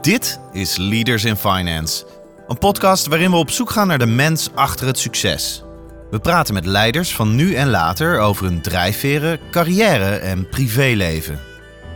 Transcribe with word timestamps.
Dit 0.00 0.40
is 0.52 0.76
Leaders 0.76 1.24
in 1.24 1.36
Finance, 1.36 2.04
een 2.48 2.58
podcast 2.58 3.06
waarin 3.06 3.30
we 3.30 3.36
op 3.36 3.50
zoek 3.50 3.70
gaan 3.70 3.86
naar 3.86 3.98
de 3.98 4.06
mens 4.06 4.48
achter 4.54 4.86
het 4.86 4.98
succes. 4.98 5.62
We 6.10 6.18
praten 6.18 6.54
met 6.54 6.66
leiders 6.66 7.14
van 7.14 7.34
nu 7.34 7.54
en 7.54 7.68
later 7.68 8.18
over 8.18 8.44
hun 8.44 8.60
drijfveren, 8.60 9.38
carrière 9.50 10.16
en 10.16 10.48
privéleven. 10.48 11.40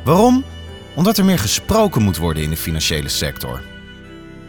Waarom? 0.04 0.44
Omdat 0.94 1.18
er 1.18 1.24
meer 1.24 1.38
gesproken 1.38 2.02
moet 2.02 2.16
worden 2.16 2.42
in 2.42 2.50
de 2.50 2.56
financiële 2.56 3.08
sector. 3.08 3.62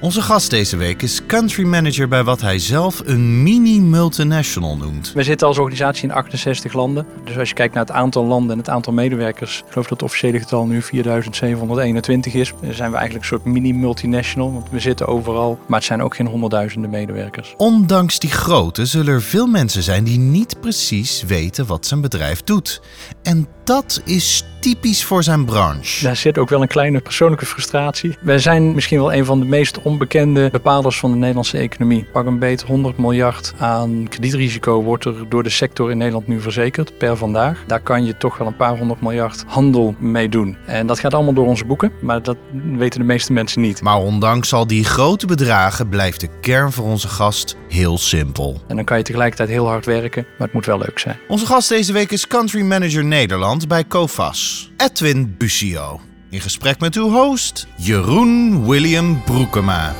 Onze 0.03 0.21
gast 0.21 0.49
deze 0.49 0.77
week 0.77 1.01
is 1.01 1.25
country 1.25 1.63
manager 1.65 2.07
bij 2.07 2.23
wat 2.23 2.41
hij 2.41 2.59
zelf 2.59 3.01
een 3.05 3.43
mini-multinational 3.43 4.77
noemt. 4.77 5.13
We 5.13 5.23
zitten 5.23 5.47
als 5.47 5.57
organisatie 5.57 6.03
in 6.03 6.11
68 6.11 6.73
landen. 6.73 7.05
Dus 7.23 7.37
als 7.37 7.49
je 7.49 7.55
kijkt 7.55 7.73
naar 7.73 7.85
het 7.85 7.93
aantal 7.93 8.25
landen 8.25 8.51
en 8.51 8.57
het 8.57 8.69
aantal 8.69 8.93
medewerkers, 8.93 9.57
ik 9.57 9.71
geloof 9.71 9.87
dat 9.87 9.89
het 9.89 10.03
officiële 10.03 10.39
getal 10.39 10.65
nu 10.65 10.81
4721 10.81 12.33
is, 12.33 12.53
dan 12.61 12.73
zijn 12.73 12.91
we 12.91 12.97
eigenlijk 12.97 13.13
een 13.13 13.37
soort 13.37 13.53
mini-multinational. 13.53 14.53
Want 14.53 14.69
we 14.69 14.79
zitten 14.79 15.07
overal, 15.07 15.59
maar 15.67 15.77
het 15.77 15.87
zijn 15.87 16.01
ook 16.01 16.15
geen 16.15 16.27
honderdduizenden 16.27 16.89
medewerkers. 16.89 17.53
Ondanks 17.57 18.19
die 18.19 18.31
grootte 18.31 18.85
zullen 18.85 19.13
er 19.13 19.21
veel 19.21 19.47
mensen 19.47 19.83
zijn 19.83 20.03
die 20.03 20.19
niet 20.19 20.59
precies 20.61 21.23
weten 21.23 21.65
wat 21.65 21.85
zijn 21.85 22.01
bedrijf 22.01 22.43
doet. 22.43 22.81
En 23.21 23.47
dat 23.63 24.01
is 24.05 24.45
typisch 24.63 25.05
voor 25.05 25.23
zijn 25.23 25.45
branche. 25.45 26.03
Daar 26.03 26.15
zit 26.15 26.37
ook 26.37 26.49
wel 26.49 26.61
een 26.61 26.67
kleine 26.67 26.99
persoonlijke 26.99 27.45
frustratie. 27.45 28.17
Wij 28.21 28.39
zijn 28.39 28.73
misschien 28.73 28.99
wel 28.99 29.13
een 29.13 29.25
van 29.25 29.39
de 29.39 29.45
meest 29.45 29.81
onbekende 29.81 30.49
bepalers 30.51 30.99
van 30.99 31.11
de 31.11 31.17
Nederlandse 31.17 31.57
economie. 31.57 32.05
Pak 32.11 32.25
een 32.25 32.39
beet 32.39 32.61
100 32.61 32.97
miljard 32.97 33.53
aan 33.57 34.07
kredietrisico 34.09 34.81
wordt 34.81 35.05
er 35.05 35.29
door 35.29 35.43
de 35.43 35.49
sector 35.49 35.91
in 35.91 35.97
Nederland 35.97 36.27
nu 36.27 36.41
verzekerd 36.41 36.97
per 36.97 37.17
vandaag. 37.17 37.63
Daar 37.67 37.79
kan 37.79 38.05
je 38.05 38.17
toch 38.17 38.37
wel 38.37 38.47
een 38.47 38.55
paar 38.55 38.77
honderd 38.77 39.01
miljard 39.01 39.43
handel 39.47 39.95
mee 39.99 40.29
doen. 40.29 40.57
En 40.65 40.87
dat 40.87 40.99
gaat 40.99 41.13
allemaal 41.13 41.33
door 41.33 41.47
onze 41.47 41.65
boeken, 41.65 41.91
maar 42.01 42.21
dat 42.21 42.37
weten 42.77 42.99
de 42.99 43.05
meeste 43.05 43.33
mensen 43.33 43.61
niet. 43.61 43.81
Maar 43.81 43.97
ondanks 43.97 44.53
al 44.53 44.67
die 44.67 44.83
grote 44.83 45.25
bedragen 45.25 45.89
blijft 45.89 46.19
de 46.19 46.29
kern 46.41 46.71
voor 46.71 46.85
onze 46.85 47.07
gast 47.07 47.55
heel 47.73 47.97
simpel. 47.97 48.61
En 48.67 48.75
dan 48.75 48.85
kan 48.85 48.97
je 48.97 49.03
tegelijkertijd 49.03 49.49
heel 49.49 49.67
hard 49.67 49.85
werken, 49.85 50.25
maar 50.37 50.47
het 50.47 50.53
moet 50.53 50.65
wel 50.65 50.77
leuk 50.77 50.99
zijn. 50.99 51.17
Onze 51.27 51.45
gast 51.45 51.69
deze 51.69 51.93
week 51.93 52.11
is 52.11 52.27
Country 52.27 52.61
Manager 52.61 53.05
Nederland 53.05 53.67
bij 53.67 53.87
Cofas, 53.87 54.71
Edwin 54.77 55.35
Busio. 55.37 55.99
In 56.29 56.41
gesprek 56.41 56.79
met 56.79 56.95
uw 56.95 57.09
host, 57.09 57.67
Jeroen 57.77 58.67
William 58.67 59.23
Broekema. 59.23 59.95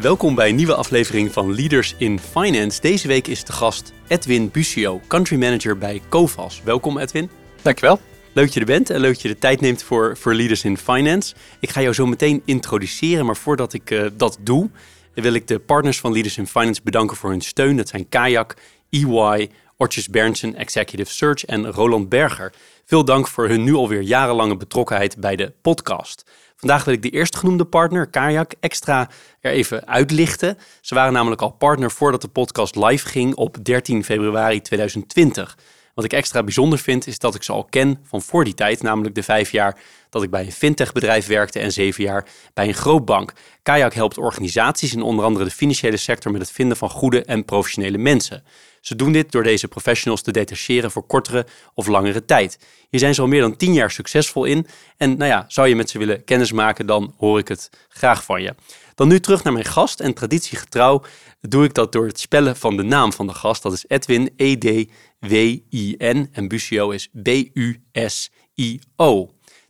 Welkom 0.00 0.34
bij 0.34 0.48
een 0.48 0.54
nieuwe 0.54 0.74
aflevering 0.74 1.32
van 1.32 1.54
Leaders 1.54 1.94
in 1.98 2.20
Finance. 2.32 2.80
Deze 2.80 3.08
week 3.08 3.26
is 3.26 3.44
de 3.44 3.52
gast 3.52 3.92
Edwin 4.08 4.50
Busio, 4.50 5.00
country 5.06 5.38
manager 5.38 5.78
bij 5.78 6.00
Cofas. 6.08 6.60
Welkom 6.64 6.98
Edwin. 6.98 7.30
Dankjewel. 7.62 8.00
Leuk 8.38 8.46
dat 8.46 8.56
je 8.56 8.60
er 8.60 8.78
bent 8.78 8.90
en 8.90 9.00
leuk 9.00 9.12
dat 9.12 9.22
je 9.22 9.28
de 9.28 9.38
tijd 9.38 9.60
neemt 9.60 9.82
voor, 9.82 10.16
voor 10.16 10.34
Leaders 10.34 10.64
in 10.64 10.78
Finance. 10.78 11.34
Ik 11.60 11.70
ga 11.70 11.80
jou 11.80 11.94
zo 11.94 12.06
meteen 12.06 12.42
introduceren, 12.44 13.26
maar 13.26 13.36
voordat 13.36 13.72
ik 13.72 13.90
uh, 13.90 14.06
dat 14.16 14.38
doe, 14.40 14.70
wil 15.14 15.32
ik 15.32 15.46
de 15.46 15.58
partners 15.58 16.00
van 16.00 16.12
Leaders 16.12 16.38
in 16.38 16.46
Finance 16.46 16.80
bedanken 16.84 17.16
voor 17.16 17.30
hun 17.30 17.40
steun. 17.40 17.76
Dat 17.76 17.88
zijn 17.88 18.08
Kayak, 18.08 18.56
EY, 18.90 19.50
Ortjes 19.76 20.08
Berndsen, 20.08 20.54
Executive 20.54 21.12
Search 21.12 21.44
en 21.44 21.66
Roland 21.66 22.08
Berger. 22.08 22.52
Veel 22.84 23.04
dank 23.04 23.28
voor 23.28 23.48
hun 23.48 23.64
nu 23.64 23.74
alweer 23.74 24.00
jarenlange 24.00 24.56
betrokkenheid 24.56 25.16
bij 25.16 25.36
de 25.36 25.52
podcast. 25.62 26.30
Vandaag 26.56 26.84
wil 26.84 26.94
ik 26.94 27.02
de 27.02 27.10
eerstgenoemde 27.10 27.64
partner, 27.64 28.06
Kayak, 28.06 28.52
extra 28.60 29.08
er 29.40 29.52
even 29.52 29.86
uitlichten. 29.86 30.58
Ze 30.80 30.94
waren 30.94 31.12
namelijk 31.12 31.42
al 31.42 31.50
partner 31.50 31.90
voordat 31.90 32.22
de 32.22 32.28
podcast 32.28 32.76
live 32.76 33.08
ging 33.08 33.34
op 33.34 33.64
13 33.64 34.04
februari 34.04 34.60
2020. 34.60 35.56
Wat 35.98 36.06
ik 36.06 36.12
extra 36.12 36.42
bijzonder 36.42 36.78
vind, 36.78 37.06
is 37.06 37.18
dat 37.18 37.34
ik 37.34 37.42
ze 37.42 37.52
al 37.52 37.64
ken 37.64 38.00
van 38.02 38.22
voor 38.22 38.44
die 38.44 38.54
tijd, 38.54 38.82
namelijk 38.82 39.14
de 39.14 39.22
vijf 39.22 39.50
jaar 39.50 39.78
dat 40.10 40.22
ik 40.22 40.30
bij 40.30 40.44
een 40.44 40.52
fintechbedrijf 40.52 41.26
werkte 41.26 41.58
en 41.58 41.72
zeven 41.72 42.04
jaar 42.04 42.26
bij 42.54 42.68
een 42.68 42.74
grootbank. 42.74 43.32
Kayak 43.62 43.94
helpt 43.94 44.18
organisaties 44.18 44.94
in 44.94 45.02
onder 45.02 45.24
andere 45.24 45.44
de 45.44 45.50
financiële 45.50 45.96
sector 45.96 46.32
met 46.32 46.40
het 46.40 46.50
vinden 46.50 46.76
van 46.76 46.90
goede 46.90 47.24
en 47.24 47.44
professionele 47.44 47.98
mensen. 47.98 48.44
Ze 48.80 48.96
doen 48.96 49.12
dit 49.12 49.32
door 49.32 49.42
deze 49.42 49.68
professionals 49.68 50.22
te 50.22 50.32
detacheren 50.32 50.90
voor 50.90 51.06
kortere 51.06 51.46
of 51.74 51.86
langere 51.86 52.24
tijd. 52.24 52.58
Hier 52.88 53.00
zijn 53.00 53.14
ze 53.14 53.20
al 53.20 53.26
meer 53.26 53.40
dan 53.40 53.56
tien 53.56 53.72
jaar 53.72 53.90
succesvol 53.90 54.44
in. 54.44 54.66
En 54.96 55.16
nou 55.16 55.30
ja, 55.30 55.44
zou 55.48 55.68
je 55.68 55.76
met 55.76 55.90
ze 55.90 55.98
willen 55.98 56.24
kennismaken, 56.24 56.86
dan 56.86 57.14
hoor 57.16 57.38
ik 57.38 57.48
het 57.48 57.70
graag 57.88 58.24
van 58.24 58.42
je. 58.42 58.54
Dan 58.98 59.08
nu 59.08 59.20
terug 59.20 59.44
naar 59.44 59.52
mijn 59.52 59.64
gast. 59.64 60.00
En 60.00 60.14
traditiegetrouw 60.14 61.02
doe 61.40 61.64
ik 61.64 61.74
dat 61.74 61.92
door 61.92 62.06
het 62.06 62.20
spellen 62.20 62.56
van 62.56 62.76
de 62.76 62.82
naam 62.82 63.12
van 63.12 63.26
de 63.26 63.34
gast. 63.34 63.62
Dat 63.62 63.72
is 63.72 63.84
Edwin, 63.88 64.30
E-D-W-I-N. 64.36 66.28
En 66.32 66.48
Busio 66.48 66.90
is 66.90 67.08
B-U-S-I-O. 67.22 68.50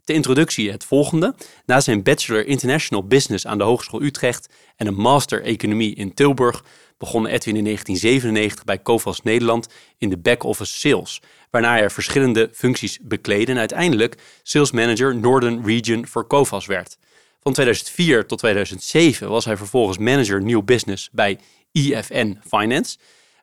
De 0.03 0.13
introductie 0.13 0.71
het 0.71 0.85
volgende. 0.85 1.35
Na 1.65 1.79
zijn 1.79 2.03
Bachelor 2.03 2.45
International 2.47 3.07
Business 3.07 3.45
aan 3.47 3.57
de 3.57 3.63
Hogeschool 3.63 4.01
Utrecht 4.01 4.49
en 4.75 4.87
een 4.87 4.95
Master 4.95 5.43
Economie 5.43 5.95
in 5.95 6.13
Tilburg 6.13 6.63
begon 6.97 7.25
Edwin 7.25 7.55
in 7.55 7.63
1997 7.63 8.63
bij 8.65 8.81
Covas 8.81 9.21
Nederland 9.21 9.67
in 9.97 10.09
de 10.09 10.17
back-office 10.17 10.79
sales, 10.79 11.21
waarna 11.49 11.71
hij 11.71 11.89
verschillende 11.89 12.49
functies 12.53 12.99
bekleedde 13.01 13.51
en 13.51 13.57
uiteindelijk 13.57 14.21
sales 14.43 14.71
manager 14.71 15.15
Northern 15.15 15.65
Region 15.65 16.07
voor 16.07 16.27
Covas 16.27 16.65
werd. 16.65 16.97
Van 17.41 17.53
2004 17.53 18.25
tot 18.25 18.37
2007 18.37 19.29
was 19.29 19.45
hij 19.45 19.57
vervolgens 19.57 19.97
manager 19.97 20.41
New 20.41 20.63
Business 20.63 21.09
bij 21.11 21.39
IFN 21.71 22.37
Finance, 22.47 22.97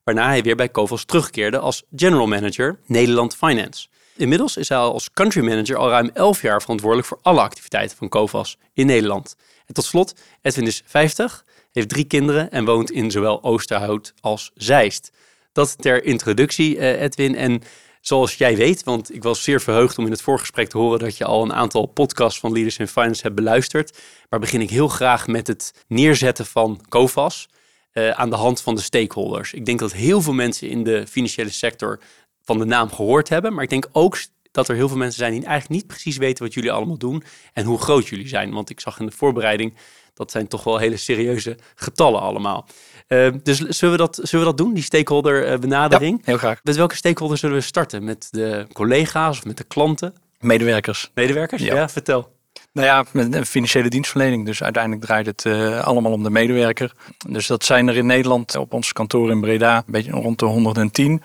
waarna 0.05 0.27
hij 0.27 0.43
weer 0.43 0.57
bij 0.57 0.71
Covas 0.71 1.05
terugkeerde 1.05 1.59
als 1.59 1.83
general 1.97 2.27
manager 2.27 2.79
Nederland 2.87 3.37
Finance. 3.37 3.89
Inmiddels 4.17 4.57
is 4.57 4.69
hij 4.69 4.79
als 4.79 5.11
country 5.11 5.45
manager 5.45 5.77
al 5.77 5.89
ruim 5.89 6.11
11 6.15 6.43
jaar 6.43 6.61
verantwoordelijk 6.61 7.09
voor 7.09 7.19
alle 7.23 7.41
activiteiten 7.41 7.97
van 7.97 8.09
Covas 8.09 8.59
in 8.75 8.87
Nederland. 8.87 9.37
En 9.67 9.75
tot 9.75 9.85
slot, 9.85 10.15
Edwin 10.43 10.67
is 10.67 10.83
50, 10.87 11.45
heeft 11.73 11.89
drie 11.89 12.05
kinderen 12.05 12.51
en 12.51 12.65
woont 12.65 12.91
in 12.91 13.11
zowel 13.11 13.43
Oosterhout 13.43 14.15
als 14.21 14.51
Zeist. 14.55 15.11
Dat 15.53 15.83
ter 15.83 16.05
introductie, 16.05 16.77
uh, 16.77 17.03
Edwin. 17.03 17.37
En 17.37 17.63
zoals 18.07 18.35
jij 18.35 18.57
weet, 18.57 18.85
want 18.85 19.15
ik 19.15 19.23
was 19.23 19.43
zeer 19.43 19.61
verheugd 19.61 19.99
om 19.99 20.05
in 20.05 20.11
het 20.11 20.23
voorgesprek 20.23 20.69
te 20.69 20.79
horen 20.79 20.99
dat 20.99 21.17
je 21.17 21.25
al 21.25 21.43
een 21.43 21.53
aantal 21.53 21.87
podcasts 21.87 22.41
van 22.41 22.53
Leaders 22.53 22.79
in 22.79 22.89
Finance 22.89 23.23
hebt 23.23 23.35
beluisterd. 23.35 23.99
Maar 24.31 24.41
begin 24.41 24.61
ik 24.61 24.71
heel 24.71 24.89
graag 24.89 25.27
met 25.27 25.47
het 25.47 25.85
neerzetten 25.89 26.47
van 26.47 26.81
COFAS 26.89 27.49
uh, 27.93 28.11
aan 28.11 28.31
de 28.31 28.37
hand 28.37 28.61
van 28.61 28.75
de 28.75 28.81
stakeholders. 28.81 29.53
Ik 29.53 29.67
denk 29.67 29.79
dat 29.79 29.93
heel 29.93 30.23
veel 30.23 30.33
mensen 30.33 30.69
in 30.69 30.85
de 30.85 31.07
financiële 31.07 31.51
sector 31.51 32.01
van 32.43 32.59
de 32.59 32.65
naam 32.65 32.93
gehoord 32.93 33.29
hebben, 33.29 33.55
maar 33.55 33.63
ik 33.63 33.71
denk 33.71 33.89
ook 33.93 34.19
dat 34.51 34.69
er 34.69 34.75
heel 34.75 34.89
veel 34.89 34.97
mensen 34.97 35.19
zijn 35.19 35.33
die 35.33 35.45
eigenlijk 35.45 35.81
niet 35.81 35.87
precies 35.87 36.17
weten 36.17 36.45
wat 36.45 36.55
jullie 36.55 36.73
allemaal 36.73 36.99
doen 36.99 37.23
en 37.53 37.65
hoe 37.65 37.79
groot 37.79 38.07
jullie 38.07 38.29
zijn. 38.29 38.53
Want 38.53 38.71
ik 38.71 38.81
zag 38.81 38.99
in 39.01 39.07
de 39.07 39.13
voorbereiding 39.13 39.75
dat 40.15 40.31
zijn 40.31 40.49
toch 40.49 40.65
wel 40.65 40.79
hele 40.79 40.97
serieuze 40.97 41.57
getallen 41.75 42.21
allemaal. 42.21 42.67
Uh, 43.09 43.29
dus 43.43 43.59
zullen 43.59 43.97
we, 43.97 44.03
dat, 44.03 44.19
zullen 44.23 44.45
we 44.45 44.51
dat 44.51 44.67
doen, 44.67 44.75
die 44.75 44.83
stakeholder 44.83 45.53
uh, 45.53 45.59
benadering? 45.59 46.17
Ja, 46.17 46.23
heel 46.25 46.39
graag. 46.39 46.61
Met 46.63 46.77
welke 46.77 46.95
stakeholder 46.95 47.39
zullen 47.39 47.57
we 47.57 47.63
starten? 47.63 48.05
Met 48.05 48.29
de 48.31 48.67
collega's 48.73 49.39
of 49.39 49.45
met 49.45 49.57
de 49.57 49.65
klanten? 49.65 50.15
Medewerkers. 50.41 51.11
Medewerkers? 51.15 51.63
Ja, 51.63 51.89
vertel. 51.89 52.35
Nou 52.73 52.87
ja, 52.87 53.05
met 53.13 53.35
een 53.35 53.47
financiële 53.47 53.89
dienstverlening. 53.89 54.47
Dus 54.47 54.63
uiteindelijk 54.63 55.05
draait 55.05 55.27
het 55.27 55.45
uh, 55.45 55.85
allemaal 55.85 56.13
om 56.13 56.23
de 56.23 56.31
medewerker. 56.31 56.93
Dus 57.29 57.47
dat 57.47 57.65
zijn 57.65 57.89
er 57.89 57.97
in 57.97 58.07
Nederland 58.07 58.57
op 58.57 58.73
ons 58.73 58.93
kantoor 58.93 59.31
in 59.31 59.41
Breda 59.41 59.77
een 59.77 59.83
beetje 59.87 60.11
rond 60.11 60.39
de 60.39 60.47
110 60.47 61.23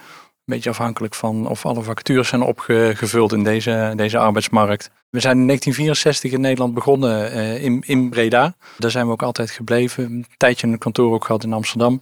beetje 0.51 0.69
afhankelijk 0.69 1.15
van 1.15 1.47
of 1.47 1.65
alle 1.65 1.81
vacatures 1.81 2.27
zijn 2.27 2.41
opgevuld 2.41 3.33
in 3.33 3.43
deze, 3.43 3.93
deze 3.95 4.17
arbeidsmarkt. 4.17 4.91
We 5.11 5.19
zijn 5.19 5.37
in 5.37 5.45
1964 5.45 6.31
in 6.31 6.41
Nederland 6.41 6.73
begonnen 6.73 7.33
uh, 7.33 7.63
in, 7.63 7.83
in 7.85 8.09
Breda. 8.09 8.55
Daar 8.77 8.91
zijn 8.91 9.05
we 9.05 9.11
ook 9.11 9.23
altijd 9.23 9.51
gebleven. 9.51 10.03
Een 10.03 10.25
tijdje 10.37 10.67
een 10.67 10.77
kantoor 10.77 11.13
ook 11.13 11.25
gehad 11.25 11.43
in 11.43 11.53
Amsterdam. 11.53 11.99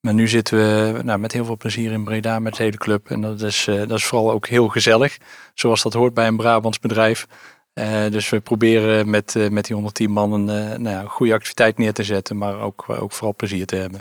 Maar 0.00 0.14
nu 0.14 0.28
zitten 0.28 0.58
we 0.58 1.02
nou, 1.02 1.18
met 1.18 1.32
heel 1.32 1.44
veel 1.44 1.56
plezier 1.56 1.92
in 1.92 2.04
Breda 2.04 2.38
met 2.38 2.54
de 2.54 2.62
hele 2.62 2.76
club. 2.76 3.10
En 3.10 3.20
dat 3.20 3.40
is, 3.40 3.66
uh, 3.66 3.76
dat 3.76 3.98
is 3.98 4.04
vooral 4.04 4.30
ook 4.30 4.46
heel 4.46 4.68
gezellig. 4.68 5.18
Zoals 5.54 5.82
dat 5.82 5.92
hoort 5.92 6.14
bij 6.14 6.26
een 6.26 6.36
Brabants 6.36 6.78
bedrijf. 6.78 7.26
Uh, 7.74 8.10
dus 8.10 8.28
we 8.28 8.40
proberen 8.40 9.10
met, 9.10 9.34
met 9.50 9.64
die 9.64 9.74
110 9.74 10.10
man 10.10 10.32
een 10.32 10.44
nou 10.82 10.88
ja, 10.88 11.04
goede 11.04 11.32
activiteit 11.32 11.78
neer 11.78 11.92
te 11.92 12.04
zetten. 12.04 12.38
Maar 12.38 12.60
ook, 12.60 12.84
ook 12.88 13.12
vooral 13.12 13.34
plezier 13.34 13.66
te 13.66 13.76
hebben. 13.76 14.00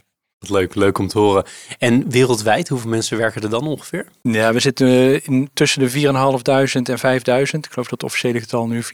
Leuk, 0.49 0.75
leuk 0.75 0.97
om 0.97 1.07
te 1.07 1.19
horen. 1.19 1.43
En 1.77 2.09
wereldwijd, 2.09 2.67
hoeveel 2.67 2.89
mensen 2.89 3.17
werken 3.17 3.41
er 3.41 3.49
dan 3.49 3.67
ongeveer? 3.67 4.05
Ja, 4.21 4.53
we 4.53 4.59
zitten 4.59 5.23
in, 5.23 5.49
tussen 5.53 5.79
de 5.79 5.91
4.500 5.91 6.01
en 6.83 6.97
5.000. 6.97 7.59
Ik 7.59 7.67
geloof 7.69 7.73
dat 7.75 7.89
het 7.89 8.03
officiële 8.03 8.39
getal 8.39 8.67
nu 8.67 8.83
4.721 8.83 8.89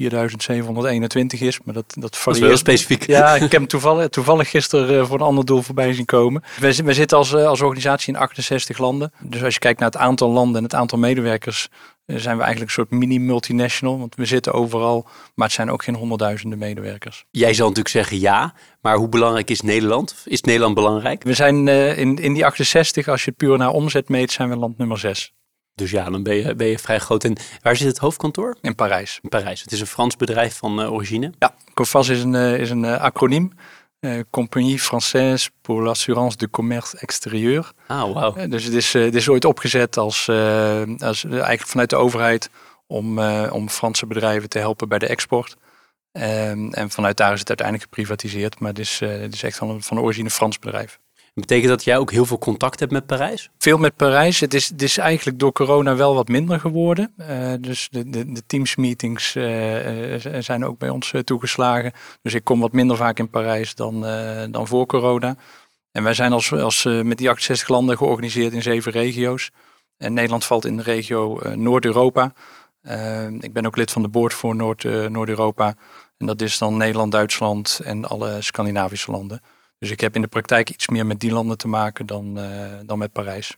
is, 1.40 1.60
maar 1.64 1.74
dat, 1.74 1.94
dat 2.00 2.18
varieert. 2.18 2.24
Dat 2.24 2.36
is 2.36 2.40
wel 2.40 2.58
specifiek. 2.58 3.08
Ja, 3.08 3.36
ik 3.36 3.42
heb 3.42 3.52
hem 3.52 3.68
toevallig, 3.68 4.10
toevallig 4.10 4.50
gisteren 4.50 5.08
voor 5.08 5.20
een 5.20 5.26
ander 5.26 5.46
doel 5.46 5.62
voorbij 5.62 5.94
zien 5.94 6.06
komen. 6.06 6.44
We, 6.60 6.76
we 6.84 6.94
zitten 6.94 7.18
als, 7.18 7.36
als 7.36 7.62
organisatie 7.62 8.14
in 8.14 8.20
68 8.20 8.78
landen. 8.78 9.12
Dus 9.20 9.44
als 9.44 9.54
je 9.54 9.60
kijkt 9.60 9.80
naar 9.80 9.90
het 9.90 9.98
aantal 9.98 10.30
landen 10.30 10.58
en 10.58 10.64
het 10.64 10.76
aantal 10.76 10.98
medewerkers, 10.98 11.70
zijn 12.20 12.38
we 12.38 12.44
eigenlijk 12.44 12.62
een 12.62 12.84
soort 12.84 12.92
mini-multinational. 12.92 14.00
Want 14.00 14.16
we 14.16 14.26
zitten 14.26 14.54
overal, 14.54 15.08
maar 15.36 15.48
het 15.48 15.56
zijn 15.56 15.72
ook 15.72 15.84
geen 15.84 15.96
honderdduizenden 15.96 16.60
medewerkers. 16.60 17.26
Jij 17.32 17.54
zal 17.54 17.68
natuurlijk 17.68 17.96
zeggen 17.96 18.20
ja, 18.20 18.54
maar 18.82 18.96
hoe 18.96 19.10
belangrijk 19.10 19.50
is 19.50 19.62
Nederland? 19.62 20.16
Is 20.26 20.42
Nederland 20.42 20.76
belangrijk? 20.76 21.24
We 21.24 21.34
zijn 21.34 21.68
uh, 21.68 21.98
in, 21.98 22.18
in 22.18 22.34
die 22.34 22.46
68, 22.46 23.08
als 23.08 23.24
je 23.24 23.30
het 23.30 23.38
puur 23.38 23.58
naar 23.58 23.72
omzet 23.72 24.10
meet, 24.10 24.32
zijn 24.32 24.50
we 24.50 24.56
land 24.56 24.78
nummer 24.78 25.00
6. 25.00 25.34
Dus 25.76 25.92
ja, 25.92 26.10
dan 26.10 26.24
ben 26.24 26.36
je, 26.36 26.56
ben 26.56 26.68
je 26.68 26.80
vrij 26.80 27.00
groot. 27.00 27.24
En 27.24 27.38
waar 27.62 27.76
zit 27.76 27.88
het 27.88 27.98
hoofdkantoor? 27.98 28.58
In 28.62 28.76
Parijs. 28.76 29.20
In 29.22 29.30
Parijs. 29.30 29.62
Het 29.62 29.72
is 29.72 29.80
een 29.80 29.88
Frans 29.88 30.16
bedrijf 30.16 30.58
van 30.58 30.80
uh, 30.80 30.94
origine. 30.94 31.32
Ja, 31.40 31.56
COFAS 31.74 32.10
is 32.10 32.24
een, 32.24 32.34
uh, 32.34 32.60
is 32.60 32.70
een 32.70 32.86
uh, 34.02 34.10
acroniem. 34.10 34.26
Compagnie 34.30 34.80
Française 34.80 35.50
pour 35.62 35.82
l'assurance 35.82 36.38
de 36.38 36.50
commerce 36.50 36.98
extérieur. 36.98 37.74
Ah, 37.88 38.14
wow. 38.14 38.52
dus 38.52 38.64
het 38.64 38.74
is, 38.74 38.94
het 38.94 39.16
is 39.16 39.30
ooit 39.30 39.46
opgezet 39.46 39.98
als, 39.98 40.30
als 41.00 41.24
eigenlijk 41.24 41.68
vanuit 41.68 41.90
de 41.90 41.96
overheid 41.96 42.50
om, 42.88 43.20
om 43.50 43.70
Franse 43.70 44.06
bedrijven 44.06 44.50
te 44.50 44.60
helpen 44.60 44.88
bij 44.90 45.00
de 45.00 45.08
export. 45.08 45.56
Um, 46.14 46.74
en 46.74 46.90
vanuit 46.90 47.18
daar 47.18 47.34
is 47.34 47.40
het 47.40 47.48
uiteindelijk 47.48 47.90
geprivatiseerd. 47.90 48.60
Maar 48.60 48.70
het 48.70 48.80
is, 48.80 49.00
het 49.00 49.34
is 49.34 49.44
echt 49.44 49.58
van, 49.58 49.84
van 49.84 50.00
origine 50.00 50.30
Frans 50.30 50.60
bedrijf. 50.60 51.00
Betekent 51.34 51.70
dat 51.70 51.84
jij 51.84 51.98
ook 51.98 52.12
heel 52.12 52.26
veel 52.26 52.38
contact 52.38 52.80
hebt 52.80 52.92
met 52.92 53.06
Parijs? 53.06 53.50
Veel 53.58 53.78
met 53.78 53.96
Parijs. 53.96 54.40
Het 54.40 54.54
is, 54.54 54.70
het 54.70 54.82
is 54.82 54.98
eigenlijk 54.98 55.40
door 55.40 55.52
corona 55.52 55.96
wel 55.96 56.16
wat 56.16 56.28
minder 56.28 56.60
geworden. 56.60 57.14
Uh, 57.18 57.54
dus 57.60 57.88
de, 57.92 58.10
de, 58.10 58.32
de 58.32 58.46
teamsmeetings 58.46 59.36
uh, 59.36 60.16
zijn 60.40 60.66
ook 60.66 60.78
bij 60.78 60.90
ons 60.90 61.14
toegeslagen. 61.24 61.92
Dus 62.22 62.34
ik 62.34 62.44
kom 62.44 62.60
wat 62.60 62.72
minder 62.72 62.98
vaak 62.98 63.20
in 63.20 63.30
Parijs 63.30 63.76
dan, 63.76 64.02
dan 64.52 64.68
voor 64.68 64.86
corona. 64.86 65.36
En 65.92 66.04
wij 66.04 66.14
zijn 66.14 66.34
als, 66.34 66.54
als 66.54 66.84
met 66.84 67.18
die 67.18 67.30
68 67.30 67.68
landen 67.68 67.98
georganiseerd 67.98 68.54
in 68.54 68.62
zeven 68.62 68.92
regio's. 68.92 69.52
En 69.98 70.14
Nederland 70.14 70.46
valt 70.46 70.66
in 70.66 70.78
de 70.78 70.84
regio 70.84 71.40
Noord-Europa. 71.56 72.34
ik 73.40 73.54
ben 73.54 73.66
ook 73.66 73.76
lid 73.76 73.92
van 73.92 74.02
de 74.02 74.08
board 74.08 74.34
voor 74.34 74.56
Noord, 74.56 75.10
Noord-Europa. 75.10 75.76
En 76.18 76.26
dat 76.26 76.42
is 76.42 76.58
dan 76.58 76.78
Nederland, 76.78 77.12
Duitsland 77.12 77.82
en 77.84 78.06
alle 78.06 78.42
Scandinavische 78.42 79.12
landen. 79.12 79.42
Dus 79.82 79.92
ik 79.92 80.00
heb 80.02 80.16
in 80.16 80.22
de 80.22 80.28
praktijk 80.28 80.70
iets 80.70 80.88
meer 80.88 81.06
met 81.06 81.20
die 81.20 81.32
landen 81.32 81.58
te 81.58 81.68
maken 81.68 82.06
dan, 82.06 82.40
uh, 82.40 82.46
dan 82.86 82.98
met 82.98 83.12
Parijs. 83.12 83.58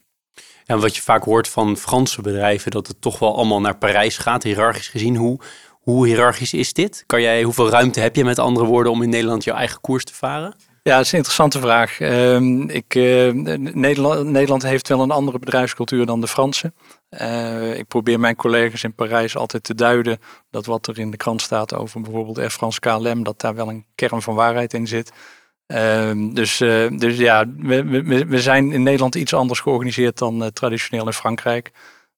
En 0.66 0.80
wat 0.80 0.96
je 0.96 1.02
vaak 1.02 1.24
hoort 1.24 1.48
van 1.48 1.76
Franse 1.76 2.22
bedrijven, 2.22 2.70
dat 2.70 2.86
het 2.86 3.00
toch 3.00 3.18
wel 3.18 3.36
allemaal 3.36 3.60
naar 3.60 3.76
Parijs 3.76 4.18
gaat, 4.18 4.42
hiërarchisch 4.42 4.88
gezien. 4.88 5.16
Hoe, 5.16 5.40
hoe 5.70 6.06
hiërarchisch 6.06 6.54
is 6.54 6.72
dit? 6.72 7.04
Kan 7.06 7.20
jij, 7.20 7.42
hoeveel 7.42 7.68
ruimte 7.68 8.00
heb 8.00 8.16
je 8.16 8.24
met 8.24 8.38
andere 8.38 8.66
woorden 8.66 8.92
om 8.92 9.02
in 9.02 9.08
Nederland 9.08 9.44
jouw 9.44 9.56
eigen 9.56 9.80
koers 9.80 10.04
te 10.04 10.14
varen? 10.14 10.54
Ja, 10.82 10.96
dat 10.96 11.04
is 11.04 11.10
een 11.10 11.16
interessante 11.16 11.60
vraag. 11.60 12.00
Uh, 12.00 12.40
ik, 12.66 12.94
uh, 12.94 13.32
Nederland, 13.56 14.28
Nederland, 14.28 14.62
heeft 14.62 14.88
wel 14.88 15.00
een 15.00 15.10
andere 15.10 15.38
bedrijfscultuur 15.38 16.06
dan 16.06 16.20
de 16.20 16.28
Franse. 16.28 16.72
Uh, 17.10 17.78
ik 17.78 17.86
probeer 17.86 18.20
mijn 18.20 18.36
collega's 18.36 18.84
in 18.84 18.94
Parijs 18.94 19.36
altijd 19.36 19.64
te 19.64 19.74
duiden 19.74 20.18
dat 20.50 20.66
wat 20.66 20.86
er 20.86 20.98
in 20.98 21.10
de 21.10 21.16
krant 21.16 21.42
staat 21.42 21.74
over 21.74 22.00
bijvoorbeeld 22.00 22.38
Air 22.38 22.50
France 22.50 22.80
KLM, 22.80 23.22
dat 23.22 23.40
daar 23.40 23.54
wel 23.54 23.68
een 23.68 23.86
kern 23.94 24.22
van 24.22 24.34
waarheid 24.34 24.74
in 24.74 24.86
zit. 24.86 25.12
Ehm, 25.74 26.34
dus, 26.34 26.60
uh, 26.60 26.86
dus 26.98 27.16
ja, 27.16 27.44
we, 27.56 27.84
we, 27.84 28.26
we, 28.26 28.40
zijn 28.40 28.72
in 28.72 28.82
Nederland 28.82 29.14
iets 29.14 29.34
anders 29.34 29.60
georganiseerd 29.60 30.18
dan 30.18 30.42
uh, 30.42 30.48
traditioneel 30.48 31.06
in 31.06 31.12
Frankrijk. 31.12 31.70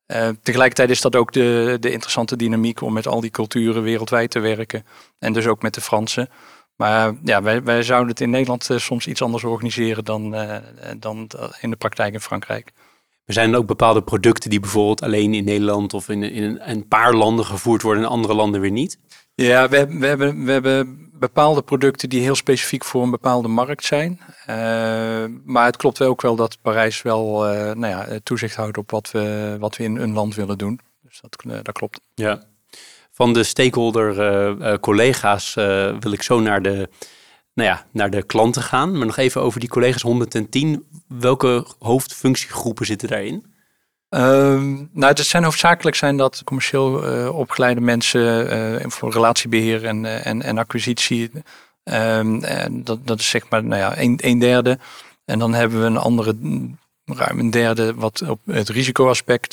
Uh, 0.06 0.28
tegelijkertijd 0.42 0.90
is 0.90 1.00
dat 1.00 1.16
ook 1.16 1.32
de, 1.32 1.76
de 1.80 1.90
interessante 1.90 2.36
dynamiek 2.36 2.80
om 2.80 2.92
met 2.92 3.06
al 3.06 3.20
die 3.20 3.30
culturen 3.30 3.82
wereldwijd 3.82 4.30
te 4.30 4.38
werken. 4.38 4.84
En 5.18 5.32
dus 5.32 5.46
ook 5.46 5.62
met 5.62 5.74
de 5.74 5.80
Fransen. 5.80 6.28
Maar 6.76 7.14
ja, 7.24 7.42
wij, 7.42 7.62
wij 7.62 7.82
zouden 7.82 8.08
het 8.08 8.20
in 8.20 8.30
Nederland 8.30 8.68
soms 8.76 9.06
iets 9.06 9.22
anders 9.22 9.44
organiseren 9.44 10.04
dan, 10.04 10.36
dan 10.98 11.28
in 11.60 11.70
de 11.70 11.76
praktijk 11.76 12.12
in 12.12 12.20
Frankrijk. 12.20 12.72
Er 13.24 13.34
zijn 13.34 13.56
ook 13.56 13.66
bepaalde 13.66 14.02
producten 14.02 14.50
die 14.50 14.60
bijvoorbeeld 14.60 15.02
alleen 15.02 15.34
in 15.34 15.44
Nederland 15.44 15.94
of 15.94 16.08
in, 16.08 16.22
in 16.22 16.60
een 16.60 16.88
paar 16.88 17.14
landen 17.14 17.44
gevoerd 17.44 17.82
worden 17.82 18.02
en 18.02 18.08
andere 18.08 18.34
landen 18.34 18.60
weer 18.60 18.70
niet? 18.70 18.98
Ja, 19.34 19.68
we, 19.68 19.86
we, 19.98 20.06
hebben, 20.06 20.44
we 20.44 20.52
hebben 20.52 21.05
bepaalde 21.18 21.62
producten 21.62 22.08
die 22.08 22.20
heel 22.20 22.34
specifiek 22.34 22.84
voor 22.84 23.02
een 23.02 23.10
bepaalde 23.10 23.48
markt 23.48 23.84
zijn. 23.84 24.20
Uh, 24.20 24.56
maar 25.44 25.64
het 25.64 25.76
klopt 25.76 26.02
ook 26.02 26.22
wel 26.22 26.36
dat 26.36 26.58
Parijs 26.62 27.02
wel 27.02 27.52
uh, 27.52 27.72
nou 27.72 27.86
ja, 27.86 28.18
toezicht 28.22 28.56
houdt 28.56 28.78
op 28.78 28.90
wat 28.90 29.10
we, 29.10 29.56
wat 29.60 29.76
we 29.76 29.84
in 29.84 29.96
een 29.96 30.12
land 30.12 30.34
willen 30.34 30.58
doen. 30.58 30.80
Dus 31.02 31.20
dat, 31.20 31.64
dat 31.64 31.74
klopt. 31.74 32.00
Ja. 32.14 32.42
Van 33.10 33.32
de 33.32 33.44
stakeholder 33.44 34.80
collega's 34.80 35.54
wil 36.00 36.12
ik 36.12 36.22
zo 36.22 36.40
naar 36.40 36.62
de, 36.62 36.88
nou 37.54 37.68
ja, 37.68 37.86
naar 37.90 38.10
de 38.10 38.22
klanten 38.22 38.62
gaan. 38.62 38.98
Maar 38.98 39.06
nog 39.06 39.16
even 39.16 39.42
over 39.42 39.60
die 39.60 39.68
collega's 39.68 40.02
110. 40.02 40.86
Welke 41.08 41.66
hoofdfunctiegroepen 41.78 42.86
zitten 42.86 43.08
daarin? 43.08 43.55
Um, 44.10 44.90
nou, 44.92 45.12
het 45.12 45.18
zijn 45.18 45.44
hoofdzakelijk 45.44 45.96
zijn 45.96 46.16
dat 46.16 46.42
commercieel 46.44 47.18
uh, 47.18 47.36
opgeleide 47.36 47.80
mensen 47.80 48.52
uh, 48.82 48.90
voor 48.90 49.12
relatiebeheer 49.12 49.84
en, 49.84 50.04
uh, 50.04 50.26
en, 50.26 50.42
en 50.42 50.58
acquisitie. 50.58 51.30
Um, 51.84 52.44
en 52.44 52.84
dat, 52.84 53.06
dat 53.06 53.18
is 53.18 53.28
zeg 53.30 53.48
maar 53.48 53.64
nou 53.64 53.80
ja, 53.80 53.98
een, 53.98 54.18
een 54.22 54.38
derde. 54.38 54.78
En 55.24 55.38
dan 55.38 55.54
hebben 55.54 55.80
we 55.80 55.86
een 55.86 55.96
andere, 55.96 56.36
ruim 57.04 57.38
een 57.38 57.50
derde, 57.50 57.94
wat 57.94 58.22
op 58.28 58.40
het 58.44 58.68
risicoaspect 58.68 59.52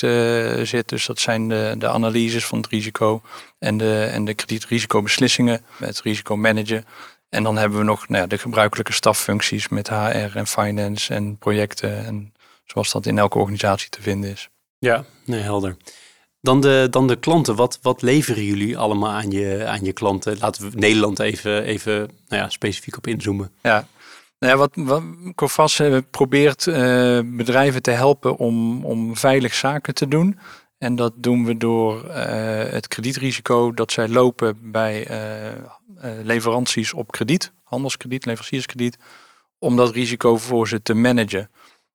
zit. 0.64 0.90
Dus 0.90 1.06
dat 1.06 1.20
zijn 1.20 1.50
de, 1.50 1.76
de 1.78 1.88
analyses 1.88 2.46
van 2.46 2.58
het 2.58 2.68
risico 2.68 3.22
en 3.60 3.78
de, 3.78 4.04
en 4.04 4.26
de 4.26 4.34
kredietrisicobeslissingen, 4.34 5.62
het 5.78 6.02
risico 6.02 6.38
managen. 6.38 6.86
En 7.30 7.44
dan 7.44 7.58
hebben 7.58 7.78
we 7.78 7.84
nog 7.84 8.08
nou 8.08 8.22
ja, 8.22 8.28
de 8.28 8.38
gebruikelijke 8.38 8.94
staffuncties 8.94 9.70
met 9.70 9.90
HR 9.90 10.38
en 10.38 10.48
finance 10.48 11.14
en 11.14 11.38
projecten 11.38 12.06
en 12.06 12.34
zoals 12.66 12.92
dat 12.92 13.06
in 13.06 13.18
elke 13.18 13.38
organisatie 13.38 13.90
te 13.90 14.02
vinden 14.02 14.30
is. 14.30 14.50
Ja, 14.78 15.06
nee, 15.26 15.42
helder. 15.42 15.78
Dan 16.42 16.62
de, 16.62 16.88
dan 16.90 17.08
de 17.08 17.20
klanten. 17.20 17.56
Wat, 17.56 17.80
wat 17.82 18.02
leveren 18.02 18.44
jullie 18.44 18.78
allemaal 18.78 19.12
aan 19.12 19.32
je, 19.32 19.66
aan 19.68 19.84
je 19.84 19.94
klanten? 19.94 20.38
Laten 20.40 20.70
we 20.70 20.78
Nederland 20.78 21.20
even, 21.20 21.64
even 21.64 21.98
nou 22.28 22.42
ja, 22.42 22.50
specifiek 22.50 22.98
op 22.98 23.08
inzoomen. 23.08 23.52
Ja, 23.62 23.88
nou 24.40 24.54
ja, 24.54 24.58
wat, 24.58 24.72
wat 24.76 25.04
Covas 25.36 25.80
uh, 25.80 25.98
probeert 26.12 26.66
uh, 26.66 26.76
bedrijven 27.24 27.82
te 27.82 27.92
helpen 27.92 28.38
om, 28.38 28.86
om 28.86 29.18
veilig 29.18 29.54
zaken 29.54 29.94
te 29.94 30.08
doen. 30.08 30.40
En 30.78 30.96
dat 30.96 31.14
doen 31.16 31.46
we 31.46 31.58
door 31.58 32.06
uh, 32.06 32.14
het 32.72 32.88
kredietrisico 32.88 33.74
dat 33.74 33.92
zij 33.92 34.08
lopen 34.08 34.72
bij 34.72 35.08
leveranties 36.24 36.94
op 36.94 37.12
krediet, 37.12 37.52
handelskrediet, 37.64 38.26
leverancierskrediet, 38.26 38.98
om 39.60 39.76
dat 39.76 39.92
risico 39.92 40.38
voor 40.38 40.68
ze 40.68 40.82
te 40.82 40.94
managen. 40.94 41.50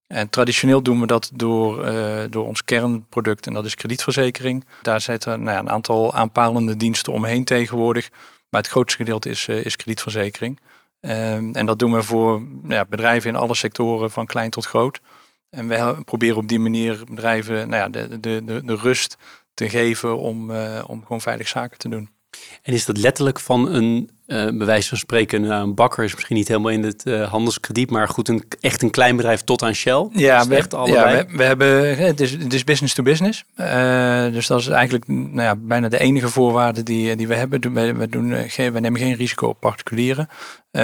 En 0.08 0.28
traditioneel 0.28 0.82
doen 0.82 1.00
we 1.00 1.06
dat 1.06 1.30
door, 1.34 1.88
uh, 1.88 2.24
door 2.30 2.46
ons 2.46 2.64
kernproduct 2.64 3.46
en 3.46 3.52
dat 3.52 3.64
is 3.64 3.74
kredietverzekering. 3.74 4.64
Daar 4.82 5.00
zitten 5.00 5.42
nou 5.42 5.56
ja, 5.56 5.58
een 5.58 5.70
aantal 5.70 6.14
aanpalende 6.14 6.76
diensten 6.76 7.12
omheen 7.12 7.44
tegenwoordig. 7.44 8.10
Maar 8.48 8.60
het 8.60 8.70
grootste 8.70 8.98
gedeelte 8.98 9.28
is, 9.28 9.46
uh, 9.46 9.64
is 9.64 9.76
kredietverzekering. 9.76 10.60
Um, 11.00 11.54
en 11.54 11.66
dat 11.66 11.78
doen 11.78 11.92
we 11.92 12.02
voor 12.02 12.40
nou 12.40 12.74
ja, 12.74 12.84
bedrijven 12.84 13.30
in 13.30 13.36
alle 13.36 13.54
sectoren 13.54 14.10
van 14.10 14.26
klein 14.26 14.50
tot 14.50 14.66
groot. 14.66 15.00
En 15.50 15.68
we 15.68 16.02
proberen 16.04 16.36
op 16.36 16.48
die 16.48 16.58
manier 16.58 17.04
bedrijven 17.04 17.68
nou 17.68 17.82
ja, 17.82 17.88
de, 17.88 18.20
de, 18.20 18.44
de, 18.44 18.64
de 18.64 18.76
rust 18.76 19.16
te 19.54 19.68
geven 19.68 20.18
om, 20.18 20.50
uh, 20.50 20.84
om 20.86 21.02
gewoon 21.02 21.20
veilig 21.20 21.48
zaken 21.48 21.78
te 21.78 21.88
doen. 21.88 22.10
En 22.62 22.72
is 22.72 22.84
dat 22.84 22.96
letterlijk 22.96 23.40
van 23.40 23.72
een, 23.74 24.10
uh, 24.26 24.44
bij 24.44 24.66
wijze 24.66 24.88
van 24.88 24.98
spreken, 24.98 25.40
nou, 25.40 25.62
een 25.62 25.74
bakker 25.74 26.04
is 26.04 26.14
misschien 26.14 26.36
niet 26.36 26.48
helemaal 26.48 26.70
in 26.70 26.82
het 26.82 27.02
uh, 27.06 27.30
handelskrediet, 27.30 27.90
maar 27.90 28.08
goed, 28.08 28.28
een, 28.28 28.44
echt 28.60 28.82
een 28.82 28.90
klein 28.90 29.16
bedrijf 29.16 29.40
tot 29.40 29.62
aan 29.62 29.74
Shell? 29.74 30.08
Ja, 30.12 30.46
we, 30.46 30.56
echt 30.56 30.74
allebei. 30.74 31.16
ja 31.16 31.26
we, 31.26 31.36
we, 31.36 31.42
hebben, 31.42 31.98
het 31.98 32.20
is, 32.20 32.30
het 32.30 32.52
is 32.52 32.64
business 32.64 32.94
to 32.94 33.02
business. 33.02 33.44
Uh, 33.56 34.32
dus 34.32 34.46
dat 34.46 34.60
is 34.60 34.68
eigenlijk 34.68 35.08
nou 35.08 35.42
ja, 35.42 35.56
bijna 35.56 35.88
de 35.88 35.98
enige 35.98 36.28
voorwaarde 36.28 36.82
die, 36.82 37.16
die 37.16 37.28
we 37.28 37.34
hebben. 37.34 37.72
We, 37.74 37.92
we, 37.92 38.08
doen, 38.08 38.34
geen, 38.48 38.72
we 38.72 38.80
nemen 38.80 39.00
geen 39.00 39.14
risico 39.14 39.48
op 39.48 39.60
particulieren. 39.60 40.28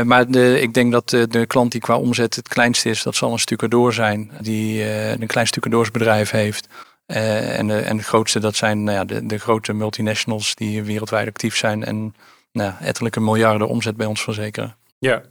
maar 0.05 0.31
de, 0.31 0.61
ik 0.61 0.75
denk 0.75 0.93
dat 0.93 1.11
de, 1.11 1.29
de 1.29 1.47
klant 1.47 1.73
die 1.73 1.81
qua 1.81 1.97
omzet 1.97 2.35
het 2.35 2.49
kleinste 2.49 2.89
is, 2.91 3.03
dat 3.03 3.17
zal 3.17 3.33
een 3.33 3.39
stucadoor 3.39 3.93
zijn, 3.93 4.31
die 4.41 4.85
een 5.21 5.27
klein 5.27 5.47
stucadoorsbedrijf 5.47 6.31
heeft. 6.31 6.69
Uh, 7.07 7.59
en, 7.59 7.67
de, 7.67 7.79
en 7.79 7.97
het 7.97 8.07
grootste, 8.07 8.41
dat 8.41 8.57
zijn 8.57 8.85
nou 8.85 8.97
ja, 8.97 9.05
de, 9.05 9.27
de 9.27 9.39
grote 9.39 9.73
multinationals 9.73 10.55
die 10.55 10.83
wereldwijd 10.83 11.29
actief 11.29 11.57
zijn 11.57 11.85
en 11.85 12.15
nou, 12.53 12.73
ettelijke 12.81 13.21
miljarden 13.21 13.69
omzet 13.69 13.97
bij 13.97 14.07
ons 14.07 14.23
verzekeren. 14.23 14.77
Ja, 14.99 15.23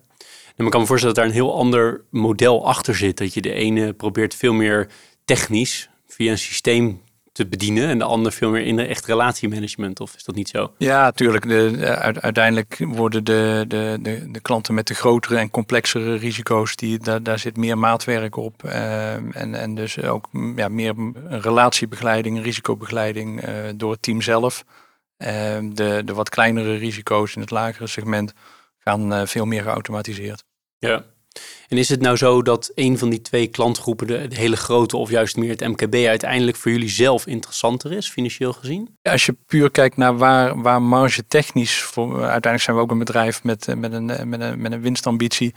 en 0.55 0.65
ik 0.65 0.71
kan 0.71 0.81
me 0.81 0.87
voorstellen 0.87 1.15
dat 1.15 1.23
daar 1.23 1.33
een 1.33 1.39
heel 1.39 1.57
ander 1.57 2.01
model 2.09 2.67
achter 2.67 2.95
zit. 2.95 3.17
Dat 3.17 3.33
je 3.33 3.41
de 3.41 3.53
ene 3.53 3.93
probeert 3.93 4.35
veel 4.35 4.53
meer 4.53 4.87
technisch 5.25 5.89
via 6.07 6.31
een 6.31 6.37
systeem 6.37 7.01
te 7.33 7.45
bedienen 7.45 7.89
en 7.89 7.97
de 7.97 8.03
ander 8.03 8.31
veel 8.31 8.49
meer 8.49 8.65
in 8.65 8.75
de 8.75 8.85
echt 8.85 9.05
relatiemanagement, 9.05 9.99
of 9.99 10.15
is 10.15 10.23
dat 10.23 10.35
niet 10.35 10.49
zo? 10.49 10.73
Ja, 10.77 11.11
tuurlijk. 11.11 11.47
De, 11.47 11.85
uiteindelijk 12.21 12.77
worden 12.87 13.23
de, 13.23 13.65
de, 13.67 13.97
de, 14.01 14.31
de, 14.31 14.39
klanten 14.39 14.73
met 14.73 14.87
de 14.87 14.93
grotere 14.93 15.37
en 15.37 15.49
complexere 15.49 16.15
risico's, 16.15 16.75
die, 16.75 16.99
daar, 16.99 17.23
daar 17.23 17.39
zit 17.39 17.57
meer 17.57 17.77
maatwerk 17.77 18.35
op. 18.35 18.63
Uh, 18.65 19.13
en, 19.13 19.55
en 19.55 19.75
dus 19.75 20.01
ook 20.01 20.29
ja, 20.55 20.67
meer 20.67 20.93
relatiebegeleiding, 21.27 22.43
risicobegeleiding 22.43 23.47
uh, 23.47 23.55
door 23.75 23.91
het 23.91 24.01
team 24.01 24.21
zelf. 24.21 24.63
Uh, 25.17 25.27
de, 25.61 26.01
de 26.05 26.13
wat 26.13 26.29
kleinere 26.29 26.75
risico's 26.75 27.35
in 27.35 27.41
het 27.41 27.51
lagere 27.51 27.87
segment 27.87 28.33
gaan 28.77 29.27
veel 29.27 29.45
meer 29.45 29.61
geautomatiseerd. 29.61 30.43
Ja, 30.77 31.03
en 31.67 31.77
is 31.77 31.89
het 31.89 32.01
nou 32.01 32.17
zo 32.17 32.41
dat 32.41 32.71
een 32.75 32.97
van 32.97 33.09
die 33.09 33.21
twee 33.21 33.47
klantgroepen, 33.47 34.07
de, 34.07 34.27
hele 34.29 34.55
grote 34.55 34.97
of 34.97 35.09
juist 35.09 35.37
meer 35.37 35.49
het 35.49 35.67
MKB, 35.67 35.95
uiteindelijk 35.95 36.57
voor 36.57 36.71
jullie 36.71 36.89
zelf 36.89 37.27
interessanter 37.27 37.91
is, 37.91 38.09
financieel 38.09 38.53
gezien? 38.53 38.97
Als 39.01 39.25
je 39.25 39.35
puur 39.45 39.71
kijkt 39.71 39.97
naar 39.97 40.17
waar, 40.17 40.61
waar 40.61 40.81
marge 40.81 41.27
technisch, 41.27 41.81
voor, 41.81 42.13
uiteindelijk 42.13 42.63
zijn 42.63 42.75
we 42.75 42.81
ook 42.81 42.91
een 42.91 42.97
bedrijf 42.97 43.43
met, 43.43 43.67
met, 43.77 43.93
een, 43.93 44.05
met, 44.05 44.41
een, 44.41 44.61
met 44.61 44.71
een 44.71 44.81
winstambitie. 44.81 45.53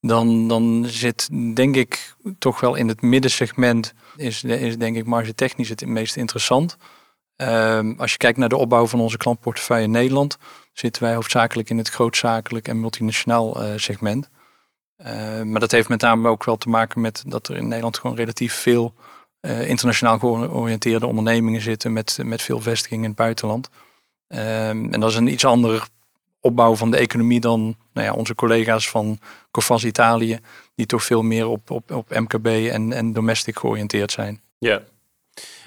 dan, 0.00 0.48
dan 0.48 0.84
zit 0.88 1.28
denk 1.56 1.76
ik 1.76 2.14
toch 2.38 2.60
wel 2.60 2.74
in 2.74 2.88
het 2.88 3.02
middensegment 3.02 3.94
is, 4.16 4.44
is 4.44 4.78
denk 4.78 4.96
ik 4.96 5.06
marge 5.06 5.34
technisch 5.34 5.68
het 5.68 5.86
meest 5.86 6.16
interessant. 6.16 6.76
Ehm, 7.36 7.94
als 7.96 8.12
je 8.12 8.16
kijkt 8.16 8.38
naar 8.38 8.48
de 8.48 8.56
opbouw 8.56 8.86
van 8.86 9.00
onze 9.00 9.16
klantportefeuille 9.16 9.84
in 9.84 9.90
Nederland, 9.90 10.38
zitten 10.72 11.02
wij 11.02 11.14
hoofdzakelijk 11.14 11.70
in 11.70 11.78
het 11.78 11.88
grootzakelijk 11.88 12.68
en 12.68 12.80
multinationaal 12.80 13.62
uh, 13.62 13.72
segment. 13.76 14.28
Ehm, 14.96 15.50
maar 15.50 15.60
dat 15.60 15.70
heeft 15.70 15.88
met 15.88 16.00
name 16.00 16.28
ook 16.28 16.44
wel 16.44 16.56
te 16.56 16.68
maken 16.68 17.00
met 17.00 17.22
dat 17.26 17.48
er 17.48 17.56
in 17.56 17.68
Nederland 17.68 17.98
gewoon 17.98 18.16
relatief 18.16 18.54
veel 18.54 18.94
uh, 19.40 19.68
internationaal 19.68 20.18
georiënteerde 20.18 21.06
ondernemingen 21.06 21.60
zitten 21.60 21.92
met, 21.92 22.18
met 22.22 22.42
veel 22.42 22.60
vestigingen 22.60 23.02
in 23.02 23.10
het 23.10 23.18
buitenland. 23.18 23.68
Ehm, 24.28 24.92
en 24.92 25.00
dat 25.00 25.10
is 25.10 25.16
een 25.16 25.32
iets 25.32 25.44
andere 25.44 25.80
opbouw 26.40 26.74
van 26.76 26.90
de 26.90 26.96
economie 26.96 27.40
dan 27.40 27.76
nou 27.92 28.06
ja, 28.06 28.12
onze 28.12 28.34
collega's 28.34 28.90
van 28.90 29.18
Cofas 29.50 29.84
Italië, 29.84 30.38
die 30.74 30.86
toch 30.86 31.04
veel 31.04 31.22
meer 31.22 31.46
op, 31.46 31.70
op, 31.70 31.90
op 31.90 32.18
MKB 32.18 32.46
en, 32.46 32.92
en 32.92 33.12
domestic 33.12 33.58
georiënteerd 33.58 34.12
zijn. 34.12 34.40
Ja. 34.58 34.82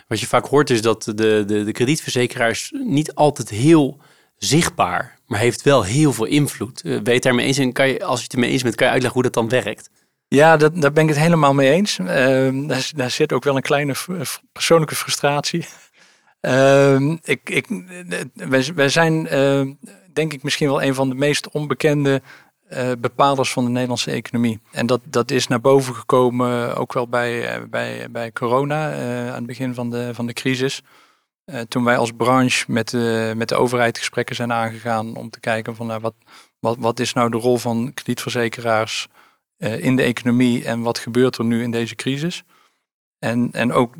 Wat 0.07 0.19
je 0.19 0.27
vaak 0.27 0.45
hoort 0.45 0.69
is 0.69 0.81
dat 0.81 1.03
de, 1.03 1.13
de, 1.45 1.63
de 1.63 1.71
kredietverzekeraars 1.71 2.71
niet 2.85 3.15
altijd 3.15 3.49
heel 3.49 3.97
zichtbaar, 4.37 5.18
maar 5.29 5.39
heeft 5.39 5.61
wel 5.61 5.83
heel 5.83 6.13
veel 6.13 6.25
invloed. 6.25 6.81
Uh, 6.85 7.19
daarmee 7.19 7.45
eens? 7.45 7.57
En 7.57 7.73
kan 7.73 7.87
je, 7.87 8.03
als 8.03 8.17
je 8.17 8.23
het 8.23 8.33
ermee 8.33 8.49
eens 8.49 8.63
bent, 8.63 8.75
kan 8.75 8.87
je 8.87 8.93
uitleggen 8.93 9.21
hoe 9.21 9.31
dat 9.31 9.49
dan 9.49 9.63
werkt? 9.63 9.89
Ja, 10.27 10.57
dat, 10.57 10.81
daar 10.81 10.91
ben 10.91 11.03
ik 11.03 11.09
het 11.09 11.19
helemaal 11.19 11.53
mee 11.53 11.71
eens. 11.71 11.97
Uh, 11.97 12.07
daar, 12.95 13.11
zit 13.11 13.33
ook 13.33 13.43
wel 13.43 13.55
een 13.55 13.61
kleine 13.61 13.95
persoonlijke 14.51 14.95
frustratie. 14.95 15.65
Uh, 16.41 16.99
ik, 17.23 17.49
ik, 17.49 17.67
wij, 18.33 18.71
wij 18.75 18.89
zijn 18.89 19.27
ehm, 19.27 19.73
denk 20.13 20.33
ik 20.33 20.43
misschien 20.43 20.67
wel 20.67 20.83
een 20.83 20.95
van 20.95 21.09
de 21.09 21.15
meest 21.15 21.49
onbekende 21.49 22.21
uh, 22.69 22.91
bepalers 22.99 23.51
van 23.51 23.65
de 23.65 23.71
Nederlandse 23.71 24.11
economie. 24.11 24.59
En 24.71 24.85
dat, 24.85 25.01
dat 25.03 25.31
is 25.31 25.47
naar 25.47 25.61
boven 25.61 25.95
gekomen 25.95 26.75
ook 26.75 26.93
wel 26.93 27.07
bij, 27.07 27.61
bij, 27.69 28.07
bij 28.11 28.31
corona, 28.31 28.93
aan 29.27 29.35
het 29.35 29.45
begin 29.45 29.73
van 29.73 29.89
de, 29.89 30.13
van 30.13 30.25
de 30.25 30.33
crisis. 30.33 30.81
Toen 31.67 31.83
wij 31.83 31.97
als 31.97 32.11
branche 32.11 32.71
met, 32.71 32.91
met 33.35 33.49
de 33.49 33.55
overheid 33.55 33.97
gesprekken 33.97 34.35
zijn 34.35 34.53
aangegaan 34.53 35.15
om 35.15 35.29
te 35.29 35.39
kijken 35.39 35.75
van 35.75 35.87
nou, 35.87 36.01
wat, 36.01 36.13
wat, 36.59 36.77
wat 36.79 36.99
is 36.99 37.13
nou 37.13 37.29
de 37.29 37.37
rol 37.37 37.57
van 37.57 37.91
kredietverzekeraars 37.93 39.07
in 39.57 39.95
de 39.95 40.03
economie 40.03 40.65
en 40.65 40.81
wat 40.81 40.99
gebeurt 40.99 41.37
er 41.37 41.45
nu 41.45 41.63
in 41.63 41.71
deze 41.71 41.95
crisis. 41.95 42.43
En, 43.19 43.49
en 43.51 43.73
ook, 43.73 43.95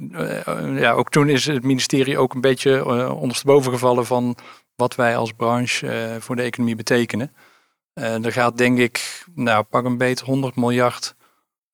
ja, 0.75 0.91
ook 0.91 1.10
toen 1.10 1.29
is 1.29 1.46
het 1.46 1.63
ministerie 1.63 2.18
ook 2.18 2.34
een 2.34 2.41
beetje 2.41 2.86
ondersteboven 3.13 3.72
gevallen 3.72 4.06
van 4.06 4.36
wat 4.75 4.96
wij 4.96 5.18
als 5.18 5.32
branche 5.32 6.18
voor 6.20 6.36
de 6.36 6.41
economie 6.41 6.75
betekenen. 6.75 7.34
Er 7.94 8.32
gaat 8.32 8.58
denk 8.58 8.77
ik, 8.77 9.25
nou 9.36 9.63
pak 9.63 9.86
een 9.86 9.98
beter 9.98 10.25
100 10.25 10.56
miljard 10.56 11.15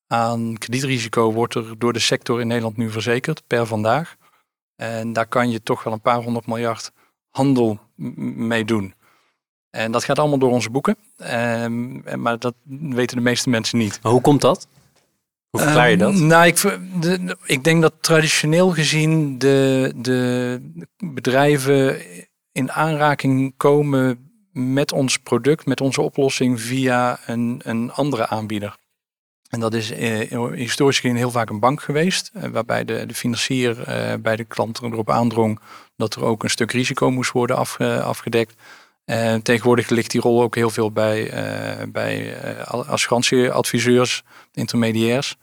aan 0.08 0.58
kredietrisico 0.58 1.32
wordt 1.32 1.56
er 1.56 1.80
door 1.80 1.94
de 1.94 2.00
sector 2.00 2.42
in 2.42 2.48
Nederland 2.48 2.78
nu 2.78 2.92
verzekerd 2.92 3.44
per 3.48 3.66
vandaag. 3.66 4.16
En 4.76 5.14
daar 5.14 5.28
kan 5.28 5.50
je 5.50 5.64
toch 5.64 5.84
wel 5.84 5.94
een 5.94 6.02
paar 6.02 6.22
honderd 6.24 6.48
miljard 6.48 6.92
handel 7.30 7.80
mee 8.36 8.66
doen. 8.66 8.94
En 9.70 9.92
dat 9.92 10.04
gaat 10.04 10.20
allemaal 10.20 10.38
door 10.38 10.52
onze 10.52 10.70
boeken. 10.70 10.98
Um, 11.64 12.04
maar 12.16 12.40
dat 12.40 12.56
weten 12.64 13.18
de 13.18 13.24
meeste 13.24 13.50
mensen 13.50 13.78
niet. 13.78 14.00
Maar 14.02 14.12
hoe 14.12 14.22
komt 14.22 14.42
dat? 14.42 14.68
Hoe 15.50 15.62
verklaar 15.62 15.90
je 15.90 15.98
dat? 15.98 16.14
Um, 16.14 16.28
nou, 16.28 16.46
ik, 16.46 16.80
de, 17.02 17.38
ik 17.46 17.64
denk 17.64 17.82
dat 17.82 17.94
traditioneel 18.00 18.72
gezien 18.72 19.38
de, 19.38 19.94
de 19.96 20.62
bedrijven 20.98 22.02
in 22.52 22.72
aanraking 22.72 23.54
komen 23.58 24.30
met 24.52 24.92
ons 24.92 25.18
product, 25.18 25.66
met 25.66 25.82
onze 25.82 26.02
oplossing 26.02 26.62
via 26.62 27.20
een, 27.26 27.62
een 27.64 27.92
andere 27.92 28.28
aanbieder. 28.28 28.78
En 29.56 29.62
dat 29.62 29.74
is 29.74 29.92
eh, 29.92 30.52
historisch 30.52 31.00
gezien 31.00 31.16
heel 31.16 31.32
vaak 31.32 31.50
een 31.50 31.60
bank 31.60 31.82
geweest, 31.82 32.32
eh, 32.34 32.50
waarbij 32.50 32.86
de, 32.86 33.06
de 33.06 33.14
financier 33.14 33.84
eh, 33.84 34.14
bij 34.20 34.36
de 34.36 34.44
klant 34.44 34.82
erop 34.82 35.10
aandrong 35.10 35.60
dat 35.98 36.16
er 36.16 36.24
ook 36.24 36.44
een 36.44 36.50
stuk 36.50 36.72
risico 36.72 37.12
moest 37.12 37.32
worden 37.32 37.56
af, 37.56 37.80
uh, 37.80 38.06
afgedekt. 38.06 38.54
En 39.06 39.42
tegenwoordig 39.42 39.90
ligt 39.90 40.12
die 40.12 40.22
rol 40.22 40.42
ook 40.42 40.56
heel 40.56 40.70
veel 40.70 40.92
bij, 40.92 41.24
uh, 41.24 41.84
bij 41.88 42.44
uh, 42.56 42.62
assurantieadviseurs, 42.68 44.24
intermediairs. 44.52 45.38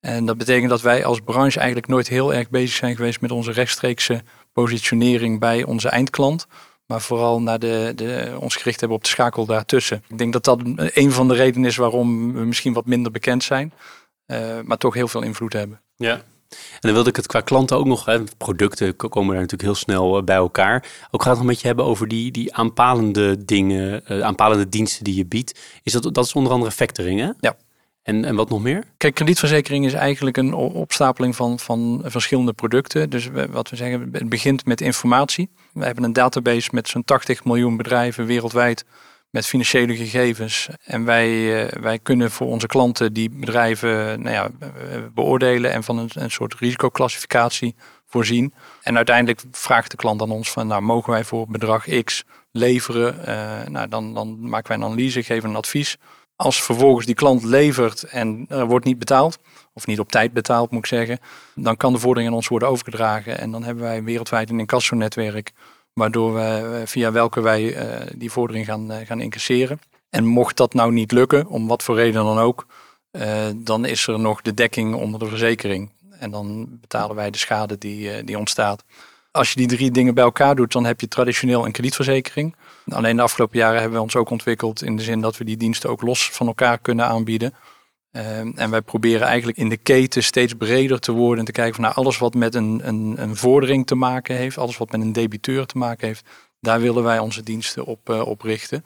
En 0.00 0.26
dat 0.26 0.38
betekent 0.38 0.70
dat 0.70 0.80
wij 0.80 1.04
als 1.04 1.20
branche 1.20 1.58
eigenlijk 1.58 1.88
nooit 1.88 2.08
heel 2.08 2.34
erg 2.34 2.50
bezig 2.50 2.76
zijn 2.76 2.96
geweest 2.96 3.20
met 3.20 3.30
onze 3.30 3.52
rechtstreekse 3.52 4.22
positionering 4.52 5.40
bij 5.40 5.64
onze 5.64 5.88
eindklant 5.88 6.46
maar 6.86 7.00
vooral 7.00 7.42
naar 7.42 7.58
de, 7.58 7.92
de, 7.94 8.36
ons 8.40 8.56
gericht 8.56 8.80
hebben 8.80 8.98
op 8.98 9.04
de 9.04 9.10
schakel 9.10 9.46
daartussen. 9.46 10.02
Ik 10.08 10.18
denk 10.18 10.32
dat 10.32 10.44
dat 10.44 10.60
een 10.76 11.12
van 11.12 11.28
de 11.28 11.34
redenen 11.34 11.68
is 11.68 11.76
waarom 11.76 12.32
we 12.32 12.44
misschien 12.44 12.72
wat 12.72 12.86
minder 12.86 13.12
bekend 13.12 13.44
zijn, 13.44 13.72
uh, 14.26 14.60
maar 14.64 14.78
toch 14.78 14.94
heel 14.94 15.08
veel 15.08 15.22
invloed 15.22 15.52
hebben. 15.52 15.80
Ja. 15.96 16.22
En 16.48 16.80
dan 16.80 16.92
wilde 16.92 17.08
ik 17.08 17.16
het 17.16 17.26
qua 17.26 17.40
klanten 17.40 17.76
ook 17.76 17.86
nog, 17.86 18.04
hè, 18.04 18.22
producten 18.36 18.96
komen 18.96 19.26
daar 19.26 19.40
natuurlijk 19.40 19.62
heel 19.62 19.74
snel 19.74 20.16
eh, 20.16 20.24
bij 20.24 20.36
elkaar. 20.36 20.84
Ook 21.10 21.22
gaat 21.22 21.30
het 21.30 21.38
nog 21.38 21.46
met 21.46 21.60
je 21.60 21.66
hebben 21.66 21.84
over 21.84 22.08
die, 22.08 22.30
die 22.30 22.54
aanpalende 22.54 23.44
dingen, 23.44 24.02
uh, 24.08 24.20
aanpalende 24.20 24.68
diensten 24.68 25.04
die 25.04 25.14
je 25.14 25.26
biedt. 25.26 25.60
Is 25.82 25.92
dat, 25.92 26.14
dat 26.14 26.24
is 26.24 26.32
onder 26.32 26.52
andere 26.52 26.70
factoring, 26.70 27.20
hè? 27.20 27.30
Ja. 27.40 27.56
En, 28.02 28.24
en 28.24 28.34
wat 28.34 28.48
nog 28.48 28.62
meer? 28.62 28.84
Kijk, 28.96 29.14
kredietverzekering 29.14 29.84
is 29.84 29.92
eigenlijk 29.92 30.36
een 30.36 30.54
opstapeling 30.54 31.36
van, 31.36 31.58
van 31.58 32.02
verschillende 32.04 32.52
producten. 32.52 33.10
Dus 33.10 33.28
wat 33.50 33.70
we 33.70 33.76
zeggen, 33.76 34.08
het 34.12 34.28
begint 34.28 34.66
met 34.66 34.80
informatie. 34.80 35.48
We 35.76 35.84
hebben 35.84 36.04
een 36.04 36.12
database 36.12 36.68
met 36.72 36.88
zo'n 36.88 37.04
80 37.04 37.44
miljoen 37.44 37.76
bedrijven 37.76 38.26
wereldwijd 38.26 38.84
met 39.30 39.46
financiële 39.46 39.96
gegevens. 39.96 40.68
En 40.84 41.04
wij, 41.04 41.28
eh, 41.64 41.82
wij 41.82 41.98
kunnen 41.98 42.30
voor 42.30 42.46
onze 42.46 42.66
klanten 42.66 43.12
die 43.12 43.30
bedrijven 43.30 44.22
nou 44.22 44.34
ja, 44.34 44.50
beoordelen 45.14 45.72
en 45.72 45.84
van 45.84 45.98
een, 45.98 46.10
een 46.14 46.30
soort 46.30 46.54
risicoclassificatie 46.54 47.74
voorzien. 48.06 48.54
En 48.82 48.96
uiteindelijk 48.96 49.42
vraagt 49.50 49.90
de 49.90 49.96
klant 49.96 50.22
aan 50.22 50.30
ons 50.30 50.50
van, 50.50 50.66
nou 50.66 50.82
mogen 50.82 51.12
wij 51.12 51.24
voor 51.24 51.46
bedrag 51.48 52.02
X 52.04 52.24
leveren? 52.50 53.18
Uh, 53.28 53.68
nou, 53.68 53.88
dan, 53.88 54.14
dan 54.14 54.48
maken 54.48 54.68
wij 54.68 54.76
een 54.76 54.92
analyse, 54.92 55.22
geven 55.22 55.48
een 55.48 55.56
advies. 55.56 55.96
Als 56.36 56.62
vervolgens 56.62 57.06
die 57.06 57.14
klant 57.14 57.44
levert 57.44 58.02
en 58.02 58.44
er 58.48 58.66
wordt 58.66 58.84
niet 58.84 58.98
betaald, 58.98 59.38
of 59.76 59.86
niet 59.86 60.00
op 60.00 60.10
tijd 60.10 60.32
betaald 60.32 60.70
moet 60.70 60.80
ik 60.80 60.86
zeggen, 60.86 61.18
dan 61.54 61.76
kan 61.76 61.92
de 61.92 61.98
vordering 61.98 62.30
aan 62.30 62.36
ons 62.36 62.48
worden 62.48 62.68
overgedragen. 62.68 63.38
En 63.38 63.50
dan 63.50 63.64
hebben 63.64 63.84
wij 63.84 64.02
wereldwijd 64.02 64.50
een 64.50 64.58
incasso-netwerk, 64.58 65.52
waardoor 65.92 66.34
we, 66.34 66.78
eh, 66.80 66.86
via 66.86 67.12
welke 67.12 67.40
wij 67.40 67.62
uh, 67.62 68.06
die 68.14 68.30
vordering 68.30 68.66
gaan, 68.66 68.92
uh, 68.92 68.96
gaan 69.04 69.20
incasseren. 69.20 69.80
En 70.10 70.24
mocht 70.24 70.56
dat 70.56 70.74
nou 70.74 70.92
niet 70.92 71.12
lukken, 71.12 71.46
om 71.46 71.66
wat 71.66 71.82
voor 71.82 71.94
reden 71.94 72.24
dan 72.24 72.38
ook, 72.38 72.66
dan 73.54 73.84
is 73.84 74.06
er 74.06 74.18
nog 74.18 74.42
de 74.42 74.54
dekking 74.54 74.94
onder 74.94 75.20
de 75.20 75.26
verzekering. 75.26 75.90
En 76.18 76.30
dan 76.30 76.78
betalen 76.80 77.16
wij 77.16 77.30
de 77.30 77.38
schade 77.38 77.78
die, 77.78 78.24
die 78.24 78.38
ontstaat. 78.38 78.84
Als 79.30 79.50
je 79.50 79.56
die 79.56 79.76
drie 79.76 79.90
dingen 79.90 80.14
bij 80.14 80.24
elkaar 80.24 80.54
doet, 80.54 80.72
dan 80.72 80.84
heb 80.84 81.00
je 81.00 81.08
traditioneel 81.08 81.66
een 81.66 81.72
kredietverzekering. 81.72 82.56
Alleen 82.88 83.16
de 83.16 83.22
afgelopen 83.22 83.58
jaren 83.58 83.80
hebben 83.80 83.98
we 83.98 84.04
ons 84.04 84.16
ook 84.16 84.30
ontwikkeld 84.30 84.82
in 84.82 84.96
de 84.96 85.02
zin 85.02 85.20
dat 85.20 85.36
we 85.36 85.44
die 85.44 85.56
diensten 85.56 85.90
ook 85.90 86.02
los 86.02 86.30
van 86.30 86.46
elkaar 86.46 86.78
kunnen 86.78 87.06
aanbieden. 87.06 87.54
Ehm, 88.16 88.50
en 88.54 88.70
wij 88.70 88.82
proberen 88.82 89.26
eigenlijk 89.26 89.58
in 89.58 89.68
de 89.68 89.76
keten 89.76 90.22
steeds 90.22 90.52
breder 90.52 91.00
te 91.00 91.12
worden 91.12 91.38
en 91.38 91.44
te 91.44 91.52
kijken 91.52 91.74
van 91.74 91.84
nou, 91.84 91.96
alles 91.96 92.18
wat 92.18 92.34
met 92.34 92.54
een, 92.54 92.80
een, 92.82 93.14
een 93.18 93.36
vordering 93.36 93.86
te 93.86 93.94
maken 93.94 94.36
heeft, 94.36 94.58
alles 94.58 94.76
wat 94.76 94.90
met 94.90 95.00
een 95.00 95.12
debiteur 95.12 95.66
te 95.66 95.78
maken 95.78 96.06
heeft, 96.06 96.28
daar 96.60 96.80
willen 96.80 97.02
wij 97.02 97.18
onze 97.18 97.42
diensten 97.42 97.84
op, 97.84 98.10
uh, 98.10 98.26
op 98.26 98.42
richten. 98.42 98.84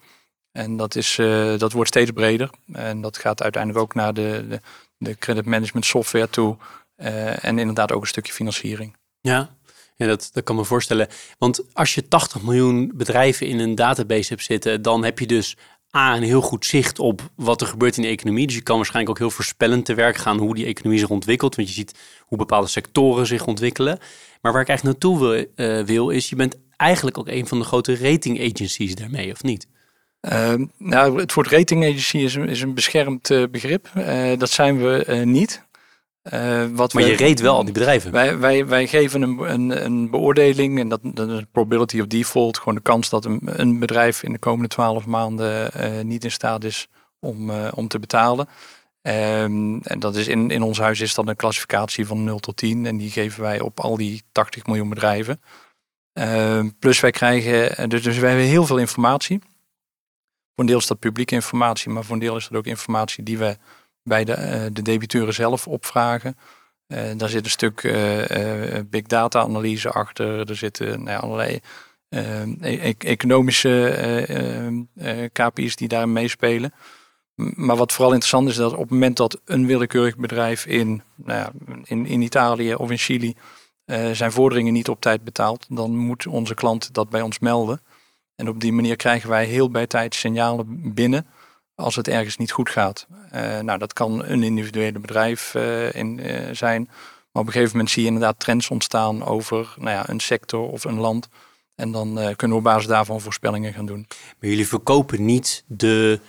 En 0.53 0.77
dat, 0.77 0.95
is, 0.95 1.19
uh, 1.19 1.59
dat 1.59 1.73
wordt 1.73 1.89
steeds 1.89 2.11
breder. 2.11 2.51
En 2.73 3.01
dat 3.01 3.19
gaat 3.19 3.43
uiteindelijk 3.43 3.83
ook 3.83 3.95
naar 3.95 4.15
de, 4.15 4.47
de, 4.49 4.61
de 4.99 5.15
credit 5.19 5.45
management 5.45 5.87
software 5.87 6.31
toe. 6.31 6.57
Uh, 6.97 7.45
en 7.45 7.59
inderdaad 7.59 7.93
ook 7.93 8.01
een 8.01 8.09
stukje 8.09 8.33
financiering. 8.33 8.97
Ja, 9.21 9.57
ja, 9.97 10.07
dat, 10.07 10.31
dat 10.33 10.45
kan 10.45 10.57
me 10.57 10.65
voorstellen. 10.65 11.09
Want 11.39 11.63
als 11.73 11.95
je 11.95 12.09
80 12.09 12.43
miljoen 12.43 12.93
bedrijven 12.95 13.47
in 13.47 13.59
een 13.59 13.75
database 13.75 14.29
hebt 14.29 14.45
zitten, 14.45 14.83
dan 14.83 15.05
heb 15.05 15.19
je 15.19 15.27
dus 15.27 15.57
A, 15.97 16.17
een 16.17 16.23
heel 16.23 16.41
goed 16.41 16.67
zicht 16.67 16.99
op 16.99 17.31
wat 17.35 17.61
er 17.61 17.67
gebeurt 17.67 17.97
in 17.97 18.03
de 18.03 18.09
economie. 18.09 18.47
Dus 18.47 18.55
je 18.55 18.63
kan 18.63 18.77
waarschijnlijk 18.77 19.11
ook 19.11 19.19
heel 19.19 19.35
voorspellend 19.37 19.85
te 19.85 19.95
werk 19.95 20.17
gaan 20.17 20.39
hoe 20.39 20.55
die 20.55 20.67
economie 20.67 20.99
zich 20.99 21.09
ontwikkelt. 21.09 21.57
Want 21.57 21.69
je 21.69 21.75
ziet 21.75 21.99
hoe 22.21 22.39
bepaalde 22.39 22.69
sectoren 22.69 23.27
zich 23.27 23.47
ontwikkelen. 23.47 23.99
Maar 24.41 24.53
waar 24.53 24.63
ik 24.63 24.69
eigenlijk 24.69 24.99
naartoe 25.01 25.19
wil, 25.19 25.47
uh, 25.57 25.85
wil 25.85 26.11
is, 26.11 26.29
je 26.29 26.37
bent 26.37 26.57
eigenlijk 26.77 27.19
ook 27.19 27.29
een 27.29 27.47
van 27.47 27.59
de 27.59 27.65
grote 27.65 27.97
rating 27.97 28.53
agencies 28.53 28.95
daarmee, 28.95 29.33
of 29.33 29.43
niet? 29.43 29.67
Uh, 30.21 30.55
nou, 30.79 31.21
het 31.21 31.35
woord 31.35 31.49
rating 31.49 31.85
agency 31.85 32.19
is, 32.19 32.37
is 32.37 32.61
een 32.61 32.75
beschermd 32.75 33.31
uh, 33.31 33.45
begrip. 33.51 33.91
Uh, 33.97 34.39
dat 34.39 34.51
zijn 34.51 34.83
we 34.83 35.23
niet. 35.25 35.69
Uh, 36.23 36.67
wat 36.73 36.93
maar 36.93 37.03
je 37.03 37.17
reed 37.17 37.41
wel 37.41 37.55
al 37.55 37.65
die 37.65 37.73
bedrijven. 37.73 38.13
Wij, 38.13 38.39
wij, 38.39 38.67
wij 38.67 38.87
geven 38.87 39.23
een, 39.23 39.39
een, 39.39 39.85
een 39.85 40.11
beoordeling 40.11 40.79
en 40.79 40.89
dat, 40.89 41.01
dat 41.03 41.29
is 41.29 41.45
probability 41.53 42.01
of 42.01 42.07
default. 42.07 42.59
Gewoon 42.59 42.75
de 42.75 42.81
kans 42.81 43.09
dat 43.09 43.25
een, 43.25 43.41
een 43.45 43.79
bedrijf 43.79 44.23
in 44.23 44.33
de 44.33 44.39
komende 44.39 44.69
twaalf 44.69 45.07
maanden 45.07 45.71
uh, 45.77 46.01
niet 46.01 46.25
in 46.25 46.31
staat 46.31 46.65
is 46.65 46.89
om, 47.19 47.51
uh, 47.51 47.69
om 47.75 47.89
te 47.89 47.99
betalen. 47.99 48.49
Um, 49.03 49.81
en 49.83 49.99
dat 49.99 50.17
is 50.17 50.29
in, 50.29 50.51
in 50.51 50.63
ons 50.63 50.79
huis 50.79 51.01
is 51.01 51.15
dat 51.15 51.29
een 51.29 51.37
klassificatie 51.37 52.07
van 52.07 52.25
0 52.25 52.39
tot 52.39 52.57
10 52.57 52.87
en 52.87 52.97
die 52.97 53.11
geven 53.11 53.43
wij 53.43 53.61
op 53.61 53.81
al 53.81 53.97
die 53.97 54.23
80 54.33 54.67
miljoen 54.67 54.89
bedrijven. 54.89 55.41
Uh, 56.15 56.65
plus 56.79 57.01
wij 57.01 57.11
krijgen, 57.11 57.89
dus, 57.89 58.03
dus 58.03 58.19
wij 58.19 58.29
hebben 58.29 58.49
heel 58.49 58.67
veel 58.67 58.79
informatie. 58.79 59.39
Voor 59.39 60.65
een 60.65 60.67
deel 60.67 60.79
is 60.79 60.87
dat 60.87 60.99
publieke 60.99 61.35
informatie, 61.35 61.91
maar 61.91 62.05
voor 62.05 62.15
een 62.15 62.21
deel 62.21 62.37
is 62.37 62.49
dat 62.49 62.59
ook 62.59 62.67
informatie 62.67 63.25
die 63.25 63.39
we 63.39 63.57
bij 64.11 64.25
de, 64.25 64.69
de 64.73 64.83
debiteuren 64.83 65.35
zelf 65.35 65.67
opvragen. 65.67 66.37
daar 67.17 67.29
zit 67.29 67.45
een 67.45 67.51
stuk 67.51 67.81
big 68.91 69.03
data 69.03 69.41
analyse 69.41 69.91
achter. 69.91 70.49
Er 70.49 70.57
zitten 70.57 71.03
nou 71.03 71.23
allerlei 71.23 71.61
e-, 72.09 72.95
economische 72.99 75.29
KPI's 75.33 75.77
die 75.77 75.89
daarin 75.89 76.13
meespelen. 76.13 76.73
Maar 77.35 77.77
wat 77.77 77.93
vooral 77.93 78.13
interessant 78.13 78.49
is, 78.49 78.57
dat 78.57 78.73
op 78.73 78.81
het 78.81 78.91
moment 78.91 79.17
dat 79.17 79.41
een 79.45 79.67
willekeurig 79.67 80.17
bedrijf 80.17 80.67
in, 80.67 81.03
nou 81.15 81.39
ja, 81.39 81.51
in, 81.85 82.07
in 82.07 82.23
Italië 82.23 82.75
of 82.75 82.91
in 82.91 82.99
Chili 82.99 83.35
zijn 84.13 84.33
vorderingen 84.33 84.73
niet 84.73 84.89
op 84.89 85.01
tijd 85.01 85.25
betaalt, 85.25 85.67
dan 85.69 85.97
moet 85.97 86.27
onze 86.27 86.55
klant 86.55 86.95
dat 86.95 87.11
bij 87.11 87.23
ons 87.23 87.39
melden. 87.39 87.81
En 88.35 88.49
op 88.49 88.61
die 88.61 88.73
manier 88.73 88.97
krijgen 88.97 89.29
wij 89.29 89.45
heel 89.45 89.71
bij 89.71 89.87
tijd 89.87 90.15
signalen 90.15 90.95
binnen 90.95 91.27
als 91.81 91.97
het 91.97 92.09
ergens 92.09 92.37
niet 92.37 92.53
goed 92.53 92.71
gaat. 92.71 93.07
Uh, 93.35 93.59
nou, 93.59 93.79
dat 93.79 93.93
kan 93.93 94.25
een 94.25 94.43
individuele 94.43 94.99
bedrijf 94.99 95.55
uh, 95.55 95.95
in, 95.95 96.21
zijn. 96.53 96.89
Maar 97.33 97.43
op 97.43 97.47
een 97.47 97.53
gegeven 97.53 97.73
moment 97.73 97.91
zie 97.91 98.03
je 98.03 98.09
inderdaad 98.09 98.39
trends 98.39 98.71
ontstaan 98.71 99.25
over 99.25 99.75
nou 99.77 99.91
ja, 99.91 100.09
een 100.09 100.21
sector 100.21 100.69
of 100.69 100.85
een 100.85 100.99
land. 100.99 101.29
En 101.75 101.93
dan 101.93 102.15
kunnen 102.15 102.57
we 102.57 102.63
op 102.63 102.63
basis 102.63 102.87
daarvan 102.87 103.21
voorspellingen 103.21 103.73
gaan 103.73 103.87
doen. 103.87 104.07
Maar 104.09 104.51
jullie 104.51 104.69
verkopen 104.69 105.25
niet 105.25 105.65
de 105.67 106.21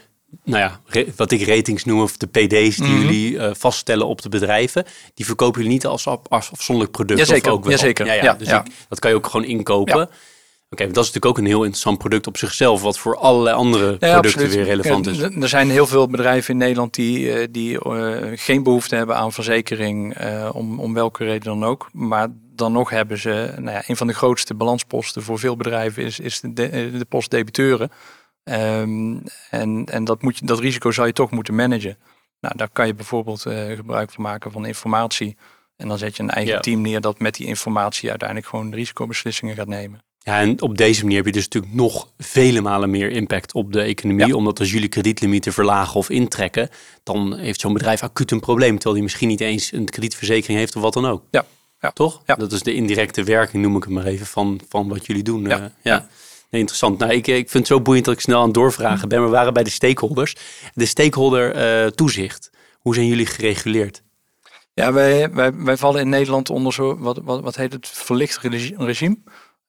nou 0.44 0.60
ja, 0.60 1.04
wat 1.16 1.32
ik 1.32 1.48
ratings 1.48 1.86
noem, 1.86 2.02
of 2.02 2.18
de 2.18 2.28
PD's 2.28 2.76
die 2.76 2.88
mhm. 2.88 3.02
jullie 3.02 3.32
uh, 3.32 3.50
vaststellen 3.54 4.08
op 4.08 4.22
de 4.22 4.30
bedrijven, 4.30 4.86
die 5.14 5.26
verkopen 5.26 5.62
jullie 5.62 5.76
niet 5.76 5.86
als, 5.86 6.06
als 6.06 6.52
afzonderlijk 6.52 6.96
product? 6.96 7.20
Jazeker, 7.20 7.52
of 7.52 7.58
ook 7.58 7.64
wel? 7.64 7.72
jazeker. 7.72 8.06
Ja, 8.06 8.14
ja, 8.14 8.34
dus 8.34 8.48
Ik, 8.48 8.64
dat 8.90 9.00
kan 9.00 9.10
je 9.10 9.18
ook 9.18 9.28
gewoon 9.28 9.46
inkopen. 9.46 10.10
Oké, 10.74 10.84
dat 10.86 11.04
is 11.04 11.12
natuurlijk 11.12 11.26
ook 11.26 11.38
een 11.38 11.46
heel 11.46 11.64
interessant 11.64 11.98
product 11.98 12.28
op 12.28 12.38
zichzelf, 12.38 12.82
wat 12.82 13.00
voor 13.00 13.18
allerlei 13.18 13.56
andere 13.56 13.98
producten 13.98 14.50
weer 14.50 14.64
relevant 14.64 15.08
is. 15.08 15.20
Er 15.20 15.50
zijn 15.50 15.70
heel 15.70 15.88
veel 15.88 16.08
bedrijven 16.08 16.54
in 16.54 16.60
Nederland 16.60 16.94
die, 16.94 17.34
eh, 17.34 17.48
die 17.52 17.88
uh, 17.88 18.32
geen 18.36 18.64
behoefte 18.64 18.96
hebben 18.96 19.16
aan 19.16 19.32
verzekering, 19.32 20.18
om, 20.52 20.80
om 20.80 20.94
welke 20.94 21.24
reden 21.24 21.60
dan 21.60 21.64
ook. 21.64 21.90
Maar 21.94 22.28
dan 22.56 22.72
nog 22.72 22.90
hebben 22.90 23.18
ze, 23.18 23.54
nou 23.58 23.72
ja, 23.72 23.84
een 23.88 23.98
van 23.98 24.08
de 24.08 24.14
grootste 24.14 24.54
balansposten 24.54 25.24
voor 25.24 25.40
veel 25.40 25.56
bedrijven 25.56 26.04
is, 26.04 26.20
is 26.20 26.40
de, 26.40 26.54
de, 26.54 27.06
post 27.10 27.32
debiteuren. 27.32 27.92
Um, 28.44 29.24
en 29.50 29.86
en 29.86 30.04
dat, 30.04 30.22
moet 30.22 30.38
je, 30.38 30.46
dat 30.46 30.60
risico 30.60 30.92
zou 30.92 31.08
je 31.08 31.14
toch 31.14 31.32
moeten 31.32 31.56
managen. 31.56 31.98
Nou, 32.40 32.58
daar 32.58 32.70
kan 32.70 32.88
je 32.88 32.94
bijvoorbeeld 32.94 33.46
uh, 33.46 33.76
gebruik 33.76 34.12
van 34.12 34.24
maken 34.24 34.52
van 34.52 34.66
informatie. 34.66 35.38
En 35.76 35.88
dan 35.88 35.98
zet 35.98 36.16
je 36.16 36.24
een 36.24 36.30
eigen 36.30 36.62
team 36.62 36.82
neer 36.82 37.02
dat 37.02 37.20
met 37.20 37.36
die 37.36 37.48
informatie 37.48 38.10
uiteindelijk 38.10 38.48
gewoon 38.48 38.74
risicobeslissingen 38.74 39.56
gaat 39.56 39.68
nemen. 39.68 40.02
Ja, 40.24 40.40
en 40.40 40.62
op 40.62 40.78
deze 40.78 41.02
manier 41.02 41.18
heb 41.18 41.26
je 41.26 41.32
dus 41.32 41.44
natuurlijk 41.44 41.74
nog 41.74 42.12
vele 42.18 42.62
malen 42.62 42.90
meer 42.90 43.10
impact 43.10 43.54
op 43.54 43.74
de 43.74 43.82
economie. 43.82 44.36
Omdat 44.36 44.60
als 44.60 44.72
jullie 44.72 44.90
kredietlimieten 44.90 45.54
verlagen 45.54 45.96
of 45.96 46.10
intrekken, 46.10 46.70
dan 47.04 47.38
heeft 47.38 47.60
zo'n 47.60 47.74
bedrijf 47.74 48.04
acuut 48.04 48.32
een 48.32 48.40
probleem. 48.40 48.74
Terwijl 48.74 48.94
die 48.94 49.04
misschien 49.04 49.28
niet 49.28 49.42
eens 49.42 49.72
een 49.72 49.86
kredietverzekering 49.86 50.60
heeft 50.60 50.76
of 50.76 50.82
wat 50.82 50.94
dan 50.94 51.06
ook. 51.06 51.24
Ja. 51.32 51.46
ja. 51.80 51.92
Toch? 51.92 52.22
Ja. 52.26 52.36
Dat 52.36 52.52
is 52.52 52.62
de 52.62 52.74
indirecte 52.74 53.24
werking, 53.24 53.64
noem 53.64 53.76
ik 53.76 53.84
het 53.84 53.94
maar 53.94 54.06
even, 54.06 54.26
van, 54.26 54.62
van 54.70 54.88
wat 54.88 55.06
jullie 55.06 55.24
doen. 55.24 55.44
Ja. 55.44 55.60
Uh, 55.60 55.66
ja 55.82 56.08
interessant. 56.58 56.98
Nou, 56.98 57.12
ik, 57.12 57.28
ik 57.28 57.50
vind 57.50 57.54
het 57.54 57.68
zo 57.68 57.82
boeiend 57.82 58.06
dat 58.06 58.14
ik 58.14 58.20
snel 58.20 58.40
aan 58.40 58.46
het 58.46 58.54
doorvragen 58.54 59.10
ben. 59.10 59.24
We 59.24 59.30
waren 59.30 59.54
bij 59.54 59.64
de 59.64 59.70
stakeholders. 59.70 60.36
De 60.74 60.86
stakeholder 60.86 61.56
uh, 61.56 61.88
toezicht. 61.88 62.50
Hoe 62.80 62.94
zijn 62.96 63.08
jullie 63.08 63.26
gereguleerd? 63.26 64.04
Ja, 64.74 64.94
wij, 64.94 65.32
wij, 65.32 65.54
wij 65.54 65.78
vallen 65.78 66.02
in 66.02 66.10
Nederland 66.10 66.50
onder 66.50 66.74
zo, 66.74 66.98
wat, 66.98 67.20
wat, 67.24 67.42
wat 67.42 67.56
heet 67.56 67.74
het, 67.74 67.88
verlicht 67.88 68.38
regime. 68.78 69.18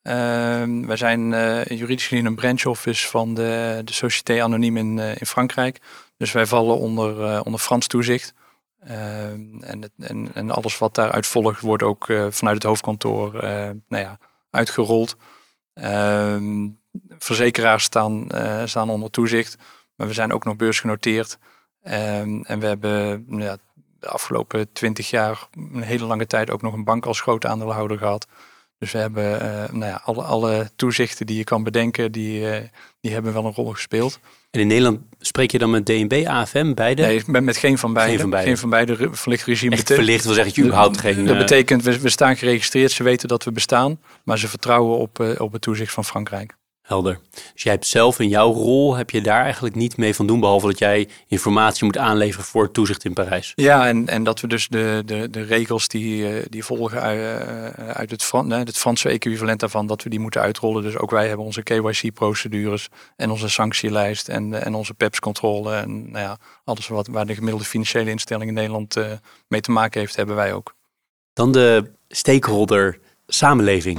Uh, 0.03 0.87
wij 0.87 0.97
zijn 0.97 1.33
uh, 1.33 1.65
juridisch 1.65 2.07
gezien 2.07 2.27
een 2.27 2.35
branch 2.35 2.65
office 2.65 3.09
van 3.09 3.35
de, 3.35 3.81
de 3.85 3.93
Société 3.93 4.43
Anonyme 4.43 4.79
in, 4.79 4.97
uh, 4.97 5.11
in 5.11 5.27
Frankrijk. 5.27 5.81
Dus 6.17 6.33
wij 6.33 6.47
vallen 6.47 6.79
onder, 6.79 7.43
onder 7.45 7.61
Frans 7.61 7.87
toezicht. 7.87 8.35
Ehm, 8.81 9.63
en, 9.63 9.91
en, 9.99 10.31
en 10.35 10.51
alles 10.51 10.79
wat 10.79 10.95
daaruit 10.95 11.27
volgt 11.27 11.61
wordt 11.61 11.83
ook 11.83 12.05
vanuit 12.31 12.57
het 12.57 12.63
hoofdkantoor 12.63 13.33
nou 13.89 14.03
ja, 14.03 14.19
uitgerold. 14.51 15.17
Ehm, 15.75 16.69
verzekeraars 17.19 17.85
staan, 17.85 18.27
staan 18.65 18.91
onder 18.91 19.11
toezicht, 19.11 19.57
maar 19.97 20.07
we 20.07 20.13
zijn 20.13 20.33
ook 20.33 20.45
nog 20.45 20.57
beursgenoteerd. 20.57 21.39
En 21.83 22.61
we 22.61 22.67
hebben 22.67 23.27
ja, 23.29 23.57
de 24.01 24.09
afgelopen 24.09 24.73
twintig 24.73 25.11
jaar 25.11 25.49
een 25.53 25.83
hele 25.83 26.05
lange 26.05 26.27
tijd 26.27 26.51
ook 26.51 26.63
nog 26.63 26.73
een 26.73 26.85
bank 26.85 27.07
als 27.07 27.21
grote 27.21 27.49
aandeelhouder 27.49 27.99
gehad. 27.99 28.27
Dus 28.83 28.93
we 28.93 28.99
hebben 28.99 29.43
uh, 29.43 29.73
nou 29.73 29.85
ja, 29.85 30.01
alle, 30.05 30.23
alle 30.23 30.71
toezichten 30.77 31.27
die 31.27 31.37
je 31.37 31.45
kan 31.45 31.63
bedenken, 31.63 32.13
die, 32.13 32.41
uh, 32.41 32.57
die 33.01 33.13
hebben 33.13 33.33
wel 33.33 33.45
een 33.45 33.53
rol 33.53 33.71
gespeeld. 33.71 34.21
En 34.51 34.61
in 34.61 34.67
Nederland 34.67 35.01
spreek 35.19 35.51
je 35.51 35.59
dan 35.59 35.71
met 35.71 35.87
DNB, 35.87 36.25
AFM, 36.27 36.75
beide? 36.75 37.03
Nee, 37.03 37.23
ben 37.27 37.45
met 37.45 37.57
geen 37.57 37.79
van 37.79 37.93
beide. 37.93 38.11
Geen 38.11 38.21
van 38.21 38.31
beide, 38.31 38.49
geen 38.49 38.59
van 38.59 38.71
beide 38.71 39.09
verlicht 39.13 39.47
regime. 39.47 39.75
Echt 39.75 39.93
verlicht 39.93 40.25
wil 40.25 40.35
zeggen, 40.35 40.53
je 40.55 40.63
überhaupt 40.63 40.99
geen... 40.99 41.27
Dat 41.27 41.39
betekent, 41.39 41.83
we, 41.83 42.01
we 42.01 42.09
staan 42.09 42.37
geregistreerd, 42.37 42.91
ze 42.91 43.03
weten 43.03 43.29
dat 43.29 43.45
we 43.45 43.53
bestaan, 43.53 44.01
maar 44.25 44.39
ze 44.39 44.49
vertrouwen 44.49 44.99
op, 44.99 45.19
uh, 45.19 45.41
op 45.41 45.53
het 45.53 45.63
toezicht 45.63 45.93
van 45.93 46.05
Frankrijk. 46.05 46.55
Helder. 46.83 47.19
Dus 47.53 47.63
jij 47.63 47.73
hebt 47.73 47.87
zelf 47.87 48.19
in 48.19 48.29
jouw 48.29 48.53
rol, 48.53 48.95
heb 48.95 49.11
je 49.11 49.21
daar 49.21 49.43
eigenlijk 49.43 49.75
niet 49.75 49.97
mee 49.97 50.15
van 50.15 50.27
doen, 50.27 50.41
behalve 50.41 50.67
dat 50.67 50.79
jij 50.79 51.09
informatie 51.27 51.85
moet 51.85 51.99
aanleveren 51.99 52.45
voor 52.45 52.63
het 52.63 52.73
toezicht 52.73 53.05
in 53.05 53.13
Parijs. 53.13 53.53
Ja, 53.55 53.89
en, 53.89 54.09
en 54.09 54.25
dat 54.25 54.41
we 54.41 54.47
dus 54.47 54.69
de, 54.69 55.03
de, 55.07 55.31
de 55.31 55.43
regels 55.43 55.89
die, 55.89 56.29
eh, 56.29 56.45
die 56.49 56.65
volgen 56.65 57.01
uit, 57.01 57.19
eh, 57.19 57.89
uit 57.89 58.11
het, 58.11 58.23
Fran, 58.23 58.51
het 58.51 58.79
Franse 58.79 59.09
equivalent 59.09 59.61
daarvan, 59.61 59.87
dat 59.87 60.03
we 60.03 60.11
die 60.11 60.21
moeten 60.21 60.41
uitrollen. 60.41 60.83
Dus 60.83 60.97
ook 60.97 61.11
wij 61.11 61.29
hebben 61.29 61.47
onze 61.47 61.63
KYC-procedures 61.63 62.89
en 63.17 63.31
onze 63.31 63.49
sanctielijst 63.49 64.29
en, 64.29 64.65
en 64.65 64.75
onze 64.75 64.95
PEPS-controle. 64.95 65.75
En 65.75 66.11
nou 66.11 66.25
ja, 66.25 66.39
alles 66.65 66.89
wat, 66.89 67.07
waar 67.07 67.27
de 67.27 67.35
gemiddelde 67.35 67.65
financiële 67.65 68.11
instelling 68.11 68.49
in 68.49 68.55
Nederland 68.55 68.97
uh, 68.97 69.07
mee 69.49 69.61
te 69.61 69.71
maken 69.71 70.01
heeft, 70.01 70.17
hebben 70.17 70.37
wij 70.37 70.53
ook. 70.53 70.75
Dan 71.33 71.53
de 71.53 71.91
stakeholder 72.09 72.99
samenleving. 73.27 73.99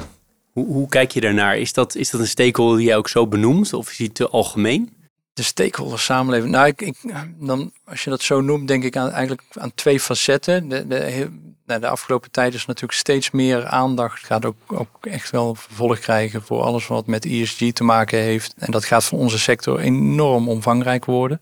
Hoe, 0.53 0.65
hoe 0.65 0.87
kijk 0.87 1.11
je 1.11 1.21
daarnaar? 1.21 1.57
Is 1.57 1.73
dat, 1.73 1.95
is 1.95 2.09
dat 2.09 2.21
een 2.21 2.27
stakeholder 2.27 2.77
die 2.77 2.87
jij 2.87 2.97
ook 2.97 3.09
zo 3.09 3.27
benoemt 3.27 3.73
of 3.73 3.89
is 3.89 3.97
die 3.97 4.11
te 4.11 4.29
algemeen? 4.29 4.93
De 5.33 5.43
stakeholder 5.43 5.99
samenleving. 5.99 6.51
Nou, 6.51 6.67
ik, 6.67 6.81
ik, 6.81 6.97
dan, 7.37 7.71
als 7.85 8.03
je 8.03 8.09
dat 8.09 8.21
zo 8.21 8.41
noemt, 8.41 8.67
denk 8.67 8.83
ik 8.83 8.97
aan, 8.97 9.09
eigenlijk 9.09 9.43
aan 9.53 9.73
twee 9.75 9.99
facetten. 9.99 10.69
De, 10.69 10.87
de, 10.87 11.29
nou, 11.65 11.79
de 11.79 11.87
afgelopen 11.87 12.31
tijd 12.31 12.53
is 12.53 12.65
natuurlijk 12.65 12.99
steeds 12.99 13.31
meer 13.31 13.65
aandacht. 13.65 14.25
Gaat 14.25 14.45
ook, 14.45 14.57
ook 14.67 15.05
echt 15.05 15.29
wel 15.29 15.55
vervolg 15.55 15.99
krijgen 15.99 16.41
voor 16.41 16.61
alles 16.61 16.87
wat 16.87 17.07
met 17.07 17.25
ESG 17.25 17.71
te 17.71 17.83
maken 17.83 18.19
heeft. 18.19 18.53
En 18.57 18.71
dat 18.71 18.85
gaat 18.85 19.03
voor 19.03 19.19
onze 19.19 19.39
sector 19.39 19.79
enorm 19.79 20.49
omvangrijk 20.49 21.05
worden. 21.05 21.41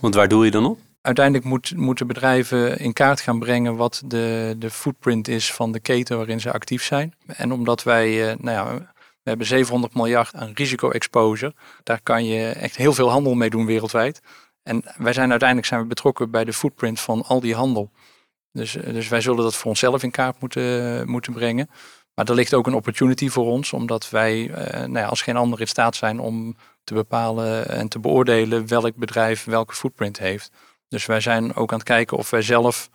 Want 0.00 0.14
waar 0.14 0.28
doe 0.28 0.44
je 0.44 0.50
dan 0.50 0.66
op? 0.66 0.78
Uiteindelijk 1.04 1.44
moet, 1.44 1.76
moeten 1.76 2.06
bedrijven 2.06 2.78
in 2.78 2.92
kaart 2.92 3.20
gaan 3.20 3.38
brengen 3.38 3.76
wat 3.76 4.02
de, 4.06 4.54
de 4.58 4.70
footprint 4.70 5.28
is 5.28 5.52
van 5.52 5.72
de 5.72 5.80
keten 5.80 6.16
waarin 6.16 6.40
ze 6.40 6.52
actief 6.52 6.82
zijn. 6.82 7.14
En 7.26 7.52
omdat 7.52 7.82
wij, 7.82 8.08
uh, 8.08 8.36
nou 8.38 8.56
ja, 8.56 8.78
we 9.22 9.30
hebben 9.30 9.46
700 9.46 9.94
miljard 9.94 10.34
aan 10.34 10.50
risico-exposure. 10.54 11.54
Daar 11.82 12.00
kan 12.02 12.24
je 12.24 12.48
echt 12.48 12.76
heel 12.76 12.92
veel 12.92 13.10
handel 13.10 13.34
mee 13.34 13.50
doen 13.50 13.66
wereldwijd. 13.66 14.20
En 14.62 14.82
wij 14.96 15.12
zijn 15.12 15.30
uiteindelijk 15.30 15.68
zijn 15.68 15.80
we 15.80 15.86
betrokken 15.86 16.30
bij 16.30 16.44
de 16.44 16.52
footprint 16.52 17.00
van 17.00 17.22
al 17.22 17.40
die 17.40 17.54
handel. 17.54 17.90
Dus, 18.52 18.76
eh, 18.76 18.92
dus 18.92 19.08
wij 19.08 19.20
zullen 19.20 19.42
dat 19.42 19.56
voor 19.56 19.70
onszelf 19.70 20.02
in 20.02 20.10
kaart 20.10 20.40
moeten, 20.40 21.08
moeten 21.10 21.32
brengen. 21.32 21.70
Maar 22.14 22.28
er 22.28 22.34
ligt 22.34 22.54
ook 22.54 22.66
een 22.66 22.74
opportunity 22.74 23.28
voor 23.28 23.46
ons, 23.46 23.72
omdat 23.72 24.10
wij 24.10 24.40
uh, 24.40 24.56
nou 24.56 24.98
ja, 24.98 25.06
als 25.06 25.22
geen 25.22 25.36
ander 25.36 25.60
in 25.60 25.68
staat 25.68 25.96
zijn 25.96 26.20
om 26.20 26.56
te 26.84 26.94
bepalen 26.94 27.68
en 27.68 27.88
te 27.88 27.98
beoordelen 27.98 28.68
welk 28.68 28.96
bedrijf 28.96 29.44
welke 29.44 29.74
footprint 29.74 30.18
heeft. 30.18 30.50
Dus 30.94 31.06
wij 31.06 31.20
zijn 31.20 31.54
ook 31.54 31.72
aan 31.72 31.78
het 31.78 31.86
kijken 31.86 32.16
of 32.16 32.30
wij 32.30 32.42
zelf 32.42 32.90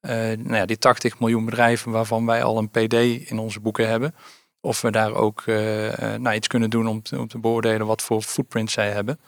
uh, 0.00 0.10
nou 0.12 0.54
ja, 0.54 0.66
die 0.66 0.78
80 0.78 1.18
miljoen 1.18 1.44
bedrijven 1.44 1.92
waarvan 1.92 2.26
wij 2.26 2.42
al 2.42 2.58
een 2.58 2.70
PD 2.70 2.94
in 3.30 3.38
onze 3.38 3.60
boeken 3.60 3.88
hebben, 3.88 4.14
of 4.60 4.80
we 4.80 4.90
daar 4.90 5.14
ook 5.14 5.42
uh, 5.46 5.56
nou, 5.96 6.32
iets 6.32 6.48
kunnen 6.48 6.70
doen 6.70 6.86
om 6.86 7.02
te, 7.02 7.18
om 7.18 7.28
te 7.28 7.38
beoordelen 7.38 7.86
wat 7.86 8.02
voor 8.02 8.22
footprint 8.22 8.70
zij 8.70 8.90
hebben 8.90 9.20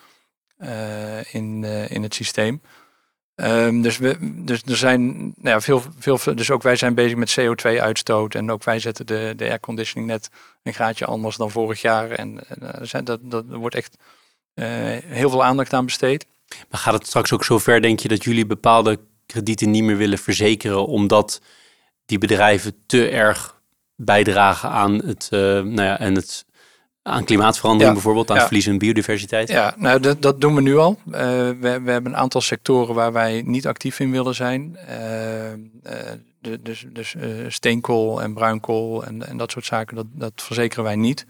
uh, 0.57 1.33
in, 1.33 1.63
in 1.89 2.03
het 2.03 2.13
systeem. 2.13 2.61
Um, 3.35 3.81
dus, 3.81 3.97
we, 3.97 4.17
dus 4.45 4.61
er 4.61 4.77
zijn 4.77 5.15
nou 5.17 5.33
ja, 5.41 5.61
veel, 5.61 5.81
veel, 5.97 6.35
dus 6.35 6.51
ook 6.51 6.63
wij 6.63 6.75
zijn 6.75 6.93
bezig 6.93 7.17
met 7.17 7.37
CO2-uitstoot 7.39 8.35
en 8.35 8.51
ook 8.51 8.63
wij 8.63 8.79
zetten 8.79 9.05
de, 9.05 9.33
de 9.37 9.49
airconditioning 9.49 10.07
net 10.07 10.29
een 10.63 10.73
graadje 10.73 11.05
anders 11.05 11.35
dan 11.35 11.51
vorig 11.51 11.81
jaar. 11.81 12.11
En 12.11 12.39
zijn, 12.81 13.03
dat, 13.03 13.19
dat, 13.23 13.45
er 13.51 13.57
wordt 13.57 13.75
echt 13.75 13.97
heel 15.05 15.29
veel 15.29 15.43
aandacht 15.43 15.73
aan 15.73 15.85
besteed. 15.85 16.25
Maar 16.69 16.79
gaat 16.79 16.93
het 16.93 17.07
straks 17.07 17.33
ook 17.33 17.43
zover, 17.43 17.81
denk 17.81 17.99
je, 17.99 18.07
dat 18.07 18.23
jullie 18.23 18.45
bepaalde 18.45 18.99
kredieten 19.25 19.71
niet 19.71 19.83
meer 19.83 19.97
willen 19.97 20.17
verzekeren, 20.17 20.85
omdat 20.85 21.41
die 22.05 22.17
bedrijven 22.17 22.73
te 22.85 23.09
erg 23.09 23.61
bijdragen 23.95 24.69
aan 24.69 24.93
het, 24.93 25.29
uh, 25.31 25.39
nou 25.39 25.81
ja, 25.81 25.99
en 25.99 26.15
het 26.15 26.45
aan 27.01 27.23
klimaatverandering 27.23 27.93
bijvoorbeeld, 27.93 28.29
aan 28.29 28.37
het 28.37 28.45
verlies 28.45 28.65
van 28.65 28.77
biodiversiteit? 28.77 29.49
Ja, 29.49 29.75
nou 29.77 29.99
dat, 29.99 30.21
dat 30.21 30.41
doen 30.41 30.55
we 30.55 30.61
nu 30.61 30.77
al. 30.77 30.99
Uh, 31.07 31.13
we, 31.13 31.55
we 31.59 31.91
hebben 31.91 32.05
een 32.05 32.17
aantal 32.17 32.41
sectoren 32.41 32.95
waar 32.95 33.13
wij 33.13 33.41
niet 33.45 33.67
actief 33.67 33.99
in 33.99 34.11
willen 34.11 34.35
zijn. 34.35 34.77
Uh, 34.81 34.89
de, 36.39 36.61
dus 36.61 36.85
dus 36.89 37.15
steenkool 37.47 38.21
en 38.21 38.33
bruinkool 38.33 39.05
en, 39.05 39.27
en 39.27 39.37
dat 39.37 39.51
soort 39.51 39.65
zaken, 39.65 39.95
dat, 39.95 40.05
dat 40.11 40.33
verzekeren 40.35 40.83
wij 40.83 40.95
niet. 40.95 41.25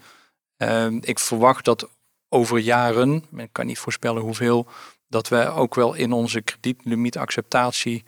ik 1.00 1.18
verwacht 1.18 1.64
dat 1.64 1.88
over 2.28 2.58
jaren, 2.58 3.24
ik 3.36 3.48
kan 3.52 3.66
niet 3.66 3.78
voorspellen 3.78 4.22
hoeveel, 4.22 4.66
dat 5.08 5.28
we 5.28 5.50
ook 5.50 5.74
wel 5.74 5.94
in 5.94 6.12
onze 6.12 6.40
kredietlimietacceptatie 6.40 8.04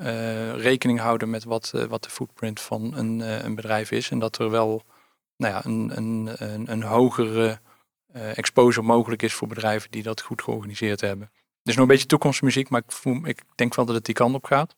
uh, 0.00 0.54
rekening 0.54 1.00
houden 1.00 1.30
met 1.30 1.44
wat, 1.44 1.72
uh, 1.74 1.84
wat 1.84 2.02
de 2.02 2.10
footprint 2.10 2.60
van 2.60 2.94
een, 2.96 3.18
uh, 3.18 3.42
een 3.42 3.54
bedrijf 3.54 3.90
is. 3.90 4.10
En 4.10 4.18
dat 4.18 4.38
er 4.38 4.50
wel 4.50 4.84
nou 5.36 5.54
ja, 5.54 5.64
een, 5.64 5.96
een, 5.96 6.30
een, 6.38 6.72
een 6.72 6.82
hogere 6.82 7.60
exposure 8.12 8.86
mogelijk 8.86 9.22
is 9.22 9.34
voor 9.34 9.48
bedrijven 9.48 9.90
die 9.90 10.02
dat 10.02 10.20
goed 10.20 10.42
georganiseerd 10.42 11.00
hebben. 11.00 11.30
Is 11.62 11.74
nog 11.74 11.82
een 11.82 11.90
beetje 11.90 12.06
toekomstmuziek, 12.06 12.68
maar 12.68 12.82
ik, 12.86 12.92
voel, 12.92 13.26
ik 13.26 13.42
denk 13.54 13.74
wel 13.74 13.84
dat 13.84 13.94
het 13.94 14.04
die 14.04 14.14
kant 14.14 14.34
op 14.34 14.44
gaat. 14.44 14.74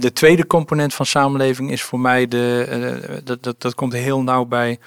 de 0.00 0.10
tweede 0.12 0.46
component 0.46 0.94
van 0.94 1.06
samenleving 1.06 1.70
is 1.70 1.82
voor 1.82 2.00
mij 2.00 2.28
de. 2.28 3.20
dat, 3.24 3.42
dat, 3.42 3.60
dat 3.60 3.74
komt 3.74 3.92
heel 3.92 4.22
nauw 4.22 4.44
bij. 4.44 4.78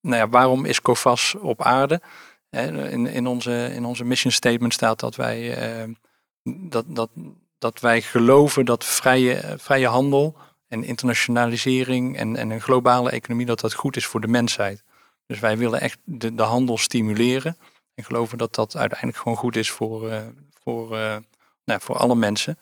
Nou 0.00 0.16
ja, 0.16 0.28
waarom 0.28 0.64
is 0.64 0.80
COFAS 0.80 1.34
op 1.34 1.62
aarde? 1.62 2.00
In, 2.50 3.06
in, 3.06 3.26
onze, 3.26 3.70
in 3.74 3.84
onze 3.84 4.04
mission 4.04 4.32
statement 4.32 4.72
staat 4.72 5.00
dat 5.00 5.16
wij 5.16 5.56
dat, 6.42 6.84
dat, 6.88 7.10
dat 7.58 7.80
wij 7.80 8.02
geloven 8.02 8.64
dat 8.64 8.84
vrije, 8.84 9.54
vrije 9.58 9.86
handel 9.86 10.36
en 10.68 10.84
internationalisering 10.84 12.16
en, 12.16 12.36
en 12.36 12.50
een 12.50 12.60
globale 12.60 13.10
economie, 13.10 13.46
dat 13.46 13.60
dat 13.60 13.74
goed 13.74 13.96
is 13.96 14.06
voor 14.06 14.20
de 14.20 14.28
mensheid. 14.28 14.82
Dus 15.26 15.38
wij 15.38 15.58
willen 15.58 15.80
echt 15.80 15.98
de, 16.04 16.34
de 16.34 16.42
handel 16.42 16.78
stimuleren 16.78 17.56
en 17.94 18.04
geloven 18.04 18.38
dat 18.38 18.54
dat 18.54 18.76
uiteindelijk 18.76 19.18
gewoon 19.18 19.36
goed 19.38 19.56
is 19.56 19.70
voor, 19.70 20.08
uh, 20.08 20.20
voor, 20.62 20.96
uh, 20.96 21.16
nou, 21.64 21.80
voor 21.80 21.96
alle 21.96 22.14
mensen. 22.14 22.58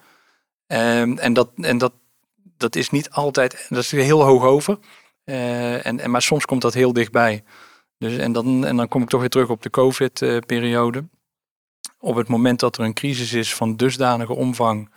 Um, 0.67 1.19
en 1.19 1.33
dat, 1.33 1.51
en 1.57 1.79
dat, 1.79 1.93
dat 2.57 2.77
is 2.77 2.91
niet 2.91 3.11
altijd, 3.11 3.67
dat 3.69 3.79
is 3.79 3.91
heel 3.91 4.23
hoog 4.23 4.45
over. 4.45 4.79
En, 5.25 6.01
en, 6.01 6.11
maar 6.11 6.23
soms 6.23 6.45
komt 6.45 6.63
dat 6.63 6.75
heel 6.75 6.93
dichtbij. 6.93 7.45
Dus, 7.99 8.17
en, 8.17 8.33
dan, 8.33 8.67
en 8.67 8.77
dan 8.77 8.89
kom 8.89 9.03
ik 9.03 9.09
toch 9.09 9.21
weer 9.21 9.29
terug 9.29 9.49
op 9.49 9.63
de 9.63 9.71
COVID-periode 9.71 11.05
op 11.99 12.15
het 12.15 12.29
moment 12.29 12.61
dat 12.61 12.79
er 12.79 12.85
een 12.85 12.95
crisis 12.95 13.33
is 13.33 13.55
van 13.55 13.77
dusdanige 13.77 14.35
omvang, 14.35 14.91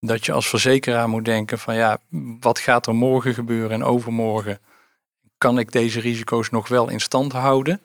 dat 0.00 0.26
je 0.26 0.32
als 0.32 0.48
verzekeraar 0.48 1.08
moet 1.08 1.24
denken 1.24 1.58
van 1.58 1.74
ja, 1.74 1.98
wat 2.40 2.58
gaat 2.58 2.86
er 2.86 2.94
morgen 2.94 3.34
gebeuren 3.34 3.70
en 3.70 3.84
overmorgen? 3.84 4.58
Kan 5.38 5.58
ik 5.58 5.72
deze 5.72 6.00
risico's 6.00 6.50
nog 6.50 6.68
wel 6.68 6.88
in 6.88 7.00
stand 7.00 7.32
houden? 7.32 7.80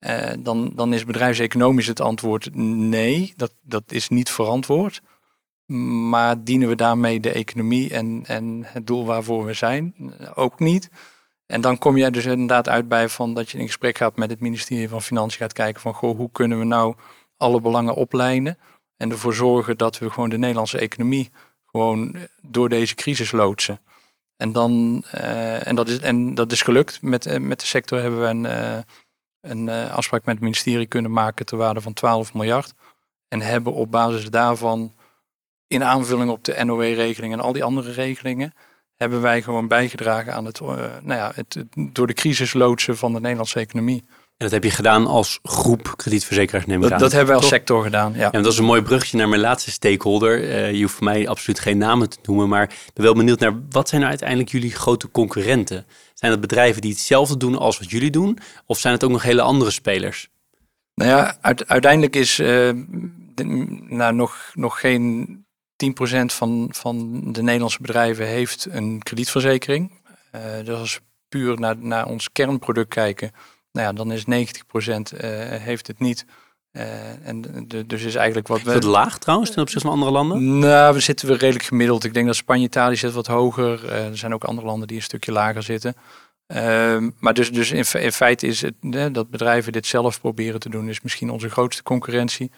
Uh, 0.00 0.30
dan, 0.38 0.72
dan 0.74 0.92
is 0.92 1.04
bedrijfseconomisch 1.04 1.86
het 1.86 2.00
antwoord 2.00 2.54
nee, 2.54 3.32
dat, 3.36 3.52
dat 3.62 3.82
is 3.86 4.08
niet 4.08 4.30
verantwoord. 4.30 5.02
Maar 6.10 6.44
dienen 6.44 6.68
we 6.68 6.74
daarmee 6.74 7.20
de 7.20 7.32
economie 7.32 7.90
en, 7.90 8.22
en 8.26 8.62
het 8.64 8.86
doel 8.86 9.04
waarvoor 9.04 9.44
we 9.44 9.52
zijn? 9.52 9.94
Ook 10.34 10.58
niet. 10.58 10.90
En 11.48 11.60
dan 11.60 11.78
kom 11.78 11.96
je 11.96 12.10
dus 12.10 12.24
inderdaad 12.24 12.68
uit 12.68 12.88
bij 12.88 13.08
van 13.08 13.34
dat 13.34 13.50
je 13.50 13.58
in 13.58 13.66
gesprek 13.66 13.98
gaat 13.98 14.16
met 14.16 14.30
het 14.30 14.40
ministerie 14.40 14.88
van 14.88 15.02
Financiën 15.02 15.38
gaat 15.38 15.52
kijken 15.52 15.80
van 15.80 15.94
goh, 15.94 16.16
hoe 16.16 16.30
kunnen 16.32 16.58
we 16.58 16.64
nou 16.64 16.94
alle 17.36 17.60
belangen 17.60 17.94
oplijnen. 17.94 18.58
En 18.96 19.10
ervoor 19.10 19.34
zorgen 19.34 19.76
dat 19.76 19.98
we 19.98 20.10
gewoon 20.10 20.28
de 20.28 20.38
Nederlandse 20.38 20.78
economie 20.78 21.30
gewoon 21.66 22.16
door 22.42 22.68
deze 22.68 22.94
crisis 22.94 23.32
loodsen. 23.32 23.80
En, 24.36 24.52
dan, 24.52 25.02
uh, 25.14 25.66
en, 25.66 25.74
dat, 25.74 25.88
is, 25.88 25.98
en 25.98 26.34
dat 26.34 26.52
is 26.52 26.62
gelukt. 26.62 27.02
Met, 27.02 27.26
uh, 27.26 27.38
met 27.38 27.60
de 27.60 27.66
sector 27.66 28.00
hebben 28.00 28.20
we 28.20 28.26
een, 28.26 28.84
een 29.40 29.90
afspraak 29.90 30.24
met 30.24 30.34
het 30.34 30.44
ministerie 30.44 30.86
kunnen 30.86 31.12
maken 31.12 31.46
ter 31.46 31.56
waarde 31.56 31.80
van 31.80 31.92
12 31.92 32.34
miljard. 32.34 32.74
En 33.28 33.40
hebben 33.40 33.72
op 33.72 33.90
basis 33.90 34.30
daarvan, 34.30 34.94
in 35.66 35.84
aanvulling 35.84 36.30
op 36.30 36.44
de 36.44 36.64
NOW-regeling 36.64 37.32
en 37.32 37.40
al 37.40 37.52
die 37.52 37.64
andere 37.64 37.92
regelingen, 37.92 38.54
hebben 38.98 39.20
wij 39.20 39.42
gewoon 39.42 39.68
bijgedragen 39.68 40.34
aan 40.34 40.44
het, 40.44 40.60
nou 40.60 41.00
ja, 41.02 41.32
het, 41.34 41.54
het 41.54 41.94
door 41.94 42.06
de 42.06 42.12
crisis 42.12 42.52
loodsen 42.52 42.96
van 42.96 43.12
de 43.12 43.20
Nederlandse 43.20 43.58
economie. 43.58 44.04
En 44.38 44.46
dat 44.46 44.50
heb 44.50 44.64
je 44.64 44.70
gedaan 44.70 45.06
als 45.06 45.38
groep 45.42 45.92
kredietverzekeraars, 45.96 46.66
neem 46.66 46.82
ik 46.82 46.88
dat, 46.88 46.98
Dat 46.98 47.12
hebben 47.12 47.34
we 47.34 47.40
als 47.40 47.48
sector 47.48 47.82
gedaan, 47.82 48.12
ja. 48.14 48.32
En 48.32 48.42
dat 48.42 48.52
is 48.52 48.58
een 48.58 48.64
mooi 48.64 48.82
brugje 48.82 49.16
naar 49.16 49.28
mijn 49.28 49.40
laatste 49.40 49.70
stakeholder. 49.70 50.42
Uh, 50.42 50.72
je 50.72 50.80
hoeft 50.80 50.94
voor 50.94 51.04
mij 51.04 51.28
absoluut 51.28 51.60
geen 51.60 51.78
namen 51.78 52.08
te 52.08 52.18
noemen, 52.22 52.48
maar 52.48 52.62
ik 52.62 52.90
ben 52.94 53.04
wel 53.04 53.14
benieuwd 53.14 53.40
naar 53.40 53.60
wat 53.70 53.88
zijn 53.88 54.00
nou 54.00 54.12
uiteindelijk 54.12 54.50
jullie 54.50 54.70
grote 54.70 55.10
concurrenten? 55.10 55.86
Zijn 56.14 56.32
het 56.32 56.40
bedrijven 56.40 56.80
die 56.80 56.90
hetzelfde 56.90 57.36
doen 57.36 57.58
als 57.58 57.78
wat 57.78 57.90
jullie 57.90 58.10
doen? 58.10 58.38
Of 58.66 58.78
zijn 58.78 58.94
het 58.94 59.04
ook 59.04 59.10
nog 59.10 59.22
hele 59.22 59.42
andere 59.42 59.70
spelers? 59.70 60.28
Nou 60.94 61.10
ja, 61.10 61.36
uiteindelijk 61.66 62.16
is 62.16 62.38
uh, 62.38 62.70
nou, 63.88 64.14
nog, 64.14 64.50
nog 64.54 64.80
geen 64.80 65.26
10% 65.86 66.24
van, 66.24 66.68
van 66.70 67.22
de 67.32 67.42
Nederlandse 67.42 67.82
bedrijven 67.82 68.26
heeft 68.26 68.66
een 68.70 69.02
kredietverzekering. 69.02 69.92
Uh, 70.34 70.42
dus 70.64 70.78
als 70.78 70.94
we 70.94 71.00
puur 71.28 71.60
naar, 71.60 71.76
naar 71.76 72.06
ons 72.06 72.32
kernproduct 72.32 72.94
kijken 72.94 73.32
nou 73.72 73.86
ja, 73.86 73.92
dan 73.92 74.12
is 74.12 74.24
90% 74.24 74.26
uh, 74.26 75.54
eh, 75.54 75.62
heeft 75.62 75.86
het 75.86 75.98
niet. 75.98 76.24
Uh, 76.72 77.26
en 77.26 77.64
de, 77.68 77.86
dus 77.86 78.02
is 78.02 78.14
eigenlijk 78.14 78.48
wat 78.48 78.62
we. 78.62 78.68
Is 78.68 78.74
het 78.74 78.84
laag 78.84 79.18
trouwens 79.18 79.50
ten 79.50 79.62
opzichte 79.62 79.86
van 79.86 79.94
andere 79.94 80.12
landen? 80.12 80.58
Nou, 80.58 80.94
we 80.94 81.00
zitten 81.00 81.28
weer 81.28 81.36
redelijk 81.36 81.64
gemiddeld. 81.64 82.04
Ik 82.04 82.14
denk 82.14 82.26
dat 82.26 82.36
Spanje, 82.36 82.64
Italië 82.64 82.96
zit 82.96 83.12
wat 83.12 83.26
hoger. 83.26 83.92
Er 83.92 84.16
zijn 84.16 84.34
ook 84.34 84.44
andere 84.44 84.66
landen 84.66 84.88
die 84.88 84.96
een 84.96 85.02
stukje 85.02 85.32
lager 85.32 85.62
zitten. 85.62 85.94
Uh, 86.46 87.06
maar 87.18 87.34
dus, 87.34 87.52
dus 87.52 87.70
in, 87.70 88.02
in, 88.02 88.12
feite 88.12 88.46
is 88.46 88.60
het 88.60 88.74
dat 89.14 89.30
bedrijven 89.30 89.72
dit 89.72 89.86
zelf 89.86 90.20
proberen 90.20 90.60
te 90.60 90.68
doen, 90.68 90.88
is 90.88 91.00
misschien 91.00 91.30
onze 91.30 91.50
grootste 91.50 91.82
concurrentie. 91.82 92.50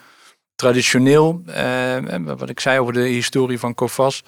Traditioneel, 0.61 1.43
wat 2.25 2.49
ik 2.49 2.61
zei 2.61 2.79
over 2.79 2.93
de 2.93 3.01
historie 3.01 3.59
van 3.59 3.75
COFAS, 3.75 4.23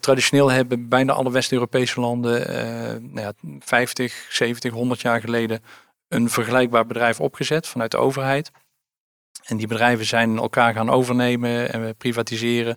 traditioneel 0.00 0.50
hebben 0.50 0.88
bijna 0.88 1.12
alle 1.12 1.30
West-Europese 1.30 2.00
landen 2.00 2.40
nou 3.12 3.20
ja, 3.20 3.32
50, 3.60 4.26
70, 4.30 4.72
100 4.72 5.00
jaar 5.00 5.20
geleden 5.20 5.60
een 6.08 6.30
vergelijkbaar 6.30 6.86
bedrijf 6.86 7.20
opgezet 7.20 7.66
vanuit 7.66 7.90
de 7.90 7.96
overheid. 7.96 8.50
En 9.44 9.56
die 9.56 9.66
bedrijven 9.66 10.06
zijn 10.06 10.38
elkaar 10.38 10.74
gaan 10.74 10.90
overnemen 10.90 11.72
en 11.72 11.96
privatiseren. 11.96 12.76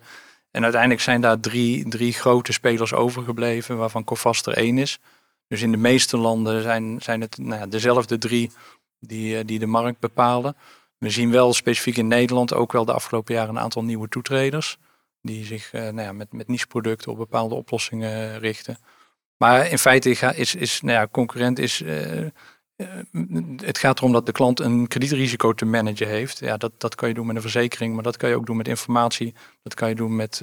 En 0.51 0.63
uiteindelijk 0.63 1.01
zijn 1.01 1.21
daar 1.21 1.39
drie, 1.39 1.89
drie 1.89 2.13
grote 2.13 2.53
spelers 2.53 2.93
overgebleven, 2.93 3.77
waarvan 3.77 4.03
Cofast 4.03 4.47
er 4.47 4.57
één 4.57 4.77
is. 4.77 4.99
Dus 5.47 5.61
in 5.61 5.71
de 5.71 5.77
meeste 5.77 6.17
landen 6.17 6.61
zijn, 6.61 7.01
zijn 7.01 7.21
het 7.21 7.37
nou 7.37 7.59
ja, 7.59 7.67
dezelfde 7.67 8.17
drie 8.17 8.51
die, 8.99 9.37
eh, 9.37 9.45
die 9.45 9.59
de 9.59 9.65
markt 9.65 9.99
bepalen. 9.99 10.55
We 11.01 11.09
zien 11.09 11.31
wel 11.31 11.53
specifiek 11.53 11.97
in 11.97 12.07
Nederland 12.07 12.53
ook 12.53 12.71
wel 12.71 12.85
de 12.85 12.93
afgelopen 12.93 13.33
jaren 13.33 13.55
een 13.55 13.61
aantal 13.61 13.83
nieuwe 13.83 14.07
toetreders. 14.07 14.77
Die 15.21 15.45
zich 15.45 15.73
uh, 15.73 15.81
nou 15.81 16.01
ja, 16.01 16.11
met, 16.11 16.33
met 16.33 16.47
niche-producten 16.47 17.11
op 17.11 17.17
bepaalde 17.17 17.55
oplossingen 17.55 18.39
richten. 18.39 18.77
Maar 19.37 19.67
in 19.67 19.77
feite 19.77 20.09
is, 20.35 20.55
is 20.55 20.81
nou 20.81 20.97
ja, 20.97 21.07
concurrent 21.11 21.59
is, 21.59 21.81
uh, 21.81 22.25
eh, 22.25 22.31
het 23.57 23.77
gaat 23.77 23.97
erom 23.97 24.11
dat 24.11 24.25
de 24.25 24.31
klant 24.31 24.59
een 24.59 24.87
kredietrisico 24.87 25.53
te 25.53 25.65
managen 25.65 26.07
heeft. 26.07 26.39
Ja, 26.39 26.57
dat, 26.57 26.71
dat 26.77 26.95
kan 26.95 27.07
je 27.07 27.13
doen 27.13 27.25
met 27.25 27.35
een 27.35 27.41
verzekering, 27.41 27.93
maar 27.93 28.03
dat 28.03 28.17
kan 28.17 28.29
je 28.29 28.35
ook 28.35 28.45
doen 28.45 28.57
met 28.57 28.67
informatie. 28.67 29.33
Dat 29.63 29.73
kan 29.73 29.89
je 29.89 29.95
doen 29.95 30.15
met, 30.15 30.39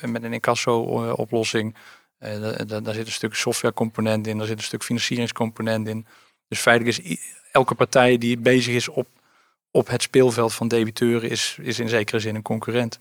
met 0.00 0.22
een 0.22 0.32
incasso-oplossing. 0.32 1.76
Uh, 2.18 2.80
daar 2.82 2.94
zit 2.94 3.06
een 3.06 3.12
stuk 3.12 3.34
softwarecomponent 3.34 4.26
in, 4.26 4.38
daar 4.38 4.46
zit 4.46 4.58
een 4.58 4.64
stuk 4.64 4.84
financieringscomponent 4.84 5.88
in. 5.88 6.06
Dus 6.48 6.60
feitelijk 6.60 6.98
is 6.98 7.18
elke 7.52 7.74
partij 7.74 8.18
die 8.18 8.38
bezig 8.38 8.74
is 8.74 8.88
op, 8.88 9.08
op 9.76 9.88
het 9.88 10.02
speelveld 10.02 10.54
van 10.54 10.68
debiteuren, 10.68 11.30
is, 11.30 11.58
is 11.60 11.78
in 11.78 11.88
zekere 11.88 12.18
zin 12.18 12.34
een 12.34 12.42
concurrent. 12.42 13.00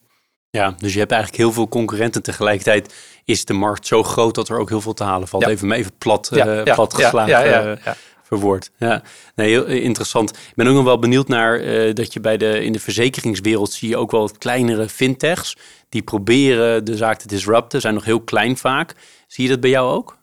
Ja, 0.50 0.76
dus 0.78 0.94
je 0.94 1.00
hebt 1.00 1.12
eigenlijk 1.12 1.42
heel 1.42 1.52
veel 1.52 1.68
concurrenten. 1.68 2.24
Tegelijkertijd 2.24 2.94
is 3.26 3.46
de 3.46 3.54
markt 3.54 3.88
zo 3.88 4.04
groot 4.04 4.36
dat 4.36 4.50
er 4.50 4.60
ook 4.60 4.70
heel 4.70 4.82
veel 4.82 4.94
te 4.94 5.04
halen 5.04 5.28
valt. 5.28 5.48
Even, 5.48 5.72
even 5.72 5.92
plat, 5.98 6.30
ja, 6.34 6.64
plat 6.64 6.94
geslagen. 6.94 7.50
Ja, 7.50 7.78
ja, 7.86 7.96
verwoord. 8.24 8.72
Ja, 8.78 9.04
nee, 9.36 9.50
heel 9.50 9.66
eh, 9.66 9.84
interessant. 9.84 10.30
Ik 10.30 10.56
ben 10.56 10.68
ook 10.68 10.76
nog 10.76 10.84
wel 10.84 11.00
benieuwd 11.00 11.28
naar 11.28 11.62
uh, 11.62 11.94
dat 11.94 12.14
je 12.14 12.20
bij 12.20 12.38
de 12.38 12.64
in 12.64 12.72
de 12.72 12.80
verzekeringswereld 12.80 13.72
zie 13.72 13.90
je 13.90 13.98
ook 13.98 14.12
wel 14.12 14.30
kleinere 14.38 14.90
fintechs 14.90 15.58
die 15.90 16.02
proberen 16.02 16.86
de 16.86 16.98
zaak 16.98 17.18
te 17.20 17.28
disrupten. 17.28 17.82
Zijn 17.82 17.94
nog 17.94 18.06
heel 18.06 18.22
klein 18.22 18.58
vaak. 18.58 18.96
Zie 19.28 19.44
je 19.44 19.50
dat 19.50 19.60
bij 19.60 19.70
jou 19.70 19.92
ook? 19.92 20.18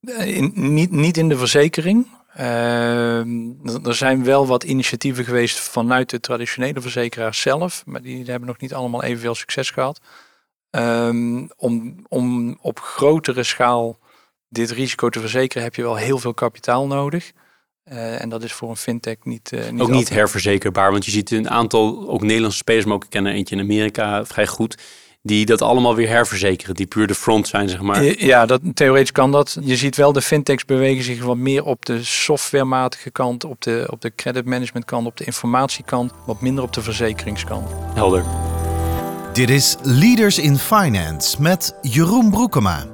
Eh, 0.00 0.36
in, 0.36 0.52
niet, 0.54 0.90
niet 0.90 1.16
in 1.16 1.28
de 1.28 1.36
verzekering. 1.36 2.06
Uh, 2.38 3.18
er 3.86 3.94
zijn 3.94 4.24
wel 4.24 4.46
wat 4.46 4.64
initiatieven 4.64 5.24
geweest 5.24 5.58
vanuit 5.58 6.10
de 6.10 6.20
traditionele 6.20 6.80
verzekeraars 6.80 7.40
zelf, 7.40 7.82
maar 7.86 8.02
die 8.02 8.24
hebben 8.24 8.48
nog 8.48 8.58
niet 8.58 8.74
allemaal 8.74 9.02
evenveel 9.02 9.34
succes 9.34 9.70
gehad. 9.70 10.00
Um, 10.70 11.50
om, 11.56 12.04
om 12.08 12.56
op 12.60 12.80
grotere 12.80 13.42
schaal 13.42 13.98
dit 14.48 14.70
risico 14.70 15.08
te 15.08 15.20
verzekeren 15.20 15.62
heb 15.62 15.74
je 15.74 15.82
wel 15.82 15.96
heel 15.96 16.18
veel 16.18 16.34
kapitaal 16.34 16.86
nodig. 16.86 17.32
Uh, 17.92 18.20
en 18.20 18.28
dat 18.28 18.42
is 18.42 18.52
voor 18.52 18.70
een 18.70 18.76
fintech 18.76 19.16
niet. 19.22 19.52
Uh, 19.52 19.68
niet 19.68 19.80
ook 19.80 19.90
niet 19.90 20.08
herverzekerbaar, 20.08 20.90
want 20.90 21.04
je 21.04 21.10
ziet 21.10 21.30
een 21.30 21.50
aantal 21.50 22.08
ook 22.08 22.22
Nederlandse 22.22 22.58
spelers, 22.58 22.84
maar 22.84 22.94
ook 22.94 23.04
ik 23.04 23.10
ken 23.10 23.26
er 23.26 23.32
eentje 23.32 23.54
in 23.54 23.62
Amerika 23.62 24.24
vrij 24.24 24.46
goed, 24.46 24.78
die 25.26 25.46
dat 25.46 25.62
allemaal 25.62 25.94
weer 25.94 26.08
herverzekeren, 26.08 26.74
die 26.74 26.86
puur 26.86 27.06
de 27.06 27.14
front 27.14 27.48
zijn, 27.48 27.68
zeg 27.68 27.80
maar. 27.80 28.24
Ja, 28.24 28.46
dat, 28.46 28.60
theoretisch 28.74 29.12
kan 29.12 29.32
dat. 29.32 29.58
Je 29.60 29.76
ziet 29.76 29.96
wel 29.96 30.12
de 30.12 30.22
fintechs 30.22 30.64
bewegen 30.64 31.04
zich 31.04 31.22
wat 31.22 31.36
meer 31.36 31.64
op 31.64 31.86
de 31.86 32.04
softwarematige 32.04 33.10
kant, 33.10 33.44
op 33.44 33.62
de, 33.62 33.86
op 33.90 34.00
de 34.00 34.12
credit 34.16 34.44
management 34.44 34.84
kant, 34.84 35.06
op 35.06 35.16
de 35.16 35.24
informatiekant, 35.24 36.12
wat 36.26 36.40
minder 36.40 36.64
op 36.64 36.72
de 36.72 36.82
verzekeringskant. 36.82 37.70
Helder. 37.94 38.24
Dit 39.32 39.50
is 39.50 39.76
Leaders 39.82 40.38
in 40.38 40.56
Finance 40.56 41.42
met 41.42 41.74
Jeroen 41.82 42.30
Broekema. 42.30 42.93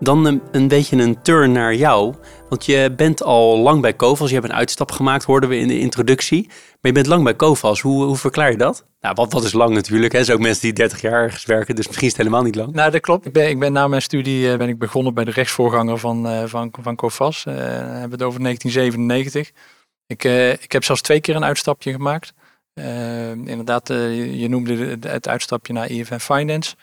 Dan 0.00 0.40
een, 0.52 0.68
beetje 0.68 0.96
een 0.96 1.22
turn 1.22 1.52
naar 1.52 1.74
jou. 1.74 2.14
Want 2.48 2.64
je 2.64 2.92
bent 2.96 3.22
al 3.22 3.58
lang 3.58 3.80
bij 3.80 3.96
Covas. 3.96 4.28
Je 4.28 4.34
hebt 4.34 4.48
een 4.48 4.54
uitstap 4.54 4.90
gemaakt, 4.90 5.24
hoorden 5.24 5.48
we 5.48 5.56
in 5.56 5.68
de 5.68 5.78
introductie. 5.78 6.46
Maar 6.46 6.76
je 6.80 6.92
bent 6.92 7.06
lang 7.06 7.24
bij 7.24 7.36
Covas. 7.36 7.80
Hoe, 7.80 8.04
hoe 8.04 8.16
verklaar 8.16 8.50
je 8.50 8.56
dat? 8.56 8.86
Nou, 9.00 9.14
wat, 9.14 9.32
wat 9.32 9.44
is 9.44 9.52
lang 9.52 9.74
natuurlijk. 9.74 10.12
Hè? 10.12 10.18
Er 10.18 10.24
zijn 10.24 10.36
ook 10.36 10.42
mensen 10.42 10.62
die 10.62 10.72
30 10.72 11.00
jaar 11.00 11.42
werken. 11.46 11.74
Dus 11.74 11.86
misschien 11.86 12.06
is 12.06 12.12
het 12.12 12.22
helemaal 12.22 12.44
niet 12.44 12.54
lang. 12.54 12.72
Nou, 12.72 12.90
dat 12.90 13.00
klopt. 13.00 13.26
Ik 13.26 13.32
ben, 13.32 13.48
ik 13.48 13.58
ben 13.58 13.72
na 13.72 13.88
mijn 13.88 14.02
studie 14.02 14.56
ben 14.56 14.68
ik 14.68 14.78
begonnen 14.78 15.14
bij 15.14 15.24
de 15.24 15.30
rechtsvoorganger 15.30 15.98
van, 15.98 16.26
uh, 16.26 16.42
van, 16.44 16.74
van 16.80 16.96
Covas. 16.96 17.44
Uh, 17.48 17.54
hebben 17.54 17.92
we 17.94 18.10
het 18.10 18.22
over 18.22 18.42
1997. 18.42 19.50
Ik, 20.06 20.24
ik 20.62 20.72
heb 20.72 20.84
zelfs 20.84 21.02
twee 21.02 21.20
keer 21.20 21.36
een 21.36 21.44
uitstapje 21.44 21.92
gemaakt. 21.92 22.32
inderdaad, 23.44 23.88
je, 23.88 24.38
je, 24.38 24.48
noemde 24.48 24.98
het, 25.00 25.28
uitstapje 25.28 25.72
naar 25.72 25.90
IFN 25.90 26.18
Finance. 26.18 26.74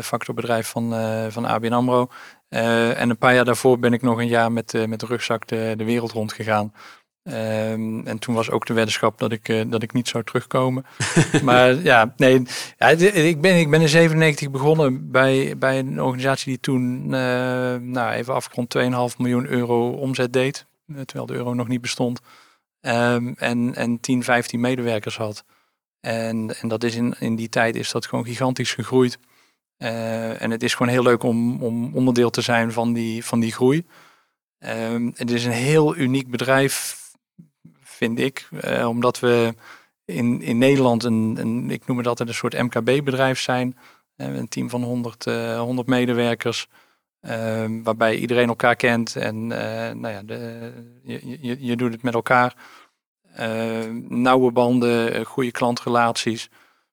factorbedrijf 0.00 0.68
van, 0.68 0.94
van 1.30 1.44
ABN 1.44 1.72
AMRO. 1.72 2.08
Uh, 2.54 3.00
en 3.00 3.10
een 3.10 3.18
paar 3.18 3.34
jaar 3.34 3.44
daarvoor 3.44 3.78
ben 3.78 3.92
ik 3.92 4.02
nog 4.02 4.18
een 4.18 4.28
jaar 4.28 4.52
met, 4.52 4.74
uh, 4.74 4.84
met 4.84 5.00
de 5.00 5.06
rugzak 5.06 5.46
de, 5.46 5.74
de 5.76 5.84
wereld 5.84 6.12
rond 6.12 6.32
gegaan. 6.32 6.72
Um, 7.22 8.06
en 8.06 8.18
toen 8.18 8.34
was 8.34 8.50
ook 8.50 8.66
de 8.66 8.74
weddenschap 8.74 9.18
dat 9.18 9.32
ik, 9.32 9.48
uh, 9.48 9.62
dat 9.66 9.82
ik 9.82 9.92
niet 9.92 10.08
zou 10.08 10.24
terugkomen. 10.24 10.84
maar 11.42 11.74
ja, 11.74 12.14
nee, 12.16 12.42
ja, 12.78 12.88
ik, 12.88 13.40
ben, 13.40 13.58
ik 13.58 13.70
ben 13.70 13.80
in 13.80 13.88
97 13.88 14.50
begonnen 14.50 15.10
bij, 15.10 15.58
bij 15.58 15.78
een 15.78 16.02
organisatie 16.02 16.48
die 16.48 16.60
toen, 16.60 17.06
nou 17.90 18.10
even 18.10 18.34
afgerond 18.34 18.76
2,5 19.12 19.16
miljoen 19.16 19.46
euro 19.46 19.90
omzet 19.90 20.32
deed. 20.32 20.66
terwijl 21.04 21.26
de 21.26 21.34
euro 21.34 21.54
nog 21.54 21.68
niet 21.68 21.80
bestond. 21.80 22.20
Um, 22.80 23.34
en, 23.38 23.74
en 23.74 24.00
10, 24.00 24.22
15 24.22 24.60
medewerkers 24.60 25.16
had. 25.16 25.44
En, 26.00 26.56
en 26.60 26.68
dat 26.68 26.84
is 26.84 26.94
in, 26.94 27.14
in 27.18 27.36
die 27.36 27.48
tijd 27.48 27.76
is 27.76 27.90
dat 27.90 28.06
gewoon 28.06 28.24
gigantisch 28.24 28.74
gegroeid. 28.74 29.18
Uh, 29.82 30.42
en 30.42 30.50
het 30.50 30.62
is 30.62 30.74
gewoon 30.74 30.92
heel 30.92 31.02
leuk 31.02 31.22
om, 31.22 31.62
om 31.62 31.94
onderdeel 31.94 32.30
te 32.30 32.40
zijn 32.40 32.72
van 32.72 32.92
die, 32.92 33.24
van 33.24 33.40
die 33.40 33.52
groei. 33.52 33.86
Uh, 34.60 35.10
het 35.14 35.30
is 35.30 35.44
een 35.44 35.52
heel 35.52 35.96
uniek 35.96 36.30
bedrijf, 36.30 37.00
vind 37.80 38.18
ik, 38.18 38.48
uh, 38.64 38.88
omdat 38.88 39.20
we 39.20 39.54
in, 40.04 40.42
in 40.42 40.58
Nederland 40.58 41.04
een, 41.04 41.36
een, 41.40 41.70
ik 41.70 41.86
noem 41.86 41.98
het 41.98 42.06
altijd 42.06 42.28
een 42.28 42.34
soort 42.34 42.62
MKB-bedrijf 42.62 43.40
zijn. 43.40 43.78
Uh, 44.16 44.34
een 44.34 44.48
team 44.48 44.70
van 44.70 44.82
100, 44.82 45.24
100 45.24 45.88
medewerkers, 45.88 46.66
ehm, 47.20 47.82
waarbij 47.82 48.16
iedereen 48.16 48.48
elkaar 48.48 48.76
kent 48.76 49.16
en 49.16 49.46
nou 49.46 50.08
ja, 50.08 50.22
de, 50.22 50.72
je, 51.04 51.56
je, 51.66 51.76
doet 51.76 51.92
het 51.92 52.02
met 52.02 52.14
elkaar. 52.14 52.54
nauwe 54.08 54.52
banden, 54.52 55.24
goede 55.24 55.50
klantrelaties. 55.50 56.50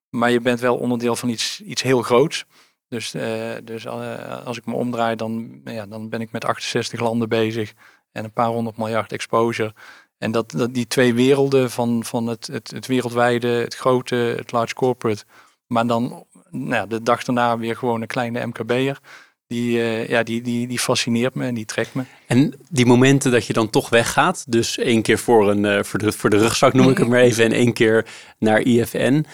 Maar 0.08 0.30
je 0.30 0.40
bent 0.40 0.60
wel 0.60 0.76
onderdeel 0.76 1.16
van 1.16 1.28
iets, 1.28 1.60
iets 1.60 1.82
heel 1.82 2.02
groots. 2.02 2.46
Dus, 2.90 3.14
uh, 3.14 3.52
dus 3.64 3.84
uh, 3.84 4.46
als 4.46 4.58
ik 4.58 4.66
me 4.66 4.74
omdraai, 4.74 5.16
dan, 5.16 5.60
ja, 5.64 5.86
dan 5.86 6.08
ben 6.08 6.20
ik 6.20 6.32
met 6.32 6.44
68 6.44 7.00
landen 7.00 7.28
bezig 7.28 7.72
en 8.12 8.24
een 8.24 8.32
paar 8.32 8.48
honderd 8.48 8.76
miljard 8.76 9.12
exposure. 9.12 9.74
En 10.18 10.30
dat, 10.30 10.50
dat 10.50 10.74
die 10.74 10.86
twee 10.86 11.14
werelden 11.14 11.70
van, 11.70 12.04
van 12.04 12.26
het, 12.26 12.46
het, 12.46 12.70
het 12.70 12.86
wereldwijde, 12.86 13.48
het 13.48 13.74
grote, 13.74 14.14
het 14.14 14.52
large 14.52 14.74
corporate, 14.74 15.24
maar 15.66 15.86
dan 15.86 16.24
nou 16.50 16.74
ja, 16.74 16.86
de 16.86 17.02
dag 17.02 17.24
daarna 17.24 17.58
weer 17.58 17.76
gewoon 17.76 18.00
een 18.00 18.06
kleine 18.06 18.46
MKB'er. 18.46 18.98
Die, 19.46 19.76
uh, 19.76 20.08
ja, 20.08 20.22
die, 20.22 20.42
die, 20.42 20.66
die 20.66 20.78
fascineert 20.78 21.34
me 21.34 21.46
en 21.46 21.54
die 21.54 21.64
trekt 21.64 21.94
me. 21.94 22.02
En 22.26 22.54
die 22.68 22.86
momenten 22.86 23.30
dat 23.30 23.46
je 23.46 23.52
dan 23.52 23.70
toch 23.70 23.88
weggaat, 23.88 24.44
dus 24.48 24.78
één 24.78 25.02
keer 25.02 25.18
voor, 25.18 25.50
een, 25.50 25.84
voor, 25.84 25.98
de, 25.98 26.12
voor 26.12 26.30
de 26.30 26.38
rugzak 26.38 26.72
noem 26.72 26.90
ik 26.90 26.98
het 26.98 27.08
maar 27.08 27.20
even, 27.20 27.44
en 27.44 27.52
één 27.52 27.72
keer 27.72 28.06
naar 28.38 28.60
IFN. 28.60 29.24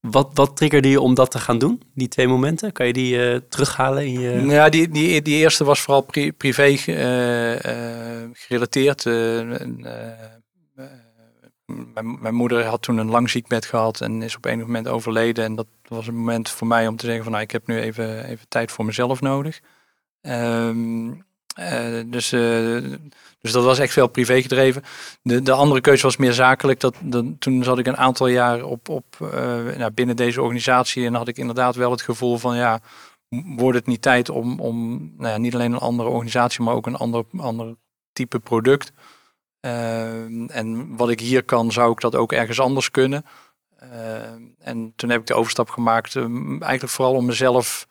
Wat, 0.00 0.30
wat 0.34 0.56
triggerde 0.56 0.88
je 0.88 1.00
om 1.00 1.14
dat 1.14 1.30
te 1.30 1.38
gaan 1.38 1.58
doen, 1.58 1.82
die 1.94 2.08
twee 2.08 2.28
momenten? 2.28 2.72
Kan 2.72 2.86
je 2.86 2.92
die 2.92 3.16
uh, 3.16 3.40
terughalen? 3.48 4.06
In 4.06 4.20
je... 4.20 4.46
Ja, 4.46 4.68
die, 4.68 4.88
die, 4.88 5.22
die 5.22 5.36
eerste 5.36 5.64
was 5.64 5.80
vooral 5.80 6.02
pri 6.02 6.32
privé 6.32 6.76
uh, 6.86 7.52
uh, 7.52 8.28
gerelateerd. 8.32 9.04
Mijn, 11.66 12.20
mijn, 12.20 12.34
moeder 12.34 12.64
had 12.64 12.82
toen 12.82 12.98
een 12.98 13.10
lang 13.10 13.30
ziekbed 13.30 13.66
gehad 13.66 14.00
en 14.00 14.22
is 14.22 14.36
op 14.36 14.44
een 14.44 14.58
moment 14.58 14.88
overleden. 14.88 15.44
En 15.44 15.54
dat 15.54 15.66
was 15.88 16.06
een 16.06 16.16
moment 16.16 16.48
voor 16.48 16.66
mij 16.66 16.86
om 16.86 16.96
te 16.96 17.04
zeggen 17.04 17.22
van 17.22 17.32
nou, 17.32 17.44
ik 17.44 17.50
heb 17.50 17.66
nu 17.66 17.80
even, 17.80 18.24
even 18.24 18.48
tijd 18.48 18.72
voor 18.72 18.84
mezelf 18.84 19.20
nodig. 19.20 19.60
Um, 20.20 21.24
uh, 21.58 22.02
dus, 22.06 22.32
uh, 22.32 22.82
dus 23.40 23.52
dat 23.52 23.64
was 23.64 23.78
echt 23.78 23.92
veel 23.92 24.06
privé 24.06 24.42
gedreven. 24.42 24.82
De, 25.22 25.42
de 25.42 25.52
andere 25.52 25.80
keuze 25.80 26.02
was 26.02 26.16
meer 26.16 26.32
zakelijk. 26.32 26.80
Dat, 26.80 26.94
dat 27.02 27.24
toen 27.38 27.64
zat 27.64 27.78
ik 27.78 27.86
een 27.86 27.96
aantal 27.96 28.26
jaar 28.26 28.64
op, 28.64 28.88
op, 28.88 29.04
uh, 29.22 29.30
nou, 29.76 29.90
binnen 29.90 30.16
deze 30.16 30.42
organisatie 30.42 31.06
en 31.06 31.14
had 31.14 31.28
ik 31.28 31.38
inderdaad 31.38 31.74
wel 31.74 31.90
het 31.90 32.02
gevoel 32.02 32.38
van 32.38 32.56
ja, 32.56 32.80
wordt 33.56 33.78
het 33.78 33.86
niet 33.86 34.02
tijd 34.02 34.28
om, 34.28 34.60
om 34.60 34.98
nou 35.16 35.28
ja, 35.32 35.36
niet 35.36 35.54
alleen 35.54 35.72
een 35.72 35.78
andere 35.78 36.08
organisatie, 36.08 36.62
maar 36.62 36.74
ook 36.74 36.86
een 36.86 36.96
ander, 36.96 37.24
ander 37.36 37.76
type 38.12 38.38
product. 38.38 38.92
en 39.60 40.96
wat 40.96 41.10
ik 41.10 41.20
hier 41.20 41.44
kan, 41.44 41.72
zou 41.72 41.92
ik 41.92 42.00
dat 42.00 42.14
ook 42.14 42.32
ergens 42.32 42.60
anders 42.60 42.90
kunnen. 42.90 43.24
en 44.58 44.92
toen 44.96 45.10
heb 45.10 45.20
ik 45.20 45.26
de 45.26 45.34
overstap 45.34 45.70
gemaakt, 45.70 46.16
eigenlijk 46.16 46.88
vooral 46.88 47.14
om 47.14 47.26
mezelf 47.26 47.86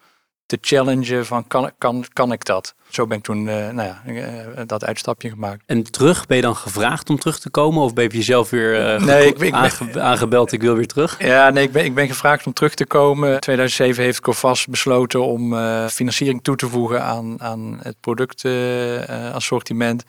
te 0.45 0.57
challengen 0.61 1.25
van 1.25 1.47
kan, 1.47 1.71
kan, 1.77 2.05
kan 2.13 2.31
ik 2.31 2.45
dat? 2.45 2.75
Zo 2.89 3.07
ben 3.07 3.17
ik 3.17 3.23
toen 3.23 3.47
uh, 3.47 3.69
nou 3.69 3.87
ja, 3.87 4.01
uh, 4.07 4.25
dat 4.65 4.85
uitstapje 4.85 5.29
gemaakt. 5.29 5.63
En 5.65 5.83
terug, 5.83 6.25
ben 6.25 6.37
je 6.37 6.43
dan 6.43 6.55
gevraagd 6.55 7.09
om 7.09 7.19
terug 7.19 7.39
te 7.39 7.49
komen? 7.49 7.83
Of 7.83 7.93
ben 7.93 8.03
je 8.03 8.09
jezelf 8.09 8.49
weer 8.49 8.95
uh, 8.95 9.01
nee, 9.01 9.27
ik, 9.27 9.39
ik 9.39 9.53
aange 9.53 10.01
aangebeld, 10.01 10.51
ik 10.51 10.61
wil 10.61 10.75
weer 10.75 10.87
terug? 10.87 11.19
Ja, 11.19 11.49
nee, 11.49 11.63
ik 11.63 11.71
ben, 11.71 11.85
ik 11.85 11.95
ben 11.95 12.07
gevraagd 12.07 12.45
om 12.45 12.53
terug 12.53 12.73
te 12.73 12.85
komen. 12.85 13.33
In 13.33 13.39
2007 13.39 14.03
heeft 14.03 14.19
Covas 14.19 14.65
besloten 14.65 15.25
om 15.25 15.55
financiering 15.89 16.43
toe 16.43 16.55
te 16.55 16.69
voegen 16.69 17.03
aan, 17.03 17.41
aan 17.41 17.79
het 17.81 17.95
productassortiment. 17.99 20.03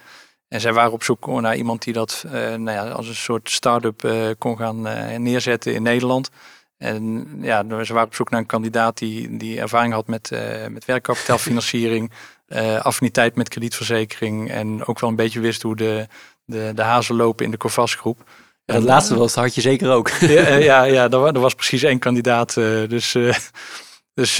en 0.49 0.61
zij 0.61 0.72
waren 0.72 0.92
op 0.92 1.03
zoek 1.03 1.40
naar 1.40 1.57
iemand 1.57 1.83
die 1.83 1.92
dat 1.92 2.25
nou 2.31 2.70
ja, 2.70 2.88
als 2.88 3.09
een 3.09 3.14
soort 3.14 3.51
start-up 3.51 4.09
kon 4.38 4.57
gaan 4.57 4.83
neerzetten 5.22 5.75
in 5.75 5.83
Nederland. 5.83 6.31
En 6.78 7.28
ja, 7.40 7.84
ze 7.84 7.92
waren 7.92 8.08
op 8.08 8.14
zoek 8.14 8.30
naar 8.30 8.40
een 8.40 8.46
kandidaat 8.46 8.98
die, 8.98 9.36
die 9.36 9.60
ervaring 9.60 9.92
had 9.92 10.06
met, 10.06 10.30
uh, 10.32 10.66
met 10.66 10.84
werkkapitaalfinanciering, 10.84 12.12
uh, 12.48 12.80
affiniteit 12.90 13.36
met 13.36 13.48
kredietverzekering 13.48 14.50
en 14.50 14.86
ook 14.86 15.00
wel 15.00 15.10
een 15.10 15.16
beetje 15.16 15.40
wist 15.40 15.62
hoe 15.62 15.76
de, 15.76 16.06
de, 16.44 16.72
de 16.74 16.82
hazen 16.82 17.16
lopen 17.16 17.44
in 17.44 17.50
de 17.50 17.56
Covas 17.56 17.94
groep. 17.94 18.22
Ja, 18.64 18.74
dat 18.74 18.82
laatste 18.82 19.16
was, 19.16 19.34
had 19.34 19.54
je 19.54 19.60
zeker 19.60 19.90
ook. 19.92 20.08
ja, 20.38 20.54
ja, 20.54 20.82
ja 20.82 21.10
er, 21.10 21.24
er 21.24 21.40
was 21.40 21.54
precies 21.54 21.82
één 21.82 21.98
kandidaat. 21.98 22.56
Uh, 22.56 22.88
dus 22.88 23.16
dus 24.14 24.36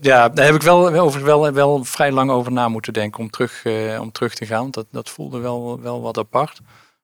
ja, 0.00 0.28
daar 0.28 0.44
heb 0.44 0.54
ik 0.54 0.62
wel, 0.62 0.88
over, 0.88 1.24
wel, 1.24 1.52
wel 1.52 1.84
vrij 1.84 2.12
lang 2.12 2.30
over 2.30 2.52
na 2.52 2.68
moeten 2.68 2.92
denken 2.92 3.20
om 3.20 3.30
terug, 3.30 3.62
om 4.00 4.12
terug 4.12 4.34
te 4.34 4.46
gaan. 4.46 4.70
Dat, 4.70 4.86
dat 4.90 5.10
voelde 5.10 5.38
wel, 5.38 5.80
wel 5.80 6.02
wat 6.02 6.18
apart. 6.18 6.60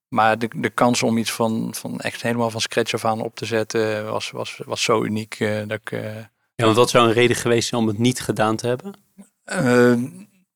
Maar 0.08 0.38
de, 0.38 0.48
de 0.56 0.70
kans 0.70 1.02
om 1.02 1.18
iets 1.18 1.32
van, 1.32 1.74
van 1.74 2.00
echt 2.00 2.22
helemaal 2.22 2.50
van 2.50 2.60
scratch 2.60 2.94
af 2.94 3.04
aan 3.04 3.20
op 3.20 3.34
te 3.34 3.44
zetten 3.44 4.10
was, 4.10 4.30
was, 4.30 4.60
was 4.64 4.82
zo 4.82 5.04
uniek 5.04 5.40
uh, 5.40 5.58
dat 5.66 5.78
ik... 5.82 5.90
Uh, 5.90 6.16
ja, 6.54 6.64
want 6.64 6.76
wat 6.76 6.90
zou 6.90 7.06
een 7.06 7.12
reden 7.12 7.36
geweest 7.36 7.68
zijn 7.68 7.80
om 7.80 7.86
het 7.86 7.98
niet 7.98 8.20
gedaan 8.20 8.56
te 8.56 8.66
hebben? 8.66 8.94
Uh, 9.52 9.94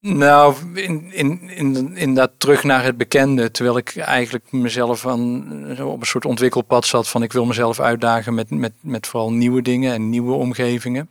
nou, 0.00 0.54
in, 0.74 1.12
in, 1.12 1.50
in, 1.50 1.96
in 1.96 2.14
dat 2.14 2.30
terug 2.37 2.64
naar 2.64 2.84
het 2.84 2.96
bekende. 2.96 3.50
Terwijl 3.50 3.76
ik 3.76 3.96
eigenlijk 3.96 4.52
mezelf 4.52 5.06
aan, 5.06 5.80
op 5.80 6.00
een 6.00 6.06
soort 6.06 6.24
ontwikkelpad 6.24 6.87
zat 6.87 7.08
van 7.08 7.22
ik 7.22 7.32
wil 7.32 7.44
mezelf 7.44 7.80
uitdagen 7.80 8.34
met, 8.34 8.50
met, 8.50 8.72
met 8.80 9.06
vooral 9.06 9.32
nieuwe 9.32 9.62
dingen 9.62 9.92
en 9.92 10.08
nieuwe 10.08 10.32
omgevingen. 10.32 11.11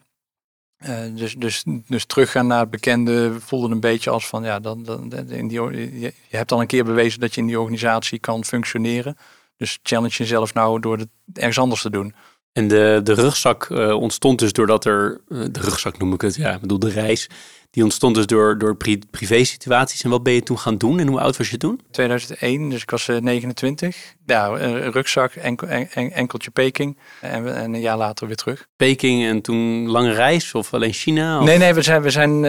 Uh, 0.86 1.00
dus, 1.16 1.36
dus, 1.36 1.64
dus 1.88 2.06
teruggaan 2.06 2.48
naar 2.48 2.60
het 2.60 2.70
bekende 2.70 3.36
voelde 3.40 3.74
een 3.74 3.80
beetje 3.80 4.10
als 4.10 4.28
van 4.28 4.44
ja, 4.44 4.60
dan, 4.60 4.84
dan, 4.84 5.14
in 5.30 5.48
die, 5.48 5.62
je 6.02 6.14
hebt 6.30 6.52
al 6.52 6.62
een 6.62 6.68
keer 6.68 6.84
bewezen 6.84 7.20
dat 7.20 7.36
je 7.36 7.42
in 7.42 7.48
die 7.48 7.60
organisatie 7.60 8.20
kan 8.20 8.46
functioneren. 8.46 9.18
Dus 9.58 9.80
challenge 9.84 10.16
jezelf 10.16 10.54
nou 10.54 10.80
door 10.80 10.98
het 10.98 11.10
ergens 11.34 11.60
anders 11.60 11.82
te 11.82 11.90
doen. 11.90 12.14
En 12.52 12.68
de, 12.68 13.00
de 13.04 13.14
rugzak 13.14 13.70
uh, 13.70 13.94
ontstond 13.94 14.40
dus 14.40 14.52
doordat 14.52 14.86
er, 14.86 15.22
uh, 15.28 15.46
de 15.52 15.60
rugzak 15.60 15.98
noem 15.98 16.14
ik 16.14 16.22
het, 16.22 16.36
ja, 16.36 16.54
ik 16.54 16.62
bedoel 16.62 16.80
de 16.80 16.90
reis, 16.90 17.30
die 17.70 17.84
ontstond 17.84 18.16
dus 18.16 18.26
door, 18.26 18.58
door 18.58 18.76
pri 18.76 19.00
privé 19.12 19.44
situaties. 19.44 20.04
En 20.04 20.10
wat 20.10 20.24
ben 20.24 20.34
je 20.34 20.44
toen 20.44 20.60
gaan 20.60 20.78
doen 20.78 21.00
en 21.00 21.08
hoe 21.08 21.20
oud 21.20 21.38
was 21.38 21.50
je 21.50 21.58
toen? 21.58 21.82
2001, 21.92 22.70
dus 22.70 22.82
ik 22.82 22.90
was 22.90 23.08
29. 23.20 23.96
Eh, 23.96 24.12
ja, 24.26 24.48
een 24.48 24.92
rugzak, 24.92 25.32
enkel, 25.32 25.68
en, 25.68 26.12
enkeltje 26.12 26.52
Peking. 26.52 26.98
En, 27.22 27.56
en, 27.56 27.74
een 27.74 27.80
jaar 27.80 27.98
later 27.98 28.28
weer 28.28 28.36
terug. 28.36 28.68
Peking 28.76 29.26
en 29.26 29.42
toen 29.42 29.88
lange 29.88 30.14
reis 30.14 30.54
of 30.54 30.74
alleen 30.74 30.94
China? 30.94 31.40
Of? 31.40 31.46
Nee, 31.46 31.58
nee, 31.58 31.74
we 31.74 31.82
zijn, 31.82 32.02
we, 32.02 32.10
zijn, 32.10 32.36
uh, 32.36 32.42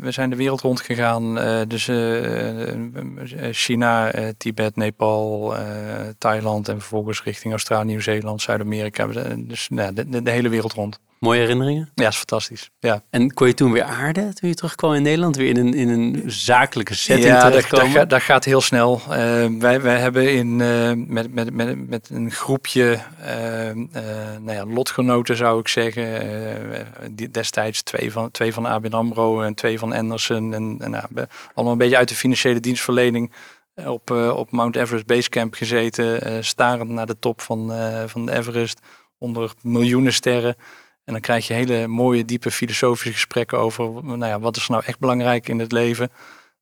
we 0.00 0.08
zijn 0.08 0.30
de 0.30 0.36
wereld 0.36 0.60
rond 0.60 0.80
gegaan. 0.80 1.38
Uh, 1.38 1.60
dus 1.66 1.90
China, 3.50 4.12
Tibet, 4.36 4.76
Nepal, 4.76 5.54
Thailand 6.18 6.68
en 6.68 6.78
vervolgens 6.78 7.22
richting 7.22 7.52
Australië, 7.52 7.86
Nieuw-Zeeland, 7.86 8.42
Zuid-Amerika. 8.42 9.06
Dus 9.36 9.68
nou, 9.68 9.92
de, 9.92 10.08
de, 10.08 10.22
de 10.22 10.30
hele 10.30 10.48
wereld 10.48 10.72
rond. 10.72 11.00
Mooie 11.20 11.40
herinneringen? 11.40 11.90
Ja, 11.94 12.08
is 12.08 12.16
fantastisch. 12.16 12.70
Ja. 12.78 13.02
En 13.10 13.34
kon 13.34 13.46
je 13.46 13.54
toen 13.54 13.72
weer 13.72 13.82
aarden, 13.82 14.34
toen 14.34 14.48
je 14.48 14.54
terugkwam 14.54 14.92
in 14.94 15.02
Nederland? 15.02 15.36
Weer 15.36 15.48
in 15.48 15.56
een, 15.56 15.74
in 15.74 15.88
een 15.88 16.22
zakelijke 16.26 16.94
setting 16.94 17.26
ja, 17.28 17.50
dat, 17.50 17.52
dat, 17.52 17.88
gaat- 17.88 18.10
dat 18.10 18.22
gaat 18.22 18.44
heel 18.44 18.60
snel. 18.60 19.00
Eh, 19.10 19.46
wij, 19.58 19.80
wij 19.80 19.98
hebben 19.98 20.32
in, 20.32 20.60
eh, 20.60 20.92
met, 20.96 21.34
met, 21.34 21.54
met, 21.54 21.88
met 21.88 22.08
een 22.12 22.30
groepje 22.30 23.00
eh, 23.24 23.34
nou 24.40 24.52
ja, 24.52 24.66
lotgenoten, 24.66 25.36
zou 25.36 25.60
ik 25.60 25.68
zeggen. 25.68 26.86
die, 27.10 27.30
destijds 27.30 27.82
twee 27.82 28.12
van, 28.12 28.30
twee 28.30 28.52
van 28.52 28.66
ABN 28.66 28.92
AMRO 28.92 29.40
en 29.42 29.54
twee 29.54 29.78
van 29.78 29.92
Anderson. 29.92 30.54
En, 30.54 30.76
en 30.78 30.90
nou, 30.90 31.04
allemaal 31.54 31.72
een 31.72 31.78
beetje 31.78 31.96
uit 31.96 32.08
de 32.08 32.14
financiële 32.14 32.60
dienstverlening 32.60 33.32
op, 33.74 34.10
op 34.10 34.50
Mount 34.50 34.76
Everest 34.76 35.06
Basecamp 35.06 35.54
gezeten. 35.54 36.44
starend 36.44 36.90
naar 36.90 37.06
de 37.06 37.18
top 37.18 37.40
van, 37.40 37.72
van 38.06 38.26
de 38.26 38.32
Everest. 38.32 38.80
Onder 39.18 39.52
miljoenen 39.62 40.12
sterren. 40.12 40.56
En 41.04 41.12
dan 41.12 41.20
krijg 41.22 41.46
je 41.46 41.54
hele 41.54 41.86
mooie, 41.86 42.24
diepe 42.24 42.50
filosofische 42.50 43.12
gesprekken 43.12 43.58
over 43.58 44.04
nou 44.04 44.26
ja, 44.26 44.40
wat 44.40 44.56
is 44.56 44.68
nou 44.68 44.82
echt 44.86 44.98
belangrijk 44.98 45.48
in 45.48 45.58
het 45.58 45.72
leven. 45.72 46.10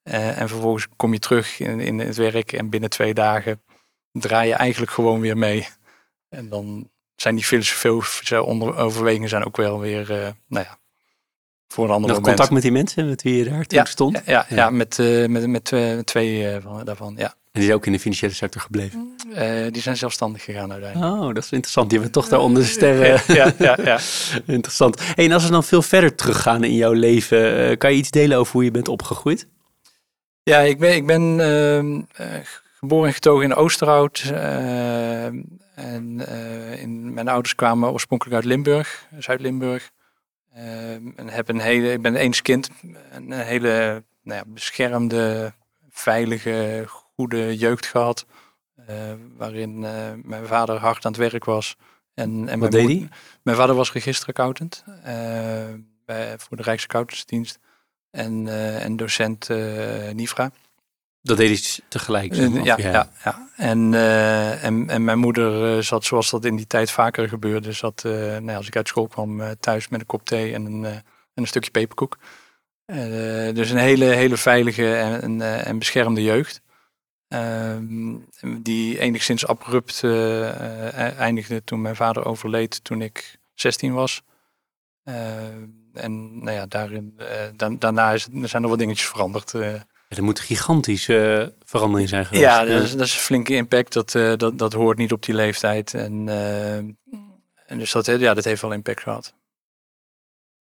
Eh, 0.02 0.40
en 0.40 0.48
vervolgens 0.48 0.86
kom 0.96 1.12
je 1.12 1.18
terug 1.18 1.60
in, 1.60 1.80
in 1.80 1.98
het 1.98 2.16
werk 2.16 2.52
en 2.52 2.68
binnen 2.68 2.90
twee 2.90 3.14
dagen 3.14 3.60
draai 4.12 4.48
je 4.48 4.54
eigenlijk 4.54 4.92
gewoon 4.92 5.20
weer 5.20 5.36
mee. 5.36 5.68
En 6.28 6.48
dan 6.48 6.90
zijn 7.16 7.34
die 7.34 7.44
filosofische 7.44 8.36
overwegingen 8.76 9.28
zijn 9.28 9.44
ook 9.44 9.56
wel 9.56 9.80
weer, 9.80 10.10
eh, 10.10 10.30
nou 10.46 10.64
ja, 10.64 10.78
voor 11.68 11.84
een 11.84 11.90
ander 11.90 12.08
Nog 12.08 12.18
moment. 12.18 12.24
contact 12.24 12.50
met 12.50 12.62
die 12.62 12.72
mensen 12.72 13.08
met 13.08 13.22
wie 13.22 13.36
je 13.36 13.44
daar 13.44 13.64
toen 13.64 13.78
Ja, 13.78 13.84
stond? 13.84 14.22
Ja, 14.26 14.46
ja, 14.48 14.70
met, 14.70 14.98
eh, 14.98 15.26
met, 15.26 15.46
met 15.46 15.64
twee, 15.64 16.04
twee 16.04 16.60
van, 16.60 16.84
daarvan, 16.84 17.14
ja. 17.16 17.34
En 17.58 17.64
die 17.64 17.72
is 17.72 17.76
ook 17.76 17.86
in 17.86 17.92
de 17.92 18.00
financiële 18.00 18.32
sector 18.32 18.60
gebleven? 18.60 19.14
Eh, 19.34 19.66
die 19.70 19.82
zijn 19.82 19.96
zelfstandig 19.96 20.44
gegaan 20.44 20.72
uiteindelijk. 20.72 21.12
Oh, 21.12 21.34
dat 21.34 21.44
is 21.44 21.52
interessant. 21.52 21.90
Die 21.90 21.98
hebben 21.98 22.20
toch 22.20 22.28
daar 22.28 22.40
onder 22.40 22.62
de 22.62 22.68
sterren. 22.68 23.22
Ja, 23.26 23.52
ja, 23.58 23.78
ja. 23.84 23.98
Interessant. 24.46 25.00
Hey, 25.14 25.24
en 25.24 25.32
als 25.32 25.44
we 25.44 25.50
dan 25.50 25.64
veel 25.64 25.82
verder 25.82 26.14
teruggaan 26.14 26.64
in 26.64 26.74
jouw 26.74 26.92
leven, 26.92 27.68
eh, 27.70 27.76
kan 27.76 27.92
je 27.92 27.98
iets 27.98 28.10
delen 28.10 28.38
over 28.38 28.52
hoe 28.52 28.64
je 28.64 28.70
bent 28.70 28.88
opgegroeid? 28.88 29.46
Ja, 30.42 30.58
ik 30.58 30.78
ben, 30.78 30.94
ik 30.94 31.06
ben 31.06 31.40
ehm, 31.40 32.00
eh, 32.12 32.40
geboren 32.78 33.06
en 33.06 33.14
getogen 33.14 33.44
in 33.44 33.54
Oosterhout. 33.54 34.32
en 35.74 36.26
in, 36.78 37.14
mijn 37.14 37.28
ouders 37.28 37.54
kwamen 37.54 37.90
oorspronkelijk 37.92 38.36
uit 38.36 38.44
Limburg, 38.44 39.06
Zuid-Limburg. 39.18 39.90
Ehm, 40.54 41.08
en 41.16 41.28
heb 41.28 41.48
een 41.48 41.60
hele, 41.60 41.92
ik 41.92 42.02
ben 42.02 42.16
eens 42.16 42.42
kind, 42.42 42.70
een 43.12 43.32
hele 43.32 44.02
nou 44.22 44.38
ja, 44.38 44.44
beschermde, 44.46 45.52
veilige, 45.90 46.86
goede 47.18 47.56
jeugd 47.56 47.86
gehad. 47.86 48.26
eh, 48.86 48.96
waarin 49.36 49.84
eh, 49.84 49.92
mijn 50.22 50.46
vader 50.46 50.76
hard 50.76 51.04
aan 51.04 51.12
het 51.12 51.20
werk 51.30 51.44
was. 51.44 51.76
En, 52.14 52.30
en 52.30 52.44
mijn 52.44 52.58
Wat 52.60 52.70
deed 52.70 52.82
moed- 52.82 52.90
hij? 52.98 53.08
Mijn 53.42 53.56
vader 53.56 53.74
was 53.74 53.92
registeraccountant 53.92 54.84
eh, 55.02 55.14
bij, 56.04 56.38
voor 56.38 56.56
de 56.56 56.62
Rijksaccountantsdienst. 56.62 57.58
En, 58.10 58.48
en 58.80 58.96
docent 58.96 59.48
NIVRA. 60.12 60.50
Dat 61.22 61.36
deed 61.36 61.48
hij 61.74 61.84
tegelijk. 61.88 62.34
zeg 62.34 62.50
maar, 62.50 62.64
ja, 62.64 62.76
ja. 62.78 63.10
Ja, 63.24 63.48
En, 63.56 63.94
en, 64.60 64.88
en 64.90 65.04
mijn 65.04 65.18
moeder 65.18 65.84
zat 65.84 66.04
zoals 66.04 66.30
dat 66.30 66.44
in 66.44 66.56
die 66.56 66.66
tijd 66.66 66.90
vaker 66.90 67.28
gebeurde. 67.28 67.72
Zat, 67.72 68.04
eh, 68.04 68.12
nou 68.12 68.46
ja, 68.50 68.56
als 68.56 68.66
ik 68.66 68.76
uit 68.76 68.88
school 68.88 69.06
kwam 69.06 69.42
thuis 69.60 69.88
met 69.88 70.00
een 70.00 70.06
kop 70.06 70.24
thee 70.24 70.54
en 70.54 70.64
een, 70.64 70.84
en 70.84 71.02
een 71.34 71.46
stukje 71.46 71.70
peperkoek. 71.70 72.18
Dus 73.54 73.70
een 73.70 73.76
hele, 73.76 74.04
hele 74.04 74.36
veilige 74.36 74.94
en, 74.94 75.20
en, 75.22 75.64
en 75.64 75.78
beschermde 75.78 76.22
jeugd. 76.22 76.60
Ehm, 77.28 78.14
die 78.58 78.98
enigszins 78.98 79.46
abrupt 79.46 80.02
eh, 80.04 80.48
eh, 80.48 81.18
eindigde 81.18 81.64
toen 81.64 81.80
mijn 81.80 81.96
vader 81.96 82.24
overleed 82.24 82.84
toen 82.84 83.02
ik 83.02 83.38
16 83.54 83.92
was. 83.92 84.22
Ehm, 85.04 85.64
en 85.92 86.38
nou 86.44 86.50
ja, 86.56 86.66
daarin, 86.66 87.14
eh, 87.16 87.26
da- 87.56 87.76
daarna 87.78 88.12
is, 88.12 88.28
zijn 88.42 88.62
er 88.62 88.68
wat 88.68 88.78
dingetjes 88.78 89.08
veranderd. 89.08 89.52
er 89.52 90.22
moet 90.22 90.38
een 90.38 90.44
gigantische 90.44 91.52
verandering 91.64 92.08
zijn 92.08 92.24
geweest. 92.26 92.44
Ja, 92.44 92.64
dat 92.64 92.82
is, 92.82 92.92
dat 92.96 93.06
is 93.06 93.14
een 93.14 93.20
flinke 93.20 93.54
impact. 93.54 93.92
Dat, 93.92 94.10
dat, 94.40 94.58
dat 94.58 94.72
hoort 94.72 94.98
niet 94.98 95.12
op 95.12 95.22
die 95.22 95.34
leeftijd. 95.34 95.94
En, 95.94 96.28
eh, 96.28 96.76
en 97.66 97.78
dus 97.78 97.92
dat, 97.92 98.06
ja, 98.06 98.34
dat 98.34 98.44
heeft 98.44 98.62
wel 98.62 98.72
impact 98.72 99.00
gehad. 99.02 99.34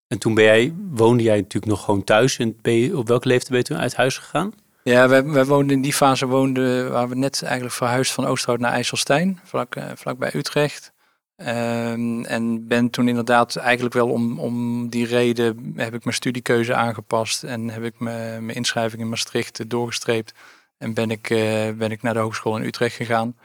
En 0.07 0.17
toen 0.19 0.33
ben 0.33 0.43
jij, 0.43 0.73
woonde 0.91 1.23
jij 1.23 1.35
natuurlijk 1.37 1.71
nog 1.71 1.83
gewoon 1.83 2.03
thuis. 2.03 2.37
En 2.37 2.57
ben 2.61 2.73
je, 2.73 2.97
op 2.97 3.07
welke 3.07 3.27
leeftijd 3.27 3.49
ben 3.49 3.59
je 3.59 3.65
toen 3.65 3.77
uit 3.77 3.95
huis 3.95 4.17
gegaan? 4.17 4.53
Ja, 4.87 5.07
wij, 5.07 5.23
wij 5.23 5.45
woonden 5.45 5.75
in 5.75 5.81
die 5.81 5.93
fase 5.93 6.25
woonden, 6.25 6.91
waar 6.91 7.09
we 7.09 7.15
net 7.15 7.41
eigenlijk 7.43 7.73
verhuisd 7.73 8.11
van 8.11 8.25
Oosterhout 8.25 8.59
naar 8.59 8.71
IJsselstein, 8.71 9.39
vlak, 9.43 9.75
eh, 9.75 9.85
vlakbij 9.95 10.31
Utrecht. 10.33 10.93
Ehm, 11.35 12.23
en 12.23 12.67
ben 12.67 12.89
toen 12.89 13.07
inderdaad 13.07 13.55
eigenlijk 13.55 13.93
wel 13.93 14.09
om, 14.09 14.39
om 14.39 14.89
die 14.89 15.05
reden 15.05 15.73
heb 15.75 15.93
ik 15.93 16.03
mijn 16.03 16.15
studiekeuze 16.15 16.73
aangepast 16.73 17.43
en 17.43 17.69
heb 17.69 17.83
ik 17.83 17.99
mijn, 17.99 18.49
inschrijving 18.49 19.01
in 19.01 19.09
Maastricht 19.09 19.69
doorgestreept. 19.69 20.33
En 20.77 20.93
ben 20.93 21.11
ik, 21.11 21.29
eh, 21.29 21.69
ben 21.71 21.91
ik 21.91 22.01
naar 22.01 22.13
de 22.13 22.19
hogeschool 22.19 22.57
in 22.57 22.65
Utrecht 22.65 22.95
gegaan. 22.95 23.35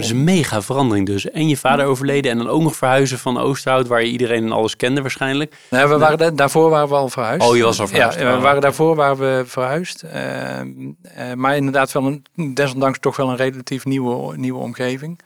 Dat 0.00 0.10
is 0.10 0.16
een 0.16 0.24
mega 0.24 0.62
verandering 0.62 1.06
dus. 1.06 1.30
En 1.30 1.48
je 1.48 1.56
vader 1.56 1.86
overleden 1.86 2.30
en 2.30 2.38
dan 2.38 2.48
ook 2.48 2.62
nog 2.62 2.76
verhuizen 2.76 3.18
van 3.18 3.38
Oosterhout, 3.38 3.86
waar 3.86 4.02
je 4.02 4.10
iedereen 4.10 4.44
en 4.44 4.52
alles 4.52 4.76
kende 4.76 5.00
waarschijnlijk. 5.00 5.54
Nou, 5.70 5.88
we 5.88 5.98
waren 5.98 6.18
da- 6.18 6.30
daarvoor 6.30 6.70
waren 6.70 6.88
we 6.88 6.94
al 6.94 7.08
verhuisd. 7.08 7.48
Oh, 7.48 7.56
je 7.56 7.62
was 7.62 7.80
al 7.80 7.86
verhuisd. 7.88 8.18
Ja, 8.18 8.30
we 8.30 8.36
Oh. 8.36 8.42
waren 8.42 8.60
daarvoor 8.60 8.94
waren 8.96 9.18
we 9.18 9.42
verhuisd. 9.46 10.02
Ehm, 10.02 10.70
eh, 11.02 11.32
maar 11.32 11.56
inderdaad 11.56 11.92
wel 11.92 12.06
een, 12.34 12.54
desondanks 12.54 12.98
toch 12.98 13.16
wel 13.16 13.28
een 13.30 13.36
relatief 13.36 13.84
nieuwe, 13.84 14.36
nieuwe 14.36 14.58
omgeving. 14.60 15.20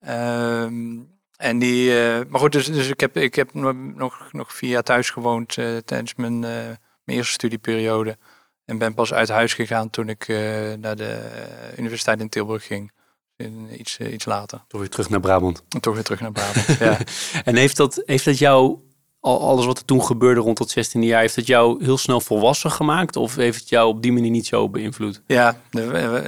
Ehm, 0.00 0.96
en 1.36 1.58
die, 1.58 2.00
eh, 2.00 2.20
maar 2.28 2.40
goed, 2.40 2.52
dus, 2.52 2.66
dus 2.66 2.88
ik 2.88 3.00
heb, 3.00 3.16
ik 3.16 3.34
heb 3.34 3.54
nog, 3.54 3.74
nog, 4.32 4.52
vier 4.54 4.70
jaar 4.70 4.82
thuis 4.82 5.10
gewoond 5.10 5.56
eh, 5.58 5.76
tijdens 5.84 6.14
mijn, 6.14 6.38
mijn 6.40 6.78
eerste 7.04 7.32
studieperiode. 7.32 8.16
En 8.64 8.78
ben 8.78 8.94
pas 8.94 9.12
uit 9.12 9.28
huis 9.28 9.54
gegaan 9.54 9.90
toen 9.90 10.08
ik 10.08 10.28
naar 10.80 10.96
de 10.96 11.20
universiteit 11.78 12.20
in 12.20 12.28
Tilburg 12.28 12.66
ging. 12.66 12.92
In, 13.38 13.80
iets, 13.80 13.98
eh, 13.98 14.12
iets 14.12 14.24
later. 14.24 14.64
Toch 14.68 14.80
weer 14.80 14.90
terug 14.90 15.08
naar 15.08 15.20
Brabant. 15.20 15.62
En 15.68 15.80
toch 15.80 15.94
weer 15.94 16.02
terug 16.04 16.20
naar 16.20 16.32
Brabant. 16.32 16.66
ja. 16.78 16.98
En 17.44 17.56
heeft 17.56 17.76
dat, 17.76 18.02
heeft 18.04 18.24
dat 18.24 18.38
jou, 18.38 18.78
al 19.20 19.40
alles 19.40 19.66
wat 19.66 19.78
er 19.78 19.84
toen 19.84 20.04
gebeurde 20.04 20.40
rond 20.40 20.58
dat 20.58 20.70
16e 20.78 21.00
jaar, 21.00 21.20
heeft 21.20 21.36
het 21.36 21.46
jou 21.46 21.84
heel 21.84 21.98
snel 21.98 22.20
volwassen 22.20 22.70
gemaakt? 22.70 23.16
Of 23.16 23.34
heeft 23.34 23.60
het 23.60 23.68
jou 23.68 23.88
op 23.88 24.02
die 24.02 24.12
manier 24.12 24.30
niet 24.30 24.46
zo 24.46 24.68
beïnvloed? 24.68 25.22
Ja, 25.26 25.60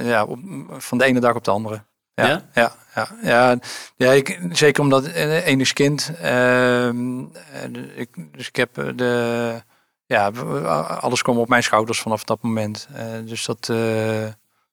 ja 0.03 0.25
op, 0.25 0.39
van 0.69 0.97
de 0.97 1.03
ene 1.03 1.19
dag 1.19 1.35
op 1.35 1.43
de 1.43 1.51
andere. 1.51 1.83
Ja, 2.13 2.27
Ja? 2.27 2.49
ja, 2.53 2.75
ja, 2.95 3.07
ja, 3.23 3.59
ja, 3.97 4.11
ik, 4.11 4.39
zeker 4.51 4.83
omdat 4.83 5.07
uh, 5.07 5.45
enig 5.45 5.73
kind. 5.73 6.11
ehm, 6.19 7.23
eh, 7.51 7.97
ik, 7.97 8.09
dus 8.31 8.47
ik 8.47 8.55
heb 8.55 8.77
eh, 8.77 8.87
de, 8.95 9.63
ja, 10.05 10.29
alles 10.99 11.21
kwam 11.21 11.37
op 11.37 11.47
mijn 11.49 11.63
schouders 11.63 11.99
vanaf 11.99 12.23
dat 12.23 12.41
moment. 12.41 12.87
Eh, 12.93 13.05
dus 13.25 13.45
dat, 13.45 13.69
eh, 13.69 14.27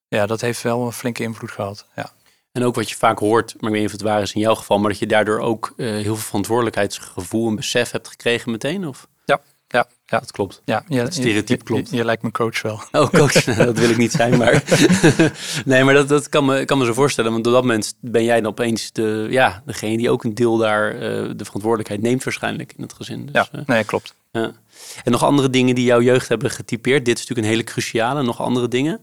ja, 0.09 0.27
dat 0.27 0.41
heeft 0.41 0.63
wel 0.63 0.87
een 0.87 0.93
flinke 0.93 1.23
invloed 1.23 1.51
gehad. 1.51 1.87
Ja. 1.97 2.11
En 2.59 2.65
ook 2.65 2.75
wat 2.75 2.91
je 2.91 2.97
vaak 2.97 3.19
hoort, 3.19 3.55
maar 3.61 3.71
ik 3.71 3.71
weet 3.71 3.77
niet 3.77 3.87
of 3.87 3.93
het 3.93 4.03
waar 4.03 4.23
is 4.23 4.33
in 4.33 4.41
jouw 4.41 4.55
geval, 4.55 4.79
maar 4.79 4.91
dat 4.91 4.99
je 4.99 5.07
daardoor 5.07 5.39
ook 5.41 5.73
eh, 5.77 5.87
heel 5.87 6.03
veel 6.03 6.17
verantwoordelijkheidsgevoel 6.17 7.49
en 7.49 7.57
besef 7.57 7.91
hebt 7.91 8.09
gekregen 8.09 8.51
meteen? 8.51 8.87
Of? 8.87 9.07
Ja, 9.25 9.41
ja, 9.69 9.87
ja. 10.07 10.19
Dat 10.19 10.31
klopt. 10.31 10.63
Ja, 10.65 10.85
je, 10.89 11.01
Het 11.01 11.15
stereotype 11.15 11.65
klopt. 11.65 11.91
Je, 11.91 11.97
je 11.97 12.05
lijkt 12.05 12.23
mijn 12.23 12.35
coach 12.35 12.63
wel. 12.63 12.81
Oh, 12.93 13.09
coach, 13.11 13.45
dat 13.67 13.79
wil 13.79 13.91
ik 13.91 13.97
niet 13.97 14.13
zijn, 14.13 14.37
maar... 14.39 14.63
nee, 15.65 15.85
maar 15.85 15.95
dat, 15.95 16.09
dat 16.09 16.29
kan, 16.29 16.45
me, 16.45 16.65
kan 16.65 16.79
me 16.79 16.85
zo 16.85 16.93
voorstellen. 16.93 17.33
Want 17.33 17.47
op 17.47 17.53
dat 17.53 17.63
moment 17.63 17.95
ben 18.01 18.25
jij 18.25 18.41
dan 18.41 18.51
opeens 18.51 18.93
de, 18.93 19.27
ja, 19.31 19.63
degene 19.67 19.97
die 19.97 20.11
ook 20.11 20.25
een 20.25 20.35
deel 20.35 20.57
daar 20.57 20.95
eh, 20.95 21.01
de 21.37 21.45
verantwoordelijkheid 21.45 22.03
neemt 22.03 22.25
waarschijnlijk 22.25 22.73
in 22.77 22.83
het 22.83 22.93
gezin. 22.93 23.27
Dus, 23.27 23.35
Ja, 23.35 23.49
eh, 23.53 23.61
nee, 23.67 23.85
klopt. 23.85 24.15
ja. 24.33 24.53
En 25.05 25.13
nog 25.13 25.25
andere 25.25 25.51
dingen 25.51 25.75
die 25.75 25.85
jouw 25.85 26.01
jeugd 26.03 26.29
hebben 26.29 26.51
getypeerd? 26.51 27.05
Dit 27.05 27.15
is 27.15 27.21
natuurlijk 27.21 27.47
een 27.47 27.53
hele 27.53 27.71
cruciale. 27.73 28.23
Nog 28.23 28.41
andere 28.41 28.69
dingen? 28.69 29.01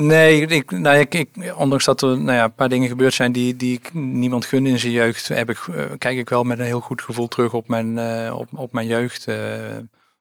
Nee, 0.00 0.46
ik, 0.46 0.70
nou, 0.70 0.98
ik, 0.98 1.14
ik, 1.14 1.58
ondanks 1.58 1.84
dat 1.84 2.02
er 2.02 2.08
nou 2.08 2.36
ja, 2.36 2.44
een 2.44 2.54
paar 2.54 2.68
dingen 2.68 2.88
gebeurd 2.88 3.14
zijn 3.14 3.32
die, 3.32 3.56
die 3.56 3.74
ik 3.78 3.94
niemand 3.94 4.44
gun 4.44 4.66
in 4.66 4.78
zijn 4.78 4.92
jeugd, 4.92 5.28
heb 5.28 5.50
ik, 5.50 5.58
eh, 5.58 5.84
kijk 5.98 6.18
ik 6.18 6.28
wel 6.28 6.44
met 6.44 6.58
een 6.58 6.64
heel 6.64 6.80
goed 6.80 7.02
gevoel 7.02 7.28
terug 7.28 7.54
op 7.54 7.68
mijn, 7.68 7.98
eh, 7.98 8.38
op, 8.38 8.48
op 8.58 8.72
mijn 8.72 8.86
jeugd. 8.86 9.26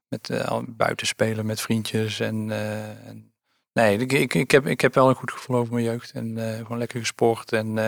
met 0.07 0.29
uh, 0.29 0.59
buiten 0.67 1.07
spelen 1.07 1.45
met 1.45 1.61
vriendjes. 1.61 2.19
En, 2.19 2.51
en 3.05 3.33
nee, 3.73 3.97
ik, 3.97 4.11
ik, 4.13 4.33
ik, 4.33 4.51
heb, 4.51 4.67
ik 4.67 4.81
heb 4.81 4.93
wel 4.93 5.09
een 5.09 5.15
goed 5.15 5.31
gevoel 5.31 5.57
over 5.57 5.73
mijn 5.73 5.85
jeugd. 5.85 6.11
En 6.11 6.37
gewoon 6.57 6.77
lekker 6.77 6.99
gesport. 6.99 7.51
En 7.51 7.79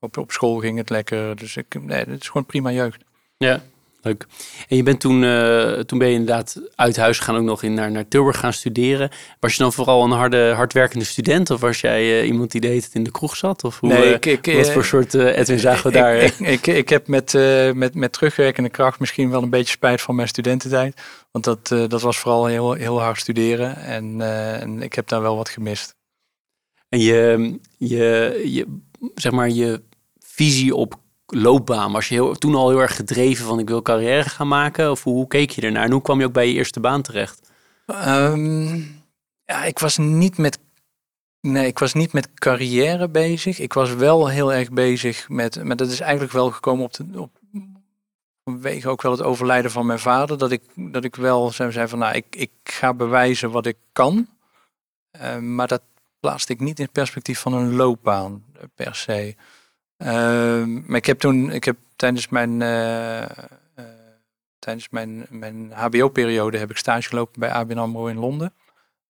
op, 0.00 0.16
op 0.16 0.32
school 0.32 0.58
ging 0.58 0.78
het 0.78 0.90
lekker. 0.90 1.36
Dus 1.36 1.56
ik, 1.56 1.82
nee, 1.82 2.04
het 2.04 2.20
is 2.20 2.28
gewoon 2.28 2.46
prima 2.46 2.70
jeugd. 2.70 3.04
Ja, 3.36 3.62
leuk. 4.00 4.26
En 4.68 4.76
je 4.76 4.82
bent 4.82 5.00
toen, 5.00 5.22
uh, 5.22 5.72
toen 5.72 5.98
ben 5.98 6.08
je 6.08 6.14
inderdaad 6.14 6.60
uit 6.74 6.96
huis 6.96 7.18
gegaan 7.18 7.36
ook 7.36 7.42
nog 7.42 7.62
in, 7.62 7.74
naar, 7.74 7.90
naar 7.90 8.08
Tilburg 8.08 8.38
gaan 8.38 8.52
studeren. 8.52 9.10
Was 9.40 9.52
je 9.52 9.62
dan 9.62 9.72
vooral 9.72 10.04
een 10.04 10.10
harde, 10.10 10.52
hardwerkende 10.52 11.04
student? 11.04 11.50
Of 11.50 11.60
was 11.60 11.80
jij 11.80 12.02
uh, 12.02 12.26
iemand 12.26 12.50
die 12.50 12.60
deed 12.60 12.84
het 12.84 12.94
in 12.94 13.04
de 13.04 13.10
kroeg 13.10 13.36
zat? 13.36 13.64
Of 13.64 13.80
hoe, 13.80 13.88
nee, 13.88 14.14
ik, 14.14 14.26
ik, 14.26 14.56
wat 14.56 14.70
voor 14.70 14.84
soort 14.84 15.14
Edwin 15.14 15.58
zagen 15.58 15.86
we 15.86 15.98
daar? 15.98 16.16
Ik, 16.16 16.38
ik, 16.38 16.66
ik, 16.66 16.88
heb 16.88 17.08
met, 17.08 17.32
met, 17.74 17.94
met 17.94 18.12
terugwerkende 18.12 18.70
kracht 18.70 19.00
misschien 19.00 19.30
wel 19.30 19.42
een 19.42 19.50
beetje 19.50 19.72
spijt 19.72 20.00
van 20.00 20.14
mijn 20.14 20.28
studententijd. 20.28 21.00
Want 21.30 21.44
dat, 21.44 21.68
dat 21.90 22.02
was 22.02 22.18
vooral 22.18 22.46
heel, 22.46 22.72
heel 22.72 23.00
hard 23.00 23.18
studeren. 23.18 23.76
En, 23.76 24.20
en 24.60 24.82
ik 24.82 24.94
heb 24.94 25.08
daar 25.08 25.22
wel 25.22 25.36
wat 25.36 25.48
gemist. 25.48 25.96
En 26.88 27.00
je, 27.00 27.58
je, 27.76 28.40
je, 28.44 28.78
zeg 29.14 29.32
maar, 29.32 29.50
je 29.50 29.82
visie 30.18 30.74
op 30.74 31.00
loopbaan? 31.32 31.92
Was 31.92 32.08
je 32.08 32.14
heel, 32.14 32.34
toen 32.34 32.54
al 32.54 32.68
heel 32.68 32.80
erg 32.80 32.96
gedreven 32.96 33.46
van 33.46 33.58
ik 33.58 33.68
wil 33.68 33.82
carrière 33.82 34.28
gaan 34.28 34.48
maken? 34.48 34.90
Of 34.90 35.02
hoe, 35.02 35.26
keek 35.26 35.50
je 35.50 35.60
ernaar? 35.60 35.84
En 35.84 35.92
hoe 35.92 36.02
kwam 36.02 36.18
je 36.18 36.26
ook 36.26 36.32
bij 36.32 36.48
je 36.48 36.54
eerste 36.54 36.80
baan 36.80 37.02
terecht? 37.02 37.50
Ehm, 37.86 38.76
ja, 39.44 39.64
ik 39.64 39.78
was 39.78 39.96
niet 39.96 40.38
met. 40.38 40.58
Nee, 41.40 41.66
ik 41.66 41.78
was 41.78 41.94
niet 41.94 42.12
met 42.12 42.34
carrière 42.34 43.08
bezig. 43.08 43.58
Ik 43.58 43.72
was 43.72 43.94
wel 43.94 44.28
heel 44.28 44.52
erg 44.52 44.70
bezig 44.70 45.28
met. 45.28 45.64
Maar 45.64 45.76
dat 45.76 45.90
is 45.90 46.00
eigenlijk 46.00 46.32
wel 46.32 46.50
gekomen 46.50 46.84
op 46.84 46.92
de. 46.92 47.04
Op, 47.14 47.30
vanwege 48.44 48.88
ook 48.88 49.02
wel 49.02 49.12
het 49.12 49.22
overlijden 49.22 49.70
van 49.70 49.86
mijn 49.86 49.98
vader. 49.98 50.38
Dat 50.38 50.50
ik, 50.50 50.62
dat 50.74 51.04
ik 51.04 51.16
wel 51.16 51.50
zei 51.50 51.88
van 51.88 51.98
nou, 51.98 52.14
ik, 52.14 52.26
ik 52.30 52.50
ga 52.62 52.94
bewijzen 52.94 53.50
wat 53.50 53.66
ik 53.66 53.76
kan. 53.92 54.28
Ehm, 55.10 55.54
maar 55.54 55.68
dat 55.68 55.82
plaatste 56.20 56.52
ik 56.52 56.60
niet 56.60 56.80
in 56.80 56.90
perspectief 56.92 57.38
van 57.38 57.52
een 57.52 57.74
loopbaan 57.74 58.44
eh, 58.52 58.62
per 58.74 58.94
se. 58.94 59.36
Ehm, 59.98 60.72
maar 60.86 60.96
ik 60.96 61.06
heb 61.06 61.18
toen, 61.18 61.50
ik 61.50 61.64
heb 61.64 61.76
tijdens 61.96 62.28
mijn, 62.28 62.60
uh, 62.60 63.24
tijdens 64.58 64.88
mijn, 64.88 65.26
mijn 65.30 65.72
HBO-periode 65.72 66.58
heb 66.58 66.70
ik 66.70 66.76
stage 66.76 67.08
gelopen 67.08 67.40
bij 67.40 67.50
ABN 67.50 67.78
AMRO 67.78 68.06
in 68.06 68.18
Londen. 68.18 68.52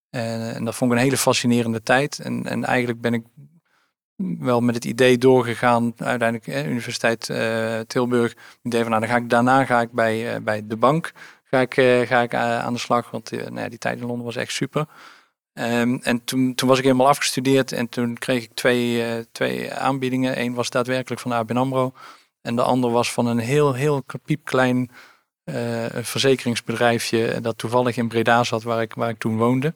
En, 0.09 0.53
en, 0.53 0.65
dat 0.65 0.75
vond 0.75 0.91
ik 0.91 0.97
een 0.97 1.03
hele 1.03 1.17
fascinerende 1.17 1.83
tijd. 1.83 2.19
En, 2.19 2.45
en 2.45 2.65
eigenlijk 2.65 3.01
ben 3.01 3.13
ik 3.13 3.23
wel 4.39 4.61
met 4.61 4.75
het 4.75 4.85
idee 4.85 5.17
doorgegaan, 5.17 5.93
uiteindelijk 5.97 6.47
eh, 6.47 6.67
Universiteit 6.67 7.31
Tilburg. 7.87 8.31
Het 8.31 8.59
idee 8.63 8.81
van, 8.81 8.89
nou, 8.89 9.01
dan 9.01 9.11
ga 9.11 9.17
ik, 9.17 9.29
daarna 9.29 9.65
ga 9.65 9.81
ik 9.81 9.91
bij, 9.91 10.43
bij 10.43 10.67
de 10.67 10.77
bank 10.77 11.11
ga 11.43 11.59
ik, 11.59 11.73
ga 12.07 12.21
ik 12.21 12.33
aan 12.35 12.73
de 12.73 12.79
slag. 12.79 13.11
Want 13.11 13.31
nou 13.49 13.69
die 13.69 13.77
tijd 13.77 13.99
in 13.99 14.05
Londen 14.05 14.25
was 14.25 14.35
echt 14.35 14.51
super. 14.51 14.85
Ehm, 15.59 15.97
en 16.01 16.23
toen, 16.23 16.55
toen 16.55 16.69
was 16.69 16.77
ik 16.77 16.83
helemaal 16.83 17.07
afgestudeerd 17.07 17.71
en 17.71 17.89
toen 17.89 18.17
kreeg 18.17 18.43
ik 18.43 18.53
twee, 18.53 18.97
uh, 18.97 19.23
twee 19.31 19.73
aanbiedingen. 19.73 20.41
Eén 20.41 20.53
was 20.53 20.69
daadwerkelijk 20.69 21.21
van 21.21 21.31
ABN 21.31 21.57
AMRO 21.57 21.93
en 22.41 22.55
de 22.55 22.61
ander 22.61 22.91
was 22.91 23.11
van 23.13 23.25
een 23.25 23.37
heel, 23.37 23.73
heel 23.73 24.03
piepklein 24.23 24.91
uh, 25.45 25.85
verzekeringsbedrijfje 26.01 27.41
dat 27.41 27.57
toevallig 27.57 27.97
in 27.97 28.07
Breda 28.07 28.43
zat 28.43 28.63
waar 28.63 28.81
ik, 28.81 28.93
waar 28.93 29.09
ik 29.09 29.17
toen 29.17 29.37
woonde. 29.37 29.73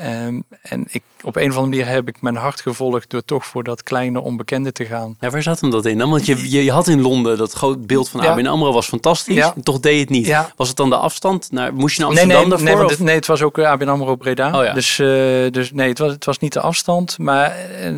Um, 0.00 0.44
en 0.62 0.86
ik, 0.90 1.02
op 1.22 1.36
een 1.36 1.50
of 1.50 1.56
andere 1.56 1.76
manier 1.76 1.86
heb 1.86 2.08
ik 2.08 2.22
mijn 2.22 2.36
hart 2.36 2.60
gevolgd 2.60 3.10
door 3.10 3.24
toch 3.24 3.46
voor 3.46 3.64
dat 3.64 3.82
kleine 3.82 4.20
onbekende 4.20 4.72
te 4.72 4.84
gaan. 4.84 5.16
Ja, 5.20 5.30
waar 5.30 5.42
zat 5.42 5.60
hem 5.60 5.70
dat 5.70 5.86
in 5.86 5.98
dan? 5.98 6.10
Want 6.10 6.26
je, 6.26 6.64
je, 6.64 6.72
had 6.72 6.88
in 6.88 7.00
Londen 7.00 7.38
dat 7.38 7.52
groot 7.52 7.86
beeld 7.86 8.08
van 8.08 8.22
ja. 8.22 8.30
ABN 8.30 8.46
AMRO 8.46 8.72
was 8.72 8.86
fantastisch. 8.86 9.34
Ja. 9.34 9.54
En 9.54 9.62
toch 9.62 9.80
deed 9.80 9.94
je 9.94 10.00
het 10.00 10.08
niet. 10.08 10.26
Ja. 10.26 10.52
Was 10.56 10.68
het 10.68 10.76
dan 10.76 10.90
de 10.90 10.96
afstand? 10.96 11.50
Naar, 11.50 11.74
moest 11.74 11.94
je 11.96 12.00
naar 12.00 12.10
Amsterdam 12.10 12.36
nee, 12.36 12.48
nee, 12.48 12.58
daarvoor? 12.58 12.84
Nee, 12.84 12.90
het, 12.90 12.98
nee, 12.98 13.14
het 13.14 13.26
was 13.26 13.42
ook 13.42 13.58
eh, 13.58 13.66
ABN 13.66 13.88
AMRO 13.88 14.16
Breda. 14.16 14.64
Oh, 14.64 14.74
dus, 14.74 14.98
uh, 14.98 15.06
dus 15.50 15.72
nee, 15.72 15.88
het 15.88 15.98
was, 15.98 16.12
het 16.12 16.24
was 16.24 16.38
niet 16.38 16.52
de 16.52 16.60
afstand. 16.60 17.18
Maar 17.18 17.56
uh, 17.80 17.96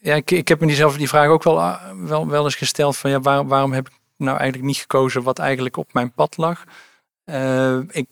ja, 0.00 0.14
ik, 0.14 0.30
ik 0.30 0.48
heb 0.48 0.60
me 0.60 0.66
diezelfde 0.66 0.98
die 0.98 1.08
vraag 1.08 1.28
ook 1.28 1.42
wel, 1.42 1.76
wel, 1.96 2.28
wel 2.28 2.44
eens 2.44 2.54
gesteld. 2.54 2.96
Van, 2.96 3.10
ja, 3.10 3.20
waar, 3.20 3.46
waarom 3.46 3.72
heb 3.72 3.88
ik 3.88 3.94
nou 4.16 4.38
eigenlijk 4.38 4.68
niet 4.68 4.78
gekozen 4.78 5.22
wat 5.22 5.38
eigenlijk 5.38 5.76
op 5.76 5.92
mijn 5.92 6.12
pad 6.12 6.36
lag? 6.36 6.64
Ik 7.90 8.06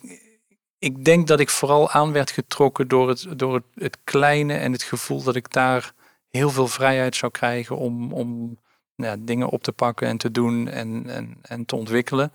ik 0.79 1.05
denk 1.05 1.27
dat 1.27 1.41
ik 1.41 1.51
vooral 1.51 1.91
aan 1.91 2.13
werd 2.13 2.31
getrokken 2.31 2.89
door, 2.89 3.09
het, 3.09 3.39
door 3.39 3.55
het, 3.55 3.65
het, 3.75 3.99
kleine 4.05 4.55
en 4.55 4.73
het 4.73 4.83
gevoel 4.83 5.23
dat 5.23 5.37
ik 5.37 5.53
daar 5.53 5.93
heel 6.29 6.51
veel 6.51 6.69
vrijheid 6.69 7.17
zou 7.17 7.33
krijgen 7.33 7.77
om, 7.77 8.13
om 8.13 8.59
nou, 8.95 9.25
dingen 9.25 9.49
op 9.49 9.63
te 9.63 9.73
pakken 9.73 10.09
en 10.09 10.17
te 10.17 10.31
doen 10.31 10.69
en, 10.69 11.11
en, 11.11 11.39
en 11.43 11.65
te 11.65 11.77
ontwikkelen. 11.77 12.33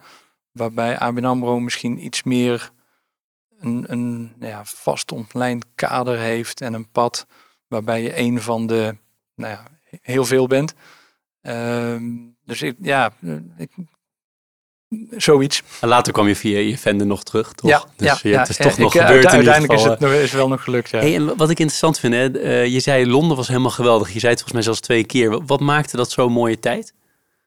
Waarbij 0.51 0.99
ABN 0.99 1.61
misschien 1.63 2.05
iets 2.05 2.23
meer 2.23 2.71
een, 3.59 3.91
een 3.91 4.21
nou 4.21 4.51
ja, 4.51 4.65
vast 4.65 5.11
ontlijnd 5.11 5.65
kader 5.75 6.17
heeft 6.17 6.61
en 6.61 6.73
een 6.73 6.89
pad 6.89 7.27
waarbij 7.67 8.01
je 8.01 8.17
een 8.17 8.41
van 8.41 8.67
de, 8.67 8.97
nou 9.35 9.51
ja, 9.51 9.67
heel 10.01 10.25
veel 10.25 10.47
bent. 10.47 10.73
Uh, 11.41 11.97
dus 12.45 12.61
ik, 12.61 12.75
ja, 12.79 13.13
ik, 13.57 13.71
Zoiets. 15.17 15.63
En 15.81 15.87
later 15.87 16.13
kwam 16.13 16.27
je 16.27 16.35
via 16.35 16.59
je 16.59 16.77
vende 16.77 17.03
nog 17.03 17.23
terug, 17.23 17.53
toch? 17.53 17.69
Ja, 17.69 17.83
dus 17.95 18.21
ja, 18.21 18.39
het 18.39 18.49
is 18.49 18.57
toch 18.57 18.77
nog 18.77 18.91
gebeurd 18.91 19.25
Uiteindelijk 19.25 19.73
is 19.73 19.83
het 19.83 20.01
is 20.01 20.31
wel 20.31 20.47
nog 20.47 20.63
gelukt, 20.63 20.89
ja. 20.89 20.99
Hey, 20.99 21.15
en 21.15 21.25
wat 21.25 21.49
ik 21.49 21.59
interessant 21.59 21.99
vind, 21.99 22.13
hè, 22.13 22.43
uh, 22.43 22.65
je 22.65 22.79
zei 22.79 23.07
Londen 23.07 23.37
was 23.37 23.47
helemaal 23.47 23.71
geweldig. 23.71 24.13
Je 24.13 24.19
zei 24.19 24.31
het 24.31 24.41
volgens 24.41 24.53
mij 24.53 24.61
zelfs 24.61 24.79
twee 24.79 25.03
keer. 25.03 25.45
Wat 25.45 25.59
maakte 25.59 25.97
dat 25.97 26.11
zo'n 26.11 26.31
mooie 26.31 26.59
tijd? 26.59 26.93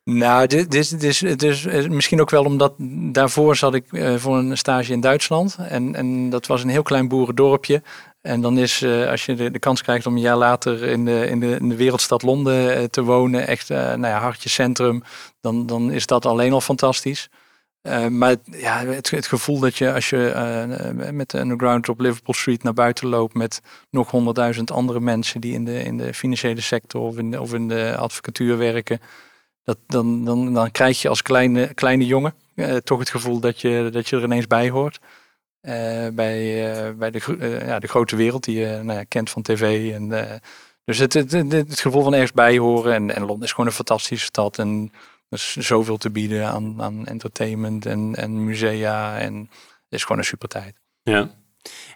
Nou, 0.04 0.46
dit, 0.46 0.70
dit, 0.70 1.00
dit, 1.00 1.20
dit 1.20 1.42
is 1.42 1.88
misschien 1.88 2.20
ook 2.20 2.30
wel 2.30 2.44
omdat 2.44 2.74
daarvoor 3.12 3.56
zat 3.56 3.74
ik 3.74 3.84
uh, 3.90 4.14
voor 4.16 4.36
een 4.36 4.58
stage 4.58 4.92
in 4.92 5.00
Duitsland. 5.00 5.56
En, 5.68 5.94
en 5.94 6.30
dat 6.30 6.46
was 6.46 6.62
een 6.62 6.68
heel 6.68 6.82
klein 6.82 7.08
boerendorpje. 7.08 7.82
En 8.26 8.40
dan 8.40 8.58
is, 8.58 8.82
uh, 8.82 9.10
als 9.10 9.26
je 9.26 9.34
de, 9.34 9.50
de, 9.50 9.58
kans 9.58 9.82
krijgt 9.82 10.06
om 10.06 10.14
een 10.14 10.20
jaar 10.20 10.36
later 10.36 10.82
in 10.82 11.04
de, 11.04 11.26
in 11.26 11.40
de, 11.40 11.56
in 11.60 11.68
de 11.68 11.76
wereldstad 11.76 12.22
Londen 12.22 12.80
uh, 12.80 12.84
te 12.84 13.02
wonen, 13.02 13.46
echt 13.46 13.70
uh, 13.70 13.78
nou 13.78 14.06
ja, 14.06 14.18
hartje 14.20 14.48
centrum, 14.48 15.02
dan, 15.40 15.66
dan 15.66 15.90
is 15.90 16.06
dat 16.06 16.26
alleen 16.26 16.52
al 16.52 16.60
fantastisch. 16.60 17.28
maar 18.10 18.36
ja, 18.50 18.84
het, 18.84 19.10
het, 19.10 19.26
gevoel 19.26 19.58
dat 19.58 19.76
je 19.76 19.92
als 19.92 20.10
je 20.10 21.10
met 21.12 21.30
de 21.30 21.38
underground 21.38 21.88
op 21.88 22.00
Liverpool 22.00 22.34
Street 22.34 22.62
naar 22.62 22.72
buiten 22.72 23.08
loopt 23.08 23.34
met 23.34 23.60
nog 23.90 24.10
honderdduizend 24.10 24.70
andere 24.70 25.00
mensen 25.00 25.40
die 25.40 25.54
in 25.54 25.64
de, 25.64 25.82
in 25.82 25.96
de 25.96 26.14
financiële 26.14 26.60
sector 26.60 27.00
of 27.00 27.18
in 27.18 27.30
de, 27.30 27.40
of 27.40 27.54
in 27.54 27.68
de 27.68 27.96
advocatuur 27.96 28.58
werken, 28.58 29.00
dat, 29.64 29.78
dan, 29.86 30.24
dan, 30.24 30.54
dan 30.54 30.70
krijg 30.70 31.02
je 31.02 31.08
als 31.08 31.22
kleine, 31.22 31.74
kleine 31.74 32.06
jongen 32.06 32.34
toch 32.84 32.98
het 32.98 33.10
gevoel 33.10 33.40
dat 33.40 33.60
je, 33.60 33.88
dat 33.92 34.08
je 34.08 34.16
er 34.16 34.22
ineens 34.22 34.46
bij 34.46 34.70
hoort. 34.70 34.98
Uh, 35.62 36.08
bij, 36.12 36.68
uh, 36.88 36.92
bij 36.98 37.10
de, 37.10 37.20
uh, 37.38 37.66
ja, 37.66 37.78
de 37.78 37.86
grote 37.86 38.16
wereld 38.16 38.44
die 38.44 38.58
je 38.58 38.80
nou 38.82 38.98
ja, 38.98 39.04
kent 39.04 39.30
van 39.30 39.42
tv. 39.42 39.92
En, 39.92 40.08
dus 40.84 40.98
het, 40.98 41.12
het, 41.12 41.32
het, 41.32 41.52
het, 41.52 41.80
gevoel 41.80 42.02
van 42.02 42.12
ergens 42.12 42.32
bij 42.32 42.58
horen. 42.58 42.94
En, 42.94 43.14
en 43.14 43.24
Londen 43.24 43.44
is 43.44 43.50
gewoon 43.50 43.66
een 43.66 43.72
fantastische 43.72 44.26
stad. 44.26 44.58
En 44.58 44.92
er 45.28 45.38
is 45.38 45.56
zoveel 45.56 45.96
te 45.96 46.10
bieden 46.10 46.46
aan, 46.46 46.82
aan 46.82 47.06
entertainment 47.06 47.86
en, 47.86 48.14
en 48.16 48.44
musea. 48.44 49.18
En 49.18 49.38
het 49.60 49.88
is 49.88 50.02
gewoon 50.02 50.18
een 50.18 50.24
super 50.24 50.48
tijd. 50.48 50.80
Ja. 51.02 51.30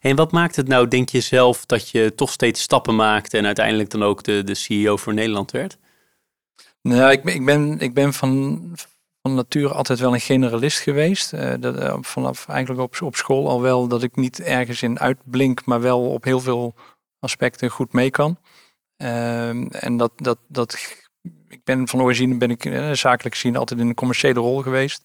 En 0.00 0.16
wat 0.16 0.32
maakt 0.32 0.56
het 0.56 0.68
nou, 0.68 0.88
denk 0.88 1.08
je 1.08 1.20
zelf, 1.20 1.66
dat 1.66 1.90
je 1.90 2.14
toch 2.14 2.30
steeds 2.30 2.62
stappen 2.62 2.96
maakte 2.96 3.38
en 3.38 3.46
uiteindelijk 3.46 3.90
dan 3.90 4.02
ook 4.02 4.22
de, 4.22 4.44
de 4.44 4.54
CEO 4.54 4.96
voor 4.96 5.14
Nederland 5.14 5.50
werd? 5.50 5.78
Nou, 6.82 7.10
ik 7.10 7.22
ben, 7.22 7.34
ik 7.34 7.44
ben, 7.44 7.78
ik 7.78 7.94
ben 7.94 8.12
van, 8.12 8.60
nature 9.34 9.74
altijd 9.74 9.98
wel 9.98 10.14
een 10.14 10.20
generalist 10.20 10.78
geweest. 10.78 11.32
Uh, 11.32 11.54
dat, 11.60 11.78
uh, 11.78 11.96
vanaf 12.00 12.48
eigenlijk 12.48 12.80
op, 12.80 13.02
op 13.02 13.16
school 13.16 13.48
al 13.48 13.60
wel 13.60 13.88
dat 13.88 14.02
ik 14.02 14.16
niet 14.16 14.40
ergens 14.40 14.82
in 14.82 15.00
uitblink, 15.00 15.64
maar 15.64 15.80
wel 15.80 16.10
op 16.10 16.24
heel 16.24 16.40
veel 16.40 16.74
aspecten 17.18 17.70
goed 17.70 17.92
mee 17.92 18.10
kan. 18.10 18.38
Uh, 19.02 19.84
en 19.84 19.96
dat, 19.96 20.12
dat, 20.16 20.38
dat, 20.48 20.98
ik 21.48 21.64
ben 21.64 21.88
van 21.88 22.02
origine 22.02 22.36
ben 22.36 22.50
ik 22.50 22.64
uh, 22.64 22.92
zakelijk 22.92 23.34
gezien 23.34 23.56
altijd 23.56 23.80
in 23.80 23.88
een 23.88 23.94
commerciële 23.94 24.40
rol 24.40 24.62
geweest. 24.62 25.02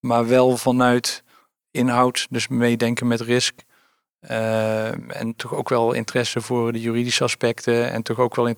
Maar 0.00 0.28
wel 0.28 0.56
vanuit 0.56 1.24
inhoud, 1.70 2.26
dus 2.30 2.48
meedenken 2.48 3.06
met 3.06 3.20
risk. 3.20 3.54
en 4.20 5.34
toch 5.36 5.54
ook 5.54 5.68
wel 5.68 5.92
interesse 5.92 6.40
voor 6.40 6.72
de 6.72 6.80
juridische 6.80 7.24
aspecten. 7.24 7.90
En 7.92 8.02
toch 8.02 8.18
ook 8.18 8.36
wel 8.36 8.48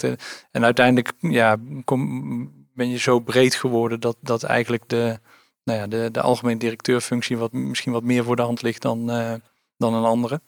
En 0.51 0.65
uiteindelijk 0.65 1.13
ja, 1.21 1.57
kom, 1.85 2.64
ben 2.75 2.91
je 2.91 2.99
zo 2.99 3.21
breed 3.21 3.55
geworden 3.55 4.01
dat, 4.01 4.17
dat 4.21 4.43
eigenlijk 4.43 4.89
de, 4.89 5.19
nou 5.65 5.79
ja, 5.79 5.87
de, 5.87 6.09
de 6.11 6.21
algemeen 6.21 6.59
directeurfunctie 6.59 7.39
wat, 7.39 7.53
misschien 7.53 7.93
wat 7.93 8.03
meer 8.03 8.25
voor 8.25 8.37
de 8.37 8.43
hand 8.43 8.63
ligt 8.63 8.83
dan, 8.83 9.11
uh, 9.11 9.33
dan 9.77 9.95
een 9.95 10.05
andere. 10.05 10.41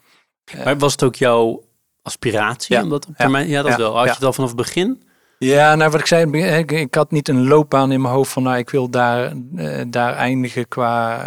Maar 0.65 0.79
was 0.79 0.93
het 0.93 1.03
ook 1.03 1.15
jouw 1.15 1.65
aspiratie? 2.03 2.77
Ja, 2.77 2.89
op 2.89 3.05
termijn, 3.17 3.49
ja, 3.49 3.53
ja 3.53 3.63
dat 3.63 3.71
ja, 3.71 3.79
wel. 3.79 3.97
Had 3.97 4.05
je 4.05 4.11
het 4.11 4.25
al 4.25 4.33
vanaf 4.33 4.49
het 4.49 4.59
begin? 4.59 5.05
Ja, 5.39 5.75
nou 5.75 5.91
wat 5.91 6.01
ik 6.01 6.07
zei, 6.07 6.57
ik, 6.59 6.73
ik 6.73 6.95
had 6.95 7.11
niet 7.11 7.29
een 7.29 7.49
loopbaan 7.49 7.93
in 7.93 8.01
mijn 8.01 8.15
hoofd 8.15 8.33
van 8.33 8.43
nou 8.43 8.57
ik 8.57 8.71
wil 8.71 8.91
daar, 8.91 9.33
uh, 9.55 9.83
daar 9.89 10.15
eindigen 10.15 10.69
qua 10.69 11.25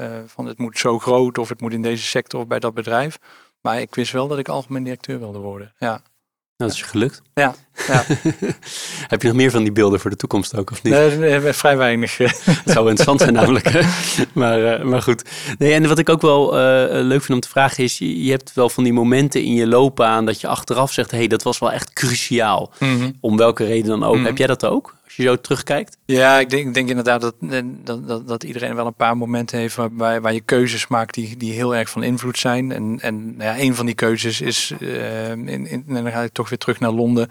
uh, 0.00 0.22
van 0.26 0.46
het 0.46 0.58
moet 0.58 0.78
zo 0.78 0.98
groot 0.98 1.38
of 1.38 1.48
het 1.48 1.60
moet 1.60 1.72
in 1.72 1.82
deze 1.82 2.04
sector 2.04 2.40
of 2.40 2.46
bij 2.46 2.58
dat 2.58 2.74
bedrijf. 2.74 3.18
Maar 3.60 3.80
ik 3.80 3.94
wist 3.94 4.12
wel 4.12 4.28
dat 4.28 4.38
ik 4.38 4.48
algemeen 4.48 4.82
directeur 4.82 5.18
wilde 5.18 5.38
worden. 5.38 5.74
Ja. 5.78 6.02
Nou, 6.62 6.74
dat 6.74 6.84
is 6.84 6.90
gelukt. 6.90 7.22
Ja. 7.34 7.54
ja. 7.86 8.04
Heb 9.12 9.22
je 9.22 9.28
nog 9.28 9.36
meer 9.36 9.50
van 9.50 9.62
die 9.62 9.72
beelden 9.72 10.00
voor 10.00 10.10
de 10.10 10.16
toekomst 10.16 10.56
ook, 10.56 10.70
of 10.70 10.82
niet? 10.82 10.92
Nee, 10.92 11.52
vrij 11.52 11.76
weinig. 11.76 12.16
Het 12.18 12.34
zou 12.64 12.88
interessant 12.88 13.20
zijn 13.20 13.32
namelijk. 13.32 13.84
maar, 14.32 14.80
uh, 14.80 14.84
maar 14.84 15.02
goed. 15.02 15.24
Nee, 15.58 15.72
en 15.72 15.88
wat 15.88 15.98
ik 15.98 16.08
ook 16.08 16.20
wel 16.20 16.46
uh, 16.48 16.60
leuk 16.88 17.22
vind 17.22 17.30
om 17.30 17.40
te 17.40 17.48
vragen 17.48 17.84
is... 17.84 17.98
Je, 17.98 18.24
je, 18.24 18.30
hebt 18.30 18.54
wel 18.54 18.68
van 18.68 18.84
die 18.84 18.92
momenten 18.92 19.42
in 19.42 19.54
je 19.54 19.66
loopbaan... 19.66 20.24
dat 20.24 20.40
je 20.40 20.46
achteraf 20.46 20.92
zegt, 20.92 21.10
hé, 21.10 21.16
hey, 21.16 21.26
dat 21.26 21.42
was 21.42 21.58
wel 21.58 21.72
echt 21.72 21.92
cruciaal. 21.92 22.72
Mm 22.78 22.98
-hmm. 22.98 23.16
Om 23.20 23.36
welke 23.36 23.64
reden 23.64 23.88
dan 23.88 24.04
ook. 24.04 24.10
Mm 24.10 24.16
-hmm. 24.16 24.26
Heb 24.26 24.38
jij 24.38 24.46
dat 24.46 24.64
ook? 24.64 24.94
Als 25.12 25.24
je 25.24 25.30
zo 25.30 25.40
terugkijkt? 25.40 25.96
Ja, 26.04 26.38
ik 26.38 26.50
denk, 26.50 26.66
ik 26.66 26.74
denk 26.74 26.88
inderdaad 26.88 27.20
dat, 27.20 27.34
dat, 27.40 28.08
dat, 28.08 28.28
dat, 28.28 28.44
iedereen 28.44 28.74
wel 28.74 28.86
een 28.86 28.94
paar 28.94 29.16
momenten 29.16 29.58
heeft 29.58 29.76
waar, 29.76 30.20
waar 30.20 30.32
je 30.32 30.40
keuzes 30.40 30.86
maakt 30.86 31.14
die, 31.14 31.36
die 31.36 31.52
heel 31.52 31.76
erg 31.76 31.90
van 31.90 32.02
invloed 32.02 32.38
zijn. 32.38 32.72
En, 32.72 32.98
en 33.00 33.36
nou 33.36 33.56
ja, 33.56 33.64
een 33.64 33.74
van 33.74 33.86
die 33.86 33.94
keuzes 33.94 34.40
is, 34.40 34.72
uh, 34.78 35.30
in, 35.30 35.48
in, 35.48 35.84
en 35.88 35.94
dan 35.94 36.10
ga 36.10 36.22
ik 36.22 36.32
toch 36.32 36.48
weer 36.48 36.58
terug 36.58 36.80
naar 36.80 36.90
Londen. 36.90 37.30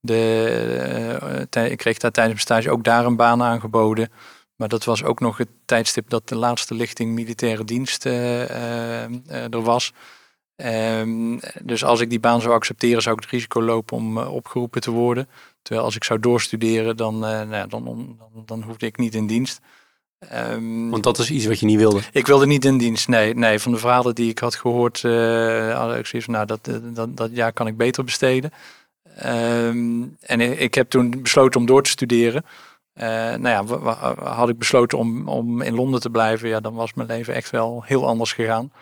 De, 0.00 1.46
uh, 1.56 1.70
ik 1.70 1.78
kreeg 1.78 1.98
daar 1.98 2.10
tijdens 2.10 2.34
mijn 2.34 2.60
stage 2.62 2.70
ook 2.70 2.84
daar 2.84 3.06
een 3.06 3.16
baan 3.16 3.42
aangeboden. 3.42 4.10
Maar 4.56 4.68
dat 4.68 4.84
was 4.84 5.04
ook 5.04 5.20
nog 5.20 5.36
het 5.36 5.48
tijdstip 5.64 6.10
dat 6.10 6.28
de 6.28 6.36
laatste 6.36 6.74
lichting 6.74 7.14
militaire 7.14 7.64
dienst 7.64 8.06
uh, 8.06 8.50
er 9.30 9.62
was. 9.62 9.92
Ehm, 10.56 11.38
dus 11.62 11.84
als 11.84 12.00
ik 12.00 12.10
die 12.10 12.20
baan 12.20 12.40
zou 12.40 12.54
accepteren, 12.54 13.02
zou 13.02 13.14
ik 13.16 13.22
het 13.22 13.30
risico 13.30 13.62
lopen 13.62 13.96
om 13.96 14.18
eh, 14.18 14.34
opgeroepen 14.34 14.80
te 14.80 14.90
worden. 14.90 15.28
Terwijl 15.62 15.86
als 15.86 15.96
ik 15.96 16.04
zou 16.04 16.20
doorstuderen, 16.20 16.96
dan, 16.96 17.14
uh, 17.14 17.20
nou 17.20 17.54
ja, 17.54 17.66
dan, 17.66 17.84
dan, 17.84 18.42
dan 18.46 18.62
hoefde 18.62 18.86
ik 18.86 18.96
niet 18.96 19.14
in 19.14 19.26
dienst. 19.26 19.60
Um, 20.32 20.90
Want 20.90 21.02
dat 21.02 21.18
is 21.18 21.30
iets 21.30 21.46
wat 21.46 21.60
je 21.60 21.66
niet 21.66 21.78
wilde? 21.78 22.00
Ik 22.12 22.26
wilde 22.26 22.46
niet 22.46 22.64
in 22.64 22.78
dienst, 22.78 23.08
nee. 23.08 23.34
nee 23.34 23.58
van 23.58 23.72
de 23.72 23.78
verhalen 23.78 24.14
die 24.14 24.30
ik 24.30 24.38
had 24.38 24.54
gehoord, 24.54 25.02
uh, 25.02 25.78
had 25.78 25.96
ik 25.96 26.06
zoiets 26.06 26.24
van, 26.24 26.34
nou, 26.34 26.46
dat, 26.46 26.70
dat, 26.94 27.16
dat 27.16 27.30
jaar 27.32 27.52
kan 27.52 27.66
ik 27.66 27.76
beter 27.76 28.04
besteden. 28.04 28.52
Um, 29.24 30.16
en 30.20 30.40
ik 30.40 30.74
heb 30.74 30.90
toen 30.90 31.22
besloten 31.22 31.60
om 31.60 31.66
door 31.66 31.82
te 31.82 31.90
studeren. 31.90 32.44
Uh, 32.94 33.04
nou 33.34 33.48
ja, 33.48 33.64
had 34.24 34.48
ik 34.48 34.58
besloten 34.58 34.98
om, 34.98 35.28
om 35.28 35.62
in 35.62 35.74
Londen 35.74 36.00
te 36.00 36.10
blijven, 36.10 36.48
ja, 36.48 36.60
dan 36.60 36.74
was 36.74 36.94
mijn 36.94 37.08
leven 37.08 37.34
echt 37.34 37.50
wel 37.50 37.82
heel 37.86 38.06
anders 38.06 38.32
gegaan. 38.32 38.72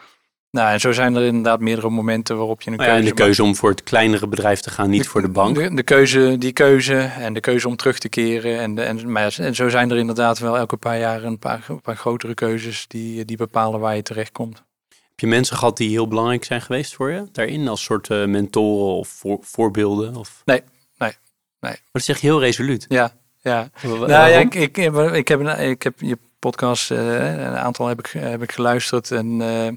Nou, 0.51 0.72
en 0.72 0.80
zo 0.80 0.92
zijn 0.92 1.14
er 1.14 1.24
inderdaad 1.24 1.61
meerdere 1.61 1.90
momenten 1.90 2.36
waarop 2.36 2.62
je 2.62 2.70
een 2.70 2.76
keuze... 2.76 2.92
Ja, 2.92 3.01
de 3.01 3.14
keuze 3.14 3.42
om 3.42 3.57
voor 3.57 3.70
het 3.70 3.82
kleinere 3.82 4.26
bedrijf 4.26 4.61
te 4.61 4.70
gaan, 4.70 4.90
niet 4.90 5.09
voor 5.09 5.22
de 5.22 5.28
bank. 5.28 5.55
De, 5.55 5.74
de, 5.74 5.82
keuze, 5.82 6.36
die 6.38 6.53
keuze 6.53 6.98
en 6.98 7.32
de 7.32 7.40
keuze 7.40 7.68
om 7.68 7.76
terug 7.76 7.98
te 7.98 8.09
keren. 8.09 8.59
En, 8.59 8.74
de, 8.74 8.82
en, 8.82 9.12
maar, 9.12 9.36
en 9.38 9.55
zo 9.55 9.68
zijn 9.68 9.90
er 9.90 9.96
inderdaad 9.96 10.38
wel 10.38 10.57
elke 10.59 10.76
paar 10.76 10.98
jaar 10.98 11.24
een 11.24 11.38
paar, 11.38 11.64
een 11.68 11.80
paar 11.80 11.96
grotere 11.96 12.34
keuzes 12.34 12.84
die, 12.88 13.24
die 13.24 13.36
bepalen 13.36 13.80
waar 13.80 13.96
je 13.96 14.03
terecht 14.03 14.32
komt. 14.32 14.62
Heb 14.88 15.20
je 15.20 15.26
mensen 15.26 15.57
gehad 15.57 15.76
die 15.76 15.88
heel 15.88 16.09
belangrijk 16.09 16.44
zijn 16.44 16.62
geweest 16.62 16.94
voor 16.94 17.11
je 17.11 17.28
daarin? 17.32 17.68
Als 17.68 17.82
soort 17.82 18.09
uh, 18.09 18.24
mentoren 18.24 18.94
of 18.94 19.09
voor, 19.09 19.38
voorbeelden? 19.40 20.16
Of? 20.16 20.42
Nee, 20.44 20.62
nee, 20.98 21.09
nee. 21.09 21.16
Maar 21.61 21.80
dat 21.92 22.03
zeg 22.03 22.20
je 22.20 22.26
heel 22.26 22.40
resoluut. 22.40 22.84
Ja, 22.88 23.12
ja. 23.40 23.70
nou 23.82 24.09
ja, 24.09 24.26
ik, 24.26 24.55
ik, 24.55 24.76
ik, 24.76 25.28
heb, 25.28 25.40
ik 25.59 25.82
heb 25.82 26.01
je 26.01 26.18
podcast, 26.38 26.90
uh, 26.90 26.98
een 27.26 27.57
aantal 27.57 27.86
heb 27.86 27.98
ik, 27.98 28.07
heb 28.07 28.42
ik 28.42 28.53
geluisterd 28.53 29.11
en... 29.11 29.40
Uh, 29.40 29.68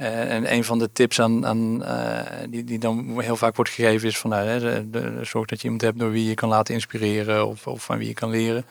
uh, 0.00 0.34
en 0.34 0.52
een 0.52 0.64
van 0.64 0.78
de 0.78 0.92
tips 0.92 1.20
aan, 1.20 1.46
aan 1.46 1.82
uh, 1.82 2.20
die, 2.48 2.64
die 2.64 2.78
dan 2.78 3.20
heel 3.20 3.36
vaak 3.36 3.56
wordt 3.56 3.70
gegeven 3.70 4.08
is 4.08 4.18
van 4.18 4.30
nou, 4.30 5.24
zorg 5.24 5.46
dat 5.46 5.58
je 5.58 5.64
iemand 5.64 5.82
hebt 5.82 5.98
door 5.98 6.10
wie 6.10 6.28
je 6.28 6.34
kan 6.34 6.48
laten 6.48 6.74
inspireren 6.74 7.46
of, 7.46 7.66
of 7.66 7.84
van 7.84 7.98
wie 7.98 8.08
je 8.08 8.14
kan 8.14 8.30
leren. 8.30 8.64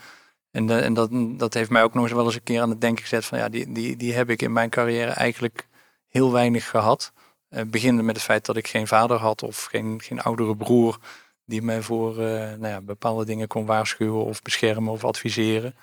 En, 0.52 0.66
de, 0.66 0.80
en 0.80 0.94
dat, 0.94 1.10
dat 1.12 1.54
heeft 1.54 1.70
mij 1.70 1.84
ook 1.84 1.94
nog 1.94 2.04
eens 2.04 2.14
wel 2.14 2.26
eens 2.26 2.36
een 2.36 2.44
keer 2.44 2.62
aan 2.62 2.70
het 2.70 2.82
denken 2.82 3.04
gezet 3.04 3.26
van 3.26 3.38
ja, 3.38 3.50
die, 3.50 3.72
die, 3.72 3.96
die 3.96 4.14
heb 4.14 4.30
ik 4.30 4.42
in 4.42 4.54
mijn 4.54 4.70
carrière 4.70 5.12
eigenlijk 5.12 5.68
heel 6.08 6.32
weinig 6.32 6.70
gehad. 6.70 7.12
Uh, 7.50 7.62
beginnende 7.68 8.04
met 8.04 8.16
het 8.16 8.26
feit 8.26 8.46
dat 8.46 8.58
ik 8.58 8.68
geen 8.68 8.88
vader 8.88 9.18
had 9.18 9.44
of 9.44 9.64
geen, 9.64 10.02
geen 10.02 10.22
oudere 10.22 10.56
broer 10.56 10.98
die 11.46 11.62
mij 11.62 11.82
voor 11.82 12.16
nou 12.16 12.68
ja, 12.68 12.82
bepaalde 12.82 13.26
dingen 13.26 13.48
kon 13.48 13.66
waarschuwen 13.66 14.26
of 14.26 14.42
beschermen 14.42 14.94
of 14.94 15.04
adviseren. 15.04 15.76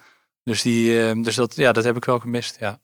Dus, 0.43 0.63
die, 0.63 1.21
dus 1.23 1.35
dat, 1.35 1.57
ja, 1.57 1.73
dat 1.73 1.85
heb 1.85 1.97
ik 1.97 2.05
wel 2.05 2.19
gemist, 2.19 2.57
ja. 2.61 2.81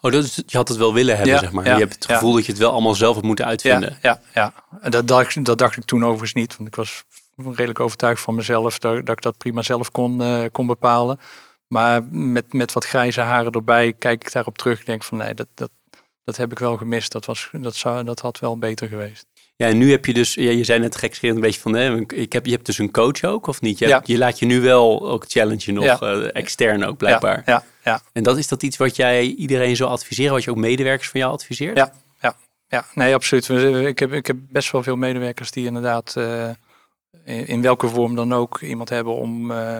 Oh, 0.00 0.12
is, 0.12 0.42
je 0.46 0.56
had 0.56 0.68
het 0.68 0.76
wel 0.76 0.94
willen 0.94 1.16
hebben, 1.16 1.38
zeg 1.38 1.52
maar. 1.52 1.64
je 1.64 1.70
hebt 1.70 1.94
het 1.94 2.06
gevoel 2.06 2.32
dat 2.32 2.46
je 2.46 2.52
het 2.52 2.60
wel 2.60 2.70
allemaal 2.70 2.94
zelf 2.94 3.14
hebt 3.14 3.26
moeten 3.26 3.44
uitvinden. 3.44 3.98
Ja, 4.02 4.20
ja, 4.34 4.52
ja. 4.82 4.88
Dat, 4.88 5.08
dacht, 5.08 5.44
dat 5.44 5.58
dacht 5.58 5.76
ik 5.76 5.84
toen 5.84 6.04
overigens 6.04 6.32
niet. 6.32 6.56
Want 6.56 6.68
ik 6.68 6.74
was 6.74 7.04
redelijk 7.36 7.80
overtuigd 7.80 8.22
van 8.22 8.34
mezelf 8.34 8.78
dat, 8.78 9.06
dat 9.06 9.16
ik 9.16 9.22
dat 9.22 9.38
prima 9.38 9.62
zelf 9.62 9.90
kon, 9.90 10.22
uh, 10.22 10.44
kon 10.52 10.66
bepalen. 10.66 11.20
Maar 11.66 12.04
met, 12.10 12.52
met 12.52 12.72
wat 12.72 12.84
grijze 12.84 13.20
haren 13.20 13.52
erbij 13.52 13.92
kijk 13.92 14.24
ik 14.24 14.32
daarop 14.32 14.58
terug. 14.58 14.84
Denk 14.84 15.04
van 15.04 15.18
nee, 15.18 15.34
dat, 15.34 15.46
dat, 15.54 15.70
dat 16.24 16.36
heb 16.36 16.52
ik 16.52 16.58
wel 16.58 16.76
gemist. 16.76 17.12
Dat, 17.12 17.24
was, 17.24 17.48
dat, 17.52 17.74
zou, 17.74 18.04
dat 18.04 18.20
had 18.20 18.38
wel 18.38 18.58
beter 18.58 18.88
geweest. 18.88 19.26
Ja, 19.56 19.66
en 19.66 19.78
nu 19.78 19.90
heb 19.90 20.06
je 20.06 20.12
dus, 20.12 20.34
ja, 20.34 20.50
je 20.50 20.64
zei 20.64 20.80
net 20.80 20.96
gekscherend 20.96 21.38
een 21.38 21.44
beetje 21.44 21.60
van, 21.60 21.74
hè, 21.74 22.00
ik 22.14 22.32
heb, 22.32 22.46
je 22.46 22.52
hebt 22.52 22.66
dus 22.66 22.78
een 22.78 22.90
coach 22.90 23.24
ook, 23.24 23.46
of 23.46 23.60
niet? 23.60 23.78
Je, 23.78 23.88
ja. 23.88 24.02
je 24.04 24.18
laat 24.18 24.38
je 24.38 24.46
nu 24.46 24.60
wel 24.60 25.08
ook 25.08 25.24
challenge 25.28 25.72
nog, 25.72 25.84
ja. 25.84 25.98
uh, 26.00 26.28
extern 26.32 26.84
ook 26.84 26.96
blijkbaar. 26.96 27.42
Ja, 27.46 27.64
ja, 27.84 28.00
En 28.12 28.22
dat 28.22 28.38
is 28.38 28.48
dat 28.48 28.62
iets 28.62 28.76
wat 28.76 28.96
jij 28.96 29.22
iedereen 29.22 29.76
zou 29.76 29.90
adviseren, 29.90 30.32
wat 30.32 30.44
je 30.44 30.50
ook 30.50 30.56
medewerkers 30.56 31.08
van 31.08 31.20
jou 31.20 31.32
adviseert? 31.32 31.76
Ja, 31.76 31.92
ja, 32.20 32.36
ja. 32.68 32.84
nee, 32.94 33.14
absoluut. 33.14 33.48
Ik 33.86 33.98
heb, 33.98 34.12
ik 34.12 34.26
heb 34.26 34.36
best 34.48 34.72
wel 34.72 34.82
veel 34.82 34.96
medewerkers 34.96 35.50
die 35.50 35.66
inderdaad, 35.66 36.14
uh, 36.18 36.48
in, 37.24 37.46
in, 37.46 37.62
welke 37.62 37.88
vorm 37.88 38.14
dan 38.14 38.34
ook, 38.34 38.60
iemand 38.60 38.88
hebben 38.88 39.14
om, 39.14 39.50
uh, 39.50 39.78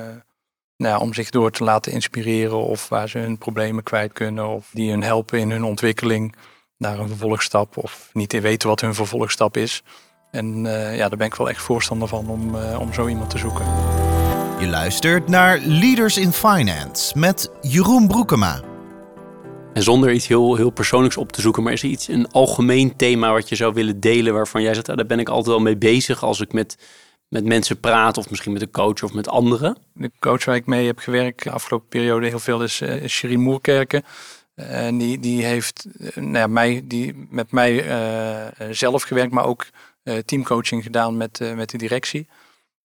nou, 0.77 1.01
om 1.01 1.15
zich 1.15 1.31
door 1.31 1.51
te 1.51 1.65
laten 1.65 1.93
inspireren 1.93 2.63
of 2.63 2.89
waar 2.89 3.09
ze 3.09 3.19
hun 3.19 3.39
problemen 3.39 3.83
kwijt 3.83 4.13
kunnen 4.13 4.47
of 4.47 4.71
die 4.73 4.91
hun 4.91 5.03
helpen 5.03 5.39
in 5.39 5.51
hun 5.51 5.65
ontwikkeling 5.65 6.35
naar 6.79 6.99
een 6.99 7.09
vervolgstap 7.09 7.77
of 7.77 8.11
niet 8.13 8.29
te 8.29 8.41
weten 8.41 8.69
wat 8.69 8.81
hun 8.81 8.95
vervolgstap 8.95 9.57
is. 9.57 9.83
En 10.31 10.65
uh, 10.65 10.97
ja, 10.97 11.09
daar 11.09 11.19
ben 11.19 11.27
ik 11.27 11.35
wel 11.35 11.49
echt 11.49 11.63
voorstander 11.63 12.09
van 12.09 12.29
om, 12.29 12.55
uh, 12.55 12.81
om 12.81 12.93
zo 12.93 13.09
iemand 13.09 13.31
te 13.31 13.39
zoeken. 13.39 13.65
Je 14.59 14.67
luistert 14.67 15.29
naar 15.29 15.59
Leaders 15.59 16.17
in 16.17 16.33
Finance 16.33 17.19
met 17.19 17.51
Jeroen 17.61 18.07
Broekema. 18.07 18.63
En 19.73 19.83
zonder 19.83 20.13
iets 20.13 20.27
heel, 20.27 20.57
heel 20.57 20.71
persoonlijks 20.71 21.17
op 21.17 21.33
te 21.33 21.41
zoeken, 21.41 21.63
maar 21.63 21.73
is 21.73 21.83
er 21.83 21.89
iets, 21.89 22.09
een 22.09 22.31
algemeen 22.31 22.97
thema 22.97 23.33
wat 23.33 23.49
je 23.49 23.57
zou 23.57 23.75
willen 23.75 24.01
delen 24.01 24.35
waarvan 24.35 24.63
jij 24.63 24.75
zegt, 24.75 24.89
ah, 24.89 24.97
daar 24.97 25.07
ben 25.07 25.19
ik 25.19 25.29
altijd 25.29 25.47
wel 25.47 25.59
mee 25.59 25.77
bezig 25.77 26.25
als 26.25 26.41
ik 26.41 26.53
met, 26.53 26.79
met 27.29 27.45
mensen 27.45 27.81
praat 27.81 28.19
of 28.19 28.31
misschien 28.31 28.53
met 28.53 28.63
een 28.63 28.71
coach 28.71 29.03
of 29.03 29.13
met 29.13 29.29
anderen? 29.29 29.77
De 29.93 30.11
coach 30.19 30.45
waar 30.45 30.57
ik 30.57 30.67
mee 30.67 30.87
heb 30.87 30.99
gewerkt 30.99 31.43
de 31.43 31.51
afgelopen 31.51 31.89
periode 31.89 32.29
heel 32.29 32.39
veel 32.39 32.63
is 32.63 32.81
uh, 32.81 33.37
Moerkerken. 33.37 34.05
En 34.57 34.99
die, 34.99 35.19
die 35.19 35.45
heeft 35.45 35.87
uh, 35.99 36.17
nou 36.17 36.37
ja, 36.37 36.47
mij, 36.47 36.83
die, 36.85 37.27
met 37.31 37.53
mij 37.53 37.87
uh, 37.87 38.69
zelf 38.71 39.03
gewerkt, 39.03 39.33
maar 39.33 39.45
ook 39.45 39.67
teamcoaching 40.25 40.83
gedaan 40.83 41.17
met, 41.17 41.55
met 41.55 41.71
de 41.71 41.79
directie. 41.79 42.29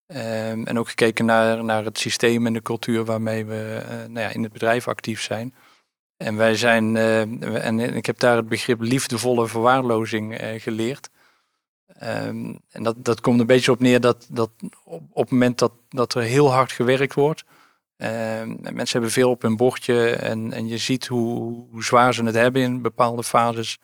Um, 0.07 0.65
en 0.65 0.79
ook 0.79 0.89
gekeken 0.89 1.25
naar, 1.25 1.63
naar 1.63 1.85
het 1.85 1.97
systeem 1.97 2.45
en 2.45 2.53
de 2.53 2.61
cultuur 2.61 3.05
waarmee 3.05 3.45
we 3.45 3.83
nou 4.07 4.19
ja, 4.19 4.29
in 4.29 4.43
het 4.43 4.51
bedrijf 4.51 4.87
actief 4.87 5.21
zijn. 5.21 5.53
En 6.17 6.35
wij 6.35 6.55
zijn, 6.55 6.95
en 6.97 7.79
ik 7.79 8.05
heb 8.05 8.19
daar 8.19 8.35
het 8.35 8.49
begrip 8.49 8.81
liefdevolle 8.81 9.47
verwaarlozing 9.47 10.37
geleerd. 10.57 11.09
Um, 12.03 12.59
en 12.71 12.83
dat, 12.83 12.95
dat 12.97 13.21
komt 13.21 13.39
een 13.39 13.45
beetje 13.45 13.71
op 13.71 13.79
neer 13.79 14.01
dat, 14.01 14.27
dat 14.29 14.49
op, 14.83 15.01
op 15.11 15.21
het 15.23 15.31
moment 15.31 15.59
dat, 15.59 15.71
dat 15.89 16.13
er 16.13 16.21
heel 16.21 16.51
hard 16.51 16.71
gewerkt 16.71 17.13
wordt, 17.13 17.43
mensen 18.57 18.91
hebben 18.91 19.11
veel 19.11 19.29
op 19.29 19.41
hun 19.41 19.55
bordje 19.55 20.09
en, 20.15 20.53
en 20.53 20.67
je 20.67 20.77
ziet 20.77 21.07
hoe, 21.07 21.65
hoe 21.71 21.83
zwaar 21.83 22.13
ze 22.13 22.23
het 22.23 22.35
hebben 22.35 22.61
in 22.61 22.81
bepaalde 22.81 23.23
fases. 23.23 23.77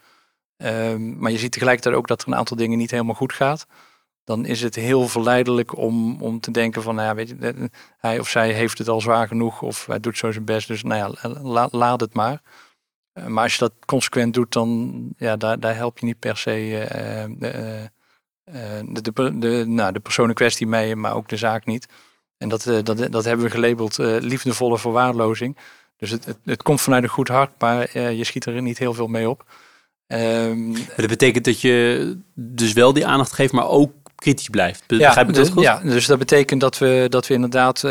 Uh, 0.58 0.96
maar 0.96 1.32
je 1.32 1.38
ziet 1.38 1.52
tegelijkertijd 1.52 1.96
ook 1.96 2.08
dat 2.08 2.22
er 2.22 2.28
een 2.28 2.36
aantal 2.36 2.58
dingen 2.58 2.78
niet 2.78 2.92
helemaal 2.92 3.16
goed 3.16 3.34
gaat. 3.34 3.66
Dan 4.24 4.46
is 4.46 4.62
het 4.62 4.76
heel 4.76 5.08
verleidelijk 5.08 5.78
om, 5.78 6.22
om 6.22 6.40
te 6.40 6.52
denken 6.52 6.82
van, 6.82 6.96
nou 6.96 7.08
ja, 7.08 7.16
weet 7.16 7.30
je, 7.30 7.70
hij 7.98 8.20
of 8.20 8.30
zij 8.30 8.52
heeft 8.52 8.78
het 8.78 8.88
al 8.88 9.02
zwaar 9.02 9.28
genoeg 9.28 9.62
of 9.62 9.86
hij 9.86 10.00
doet 10.00 10.18
zo 10.18 10.32
zijn 10.32 10.46
best. 10.46 10.68
Dus 10.68 10.84
nou 10.84 11.16
ja, 11.22 11.30
la, 11.42 11.68
laat 11.72 12.00
het 12.00 12.14
maar. 12.14 12.42
Uh, 13.14 13.26
maar 13.26 13.44
als 13.44 13.54
je 13.54 13.60
dat 13.60 13.74
consequent 13.86 14.34
doet, 14.34 14.54
dan 14.54 14.94
ja, 15.18 15.36
daar, 15.36 15.60
daar 15.60 15.76
help 15.76 16.00
je 16.00 16.06
niet 16.06 16.20
per 16.20 16.38
se 16.38 16.88
de, 17.40 17.90
de, 18.92 19.12
de, 19.12 19.38
de, 19.38 19.64
nou, 19.68 19.92
de 19.94 20.00
persoon 20.00 20.30
in 20.30 20.36
kwestie 20.36 20.68
mee, 20.68 20.96
maar 20.96 21.16
ook 21.16 21.30
de 21.30 21.38
zaak 21.38 21.66
niet. 21.66 21.88
En 22.38 22.50
dat, 22.50 22.66
uh, 22.66 22.78
dat, 22.84 23.12
dat 23.12 23.26
hebben 23.26 23.46
we 23.46 23.52
gelabeld 23.52 24.00
uh, 24.00 24.16
liefdevolle 24.20 24.78
verwaarlozing. 24.78 25.58
Dus 25.98 26.10
het, 26.10 26.26
het, 26.26 26.38
het, 26.44 26.64
komt 26.64 26.82
vanuit 26.82 27.04
een 27.04 27.10
goed 27.10 27.28
hart, 27.28 27.52
maar 27.60 27.90
uh, 27.96 28.18
je 28.18 28.24
schiet 28.24 28.46
er 28.46 28.62
niet 28.62 28.78
heel 28.78 28.94
veel 28.94 29.08
mee 29.08 29.30
op. 29.30 29.46
Um, 30.08 30.74
dat 30.96 31.08
betekent 31.08 31.46
dat 31.46 31.62
je 31.62 32.18
dus 32.34 32.74
wel 32.74 32.94
die 32.94 33.06
aandacht 33.06 33.34
geeft, 33.34 33.54
maar 33.54 33.68
ook 33.68 33.92
kritisch 34.16 34.50
blijft. 34.50 34.84
Begrijp 34.88 35.28
ja, 35.28 35.34
dat 35.34 35.50
goed? 35.50 35.64
Ja, 35.64 35.80
dus 35.80 36.06
dat 36.06 36.20
betekent 36.20 36.62
dat 36.62 36.78
we, 36.78 37.06
dat 37.10 37.28
we 37.28 37.34
inderdaad, 37.34 37.82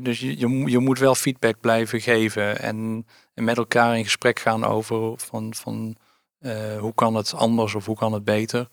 dus 0.00 0.20
je, 0.20 0.38
je 0.70 0.78
moet 0.78 0.98
wel 0.98 1.14
feedback 1.14 1.60
blijven 1.60 2.00
geven 2.00 2.60
en, 2.60 3.06
en 3.34 3.44
met 3.44 3.56
elkaar 3.56 3.98
in 3.98 4.04
gesprek 4.04 4.38
gaan 4.38 4.64
over 4.64 5.12
van, 5.16 5.54
van 5.54 5.96
hoe 6.78 6.94
kan 6.94 7.14
het 7.14 7.34
anders 7.34 7.74
of 7.74 7.86
hoe 7.86 7.96
kan 7.96 8.12
het 8.12 8.24
beter. 8.24 8.68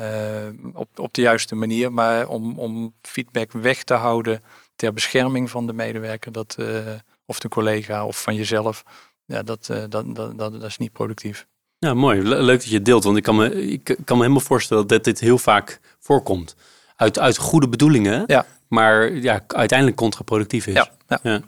Uh, 0.00 0.72
op, 0.72 0.98
op 0.98 1.14
de 1.14 1.20
juiste 1.20 1.54
manier. 1.54 1.92
Maar 1.92 2.28
om, 2.28 2.58
om 2.58 2.94
feedback 3.02 3.52
weg 3.52 3.82
te 3.82 3.94
houden 3.94 4.42
ter 4.76 4.92
bescherming 4.92 5.50
van 5.50 5.66
de 5.66 5.72
medewerker, 5.72 6.32
dat, 6.32 6.56
uh, 6.60 6.78
of 7.26 7.38
de 7.38 7.48
collega 7.48 8.06
of 8.06 8.22
van 8.22 8.34
jezelf, 8.34 8.82
ja, 9.24 9.42
dat, 9.42 9.68
uh, 9.70 9.76
dat, 9.88 10.14
dat, 10.14 10.38
dat, 10.38 10.52
dat, 10.60 10.62
is 10.62 10.76
niet 10.76 10.92
productief. 10.92 11.46
Ja, 11.78 11.94
mooi. 11.94 12.22
Leuk 12.22 12.46
dat 12.46 12.64
je 12.64 12.74
het 12.74 12.84
deelt, 12.84 13.04
want 13.04 13.16
ik 13.16 13.22
kan 13.22 13.36
me, 13.36 13.70
ik 13.70 13.84
kan 13.84 14.16
me 14.16 14.22
helemaal 14.22 14.40
voorstellen 14.40 14.86
dat 14.86 15.04
dit 15.04 15.20
heel 15.20 15.38
vaak 15.38 15.80
voorkomt. 15.98 16.56
Uit, 16.96 17.18
uit 17.18 17.36
goede 17.36 17.68
bedoelingen, 17.68 18.24
ja. 18.26 18.46
maar 18.68 19.12
ja, 19.12 19.44
uiteindelijk 19.46 19.98
contraproductief 19.98 20.66
is. 20.66 20.74
Ja, 20.74 20.90
ja, 21.22 21.42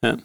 ja. 0.00 0.16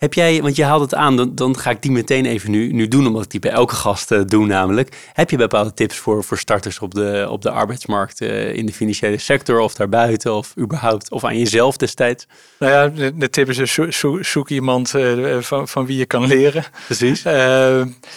Heb 0.00 0.14
jij, 0.14 0.42
want 0.42 0.56
je 0.56 0.64
haalt 0.64 0.80
het 0.80 0.94
aan, 0.94 1.16
dan, 1.16 1.34
dan 1.34 1.58
ga 1.58 1.70
ik 1.70 1.82
die 1.82 1.90
meteen 1.90 2.26
even 2.26 2.50
nu, 2.50 2.72
nu 2.72 2.88
doen, 2.88 3.06
omdat 3.06 3.24
ik 3.24 3.30
die 3.30 3.40
bij 3.40 3.50
elke 3.50 3.74
gast 3.74 4.12
uh, 4.12 4.20
doe 4.24 4.46
namelijk. 4.46 5.10
Heb 5.12 5.30
je 5.30 5.36
bepaalde 5.36 5.74
tips 5.74 5.96
voor, 5.96 6.24
voor 6.24 6.38
starters 6.38 6.78
op 6.78 6.94
de, 6.94 7.26
op 7.30 7.42
de 7.42 7.50
arbeidsmarkt 7.50 8.20
uh, 8.20 8.54
in 8.54 8.66
de 8.66 8.72
financiële 8.72 9.18
sector 9.18 9.58
of 9.58 9.74
daarbuiten 9.74 10.34
of 10.34 10.54
überhaupt, 10.58 11.10
of 11.10 11.24
aan 11.24 11.38
jezelf 11.38 11.76
destijds? 11.76 12.26
Nou 12.58 12.72
ja, 12.72 12.88
de, 12.88 13.16
de 13.16 13.30
tip 13.30 13.48
is 13.48 13.56
dus 13.56 13.98
zoek, 13.98 14.24
zoek 14.24 14.48
iemand 14.48 14.94
uh, 14.94 15.38
van, 15.40 15.68
van 15.68 15.86
wie 15.86 15.96
je 15.96 16.06
kan 16.06 16.26
leren. 16.26 16.64
Precies. 16.86 17.22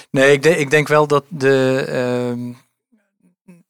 nee, 0.09 0.31
ik, 0.31 0.43
de, 0.43 0.57
ik 0.57 0.69
denk 0.69 0.87
wel 0.87 1.07
dat 1.07 1.23
de... 1.27 1.85
Ehm, 1.87 2.51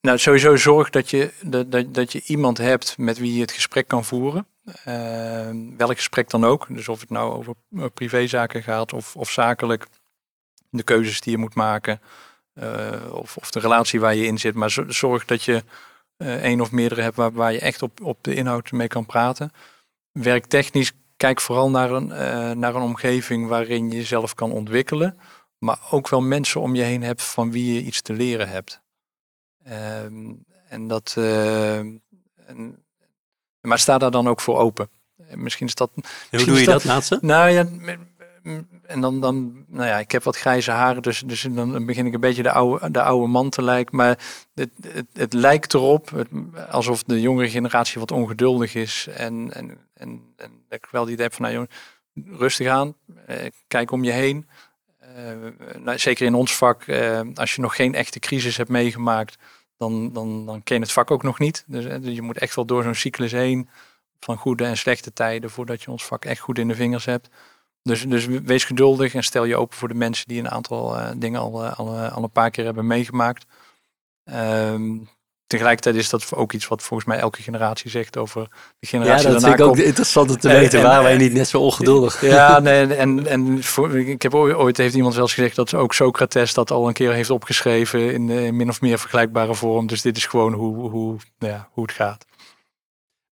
nou, 0.00 0.18
sowieso 0.18 0.56
zorg 0.56 0.90
dat 0.90 1.10
je, 1.10 1.30
dat, 1.42 1.72
dat, 1.72 1.94
dat 1.94 2.12
je 2.12 2.22
iemand 2.26 2.58
hebt 2.58 2.94
met 2.98 3.18
wie 3.18 3.34
je 3.34 3.40
het 3.40 3.52
gesprek 3.52 3.88
kan 3.88 4.04
voeren. 4.04 4.46
Uh, 4.64 5.76
welk 5.76 5.96
gesprek 5.96 6.30
dan 6.30 6.44
ook. 6.44 6.66
Dus 6.68 6.88
of 6.88 7.00
het 7.00 7.10
nou 7.10 7.32
over 7.34 7.54
privézaken 7.90 8.62
gaat 8.62 8.92
of, 8.92 9.16
of 9.16 9.30
zakelijk. 9.30 9.86
De 10.70 10.82
keuzes 10.82 11.20
die 11.20 11.32
je 11.32 11.38
moet 11.38 11.54
maken. 11.54 12.00
of, 13.10 13.36
of 13.36 13.50
de 13.50 13.60
relatie 13.60 14.00
waar 14.00 14.14
je 14.14 14.26
in 14.26 14.38
zit. 14.38 14.54
Maar 14.54 14.84
zorg 14.88 15.24
dat 15.24 15.42
je 15.42 15.64
één 16.16 16.60
of 16.60 16.70
meerdere 16.70 17.02
hebt 17.02 17.16
waar, 17.16 17.32
waar 17.32 17.52
je 17.52 17.60
echt 17.60 17.82
op, 17.82 18.00
op 18.00 18.18
de 18.20 18.34
inhoud 18.34 18.72
mee 18.72 18.88
kan 18.88 19.06
praten. 19.06 19.52
Werktechnisch 20.12 20.92
kijk 21.16 21.40
vooral 21.40 21.70
naar 21.70 21.90
een, 21.90 22.06
naar 22.58 22.74
een 22.74 22.82
omgeving 22.82 23.48
waarin 23.48 23.90
je 23.90 23.96
jezelf 23.96 24.34
kan 24.34 24.52
ontwikkelen. 24.52 25.18
Maar 25.58 25.78
ook 25.90 26.08
wel 26.08 26.20
mensen 26.20 26.60
om 26.60 26.74
je 26.74 26.82
heen 26.82 27.02
hebt 27.02 27.22
van 27.22 27.50
wie 27.50 27.74
je 27.74 27.82
iets 27.82 28.02
te 28.02 28.12
leren 28.12 28.48
hebt. 28.48 28.82
Ehm, 29.64 30.32
en 30.68 30.88
dat. 30.88 31.16
Maar 33.64 33.78
sta 33.78 33.98
daar 33.98 34.10
dan 34.10 34.28
ook 34.28 34.40
voor 34.40 34.58
open. 34.58 34.88
Misschien 35.34 35.66
is 35.66 35.74
dat. 35.74 35.90
hoe 36.30 36.44
doe 36.44 36.58
je 36.58 36.64
dat, 36.64 36.84
laatste? 36.84 37.18
Nou 37.20 37.50
ja, 37.50 37.66
en 38.86 39.00
dan, 39.00 39.20
dan, 39.20 39.64
nou 39.68 39.88
ja, 39.88 39.98
ik 39.98 40.10
heb 40.10 40.22
wat 40.22 40.36
grijze 40.36 40.70
haren, 40.70 41.02
dus, 41.02 41.22
dus 41.26 41.46
dan 41.50 41.86
begin 41.86 42.06
ik 42.06 42.14
een 42.14 42.20
beetje 42.20 42.42
de 42.42 42.50
oude, 42.50 42.90
de 42.90 43.02
oude 43.02 43.26
man 43.26 43.50
te 43.50 43.62
lijken. 43.62 43.96
Maar 43.96 44.18
het, 44.54 44.70
het, 44.80 45.06
het 45.12 45.32
lijkt 45.32 45.74
erop 45.74 46.26
alsof 46.70 47.02
de 47.02 47.20
jongere 47.20 47.50
generatie 47.50 48.00
wat 48.00 48.10
ongeduldig 48.10 48.74
is. 48.74 49.06
En, 49.16 49.52
en, 49.54 49.78
en, 49.94 50.34
en 50.36 50.50
dat 50.68 50.78
ik 50.78 50.88
wel 50.90 51.04
die 51.04 51.12
idee 51.12 51.26
heb 51.26 51.34
van, 51.34 51.42
nou 51.42 51.54
jongen, 51.54 52.38
rustig 52.38 52.68
aan, 52.68 52.94
eh, 53.26 53.50
kijk 53.68 53.90
om 53.90 54.04
je 54.04 54.12
heen. 54.12 54.48
Uh, 55.18 55.78
nou, 55.78 55.98
zeker 55.98 56.26
in 56.26 56.34
ons 56.34 56.56
vak, 56.56 56.84
als 57.34 57.54
je 57.54 57.60
nog 57.60 57.76
geen 57.76 57.94
echte 57.94 58.18
crisis 58.18 58.56
hebt 58.56 58.68
meegemaakt, 58.68 59.36
dan, 59.76 60.12
dan, 60.12 60.46
dan 60.46 60.62
ken 60.62 60.76
je 60.76 60.82
het 60.82 60.92
vak 60.92 61.10
ook 61.10 61.22
nog 61.22 61.38
niet. 61.38 61.64
Dus, 61.66 61.84
dus 62.02 62.14
je 62.14 62.22
moet 62.22 62.38
echt 62.38 62.54
wel 62.54 62.64
door 62.64 62.82
zo'n 62.82 62.94
cyclus 62.94 63.32
heen 63.32 63.68
van 64.20 64.36
goede 64.36 64.64
en 64.64 64.76
slechte 64.76 65.12
tijden 65.12 65.50
voordat 65.50 65.82
je 65.82 65.90
ons 65.90 66.04
vak 66.04 66.24
echt 66.24 66.40
goed 66.40 66.58
in 66.58 66.68
de 66.68 66.74
vingers 66.74 67.04
hebt. 67.04 67.28
Dus, 67.82 68.02
dus 68.02 68.26
wees 68.26 68.64
geduldig 68.64 69.14
en 69.14 69.24
stel 69.24 69.44
je 69.44 69.56
open 69.56 69.76
voor 69.76 69.88
de 69.88 69.94
mensen 69.94 70.28
die 70.28 70.38
een 70.38 70.50
aantal 70.50 70.98
uh, 70.98 71.10
dingen 71.16 71.40
al, 71.40 71.64
uh, 71.64 71.78
al, 71.78 71.98
al, 71.98 72.22
een 72.22 72.30
paar 72.30 72.50
keer 72.50 72.64
hebben 72.64 72.86
meegemaakt. 72.86 73.46
Um, 74.24 75.08
tegelijkertijd 75.46 75.96
is 75.96 76.08
dat 76.08 76.34
ook 76.34 76.52
iets 76.52 76.68
wat 76.68 76.82
volgens 76.82 77.08
mij 77.08 77.18
elke 77.18 77.42
generatie 77.42 77.90
zegt 77.90 78.16
over 78.16 78.48
de 78.78 78.86
generatie 78.86 79.26
ja, 79.26 79.32
dat 79.32 79.42
vind 79.42 79.54
ik 79.54 79.66
ook 79.66 79.76
interessant 79.76 80.30
om 80.30 80.38
te 80.38 80.48
weten. 80.48 80.82
Waar 80.82 81.02
wij 81.02 81.16
niet 81.16 81.32
net 81.32 81.48
zo 81.48 81.60
ongeduldig? 81.60 82.20
Ja, 82.20 82.58
nee, 82.58 82.94
en, 82.94 83.26
en 83.26 83.62
voor, 83.62 83.98
ik 83.98 84.22
heb 84.22 84.34
ooit 84.34 84.76
heeft 84.76 84.94
iemand 84.94 85.14
zelfs 85.14 85.34
gezegd 85.34 85.56
dat 85.56 85.74
ook 85.74 85.94
Socrates 85.94 86.54
dat 86.54 86.70
al 86.70 86.86
een 86.86 86.92
keer 86.92 87.12
heeft 87.12 87.30
opgeschreven 87.30 88.12
in, 88.12 88.30
in 88.30 88.56
min 88.56 88.68
of 88.68 88.80
meer 88.80 88.98
vergelijkbare 88.98 89.54
vorm. 89.54 89.86
Dus 89.86 90.02
dit 90.02 90.16
is 90.16 90.26
gewoon 90.26 90.52
hoe, 90.52 90.90
hoe, 90.90 91.16
nou 91.38 91.52
ja, 91.52 91.68
hoe 91.72 91.84
het 91.84 91.92
gaat. 91.92 92.24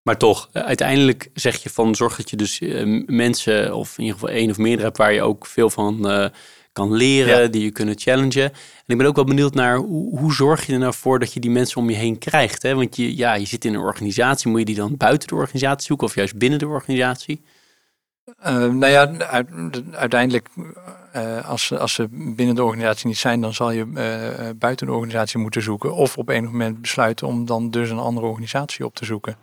Maar 0.03 0.17
toch, 0.17 0.49
eh, 0.51 0.63
uiteindelijk 0.63 1.29
zeg 1.33 1.63
je 1.63 1.69
van 1.69 1.95
zorg 1.95 2.15
dat 2.15 2.29
je 2.29 2.35
dus 2.35 2.59
uh, 2.59 3.03
mensen, 3.05 3.75
of 3.75 3.97
in 3.97 4.03
ieder 4.03 4.19
geval 4.19 4.35
één 4.35 4.49
of 4.49 4.57
meerdere 4.57 4.83
hebt 4.83 4.97
waar 4.97 5.13
je 5.13 5.21
ook 5.21 5.45
veel 5.45 5.69
van 5.69 6.11
uh, 6.11 6.25
kan 6.73 6.93
leren, 6.93 7.51
die 7.51 7.63
je 7.63 7.71
kunnen 7.71 7.99
challengen. 7.99 8.51
En 8.51 8.85
ik 8.85 8.97
ben 8.97 9.07
ook 9.07 9.15
wel 9.15 9.23
benieuwd 9.23 9.53
naar 9.53 9.77
hoe, 9.77 10.19
hoe, 10.19 10.33
zorg 10.33 10.65
je 10.65 10.73
er 10.73 10.79
nou 10.79 10.93
voor 10.93 11.19
dat 11.19 11.33
je 11.33 11.39
die 11.39 11.51
mensen 11.51 11.81
om 11.81 11.89
je 11.89 11.95
heen 11.95 12.17
krijgt? 12.17 12.61
Hè? 12.61 12.75
Want 12.75 12.95
je, 12.95 13.15
ja, 13.15 13.33
je 13.33 13.45
zit 13.45 13.65
in 13.65 13.73
een 13.73 13.79
organisatie, 13.79 14.49
moet 14.49 14.59
je 14.59 14.65
die 14.65 14.75
dan 14.75 14.97
buiten 14.97 15.27
de 15.27 15.35
organisatie 15.35 15.85
zoeken 15.85 16.07
of 16.07 16.15
juist 16.15 16.37
binnen 16.37 16.59
de 16.59 16.67
organisatie? 16.67 17.43
Uh, 18.39 18.55
nou 18.55 18.87
ja, 18.87 19.11
uiteindelijk, 19.91 20.49
als, 21.45 21.71
als 21.73 21.93
ze 21.93 22.07
binnen 22.09 22.55
de 22.55 22.63
organisatie 22.63 23.07
niet 23.07 23.17
zijn, 23.17 23.41
dan 23.41 23.53
zal 23.53 23.71
je 23.71 23.85
buiten 24.57 24.87
de 24.87 24.93
organisatie 24.93 25.39
moeten 25.39 25.61
zoeken. 25.61 25.93
Of 25.93 26.17
op 26.17 26.29
een 26.29 26.43
moment 26.43 26.81
besluiten 26.81 27.27
om 27.27 27.45
dan 27.45 27.69
dus 27.69 27.89
een 27.89 27.99
andere 27.99 28.27
organisatie 28.27 28.85
op 28.85 28.95
te 28.95 29.05
zoeken. 29.05 29.37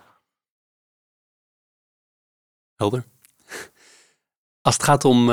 Helder. 2.76 3.04
Als 4.62 4.74
het 4.74 4.82
gaat 4.82 5.04
om 5.04 5.30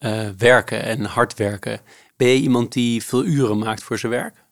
uh, 0.00 0.26
uh, 0.26 0.30
werken 0.30 0.82
en 0.82 1.04
hard 1.04 1.34
werken, 1.34 1.80
ben 2.16 2.28
je 2.28 2.40
iemand 2.40 2.72
die 2.72 3.04
veel 3.04 3.24
uren 3.24 3.58
maakt 3.58 3.82
voor 3.82 3.98
zijn 3.98 4.12
werk? 4.12 4.44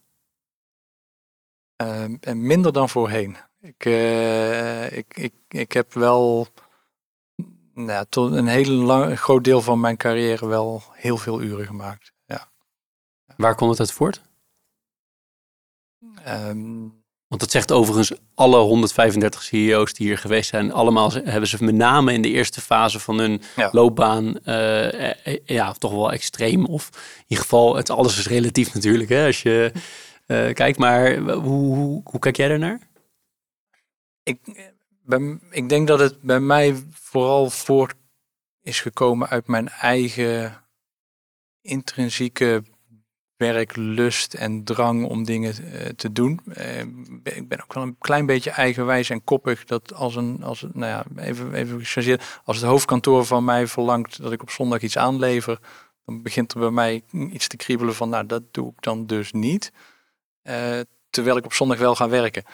Uh, 1.83 2.35
minder 2.35 2.73
dan 2.73 2.89
voorheen. 2.89 3.37
Ik, 3.61 3.85
ik, 4.91 5.17
ik, 5.17 5.35
ik 5.49 5.73
heb 5.73 5.93
wel 5.93 6.49
nou, 7.75 8.07
tot 8.09 8.33
een 8.33 8.47
heel 8.47 8.71
lang, 8.71 9.19
groot 9.19 9.45
deel 9.45 9.61
van 9.61 9.81
mijn 9.81 9.97
carrière 9.97 10.47
wel 10.47 10.83
heel 10.93 11.17
veel 11.17 11.43
uren 11.43 11.67
gemaakt. 11.67 12.13
Ja. 12.25 12.51
Waar 13.37 13.55
komt 13.55 13.71
het 13.71 13.81
uit 13.81 13.93
voort? 13.93 14.23
Um, 16.27 17.04
want 17.35 17.53
dat 17.53 17.63
zegt 17.63 17.73
overigens 17.73 18.13
alle 18.35 18.59
135 18.59 19.43
CEO's 19.43 19.95
die 19.95 20.07
hier 20.07 20.19
geweest 20.19 20.49
zijn. 20.49 20.73
Allemaal 20.73 21.13
hebben 21.13 21.49
ze 21.49 21.65
met 21.65 21.75
name 21.75 22.13
in 22.13 22.23
de 22.23 22.29
eerste 22.29 22.61
fase 22.61 23.01
van 23.01 23.19
hun 23.19 23.43
loopbaan 23.73 24.39
uh, 24.45 25.15
ja, 25.45 25.73
toch 25.73 25.93
wel 25.93 26.13
extreem. 26.13 26.65
Of 26.65 26.89
in 27.17 27.25
ieder 27.27 27.45
geval, 27.45 27.77
het 27.77 27.91
alles 27.91 28.19
is 28.19 28.27
relatief 28.27 28.75
natuurlijk. 28.75 29.09
Hè, 29.09 29.27
als 29.27 29.43
je 29.43 29.73
uh, 30.27 30.53
kijkt, 30.53 30.79
maar 30.79 31.17
hoe, 31.17 31.75
hoe, 31.75 32.01
hoe, 32.05 32.21
kijk 32.21 32.37
jij 32.37 32.49
daarnaar? 32.49 32.81
Ik, 34.23 34.39
ben, 35.03 35.41
ik 35.51 35.69
denk 35.69 35.87
dat 35.89 35.99
het 35.99 36.23
bij 36.23 36.41
mij 36.41 36.83
vooral 36.93 37.51
voort 37.51 37.95
is 38.63 38.81
gekomen 38.81 39.29
uit 39.29 39.47
mijn 39.47 39.69
eigen 39.69 40.65
intrinsieke 41.63 42.63
werklust 43.37 44.35
en 44.35 44.65
drang 44.65 45.05
om 45.07 45.25
dingen 45.25 45.55
uh, 45.61 45.89
te 45.97 46.13
doen. 46.13 46.41
Uh, 46.59 46.81
ik 47.23 47.49
ben 47.49 47.63
ook 47.63 47.75
wel 47.75 47.83
een 47.83 47.99
klein 47.99 48.27
beetje 48.27 48.51
eigenwijs 48.51 49.11
en 49.11 49.25
koppig. 49.25 49.65
Dat 49.65 49.95
als 49.95 50.17
een, 50.17 50.43
als 50.43 50.67
nou 50.73 50.87
ja, 50.87 51.23
even, 51.23 51.55
even 51.55 51.79
gechargeerd, 51.79 52.41
als 52.45 52.57
het 52.57 52.67
hoofdkantoor 52.67 53.25
van 53.25 53.45
mij 53.45 53.67
verlangt 53.67 54.23
dat 54.23 54.33
ik 54.33 54.43
op 54.43 54.51
zondag 54.51 54.81
iets 54.81 54.99
aanlever, 54.99 55.59
dan 56.05 56.23
begint 56.23 56.53
er 56.53 56.61
bij 56.61 56.71
mij 56.71 57.03
iets 57.11 57.49
te 57.49 57.57
kriebelen 57.57 57.95
van, 57.95 58.09
nou, 58.09 58.27
dat 58.27 58.43
doe 58.51 58.69
ik 58.69 58.83
dan 58.83 59.07
dus 59.07 59.33
niet. 59.33 59.73
Uh, 60.43 60.81
terwijl 61.11 61.37
ik 61.37 61.45
op 61.45 61.53
zondag 61.53 61.79
wel 61.79 61.95
ga 61.95 62.09
werken. 62.09 62.45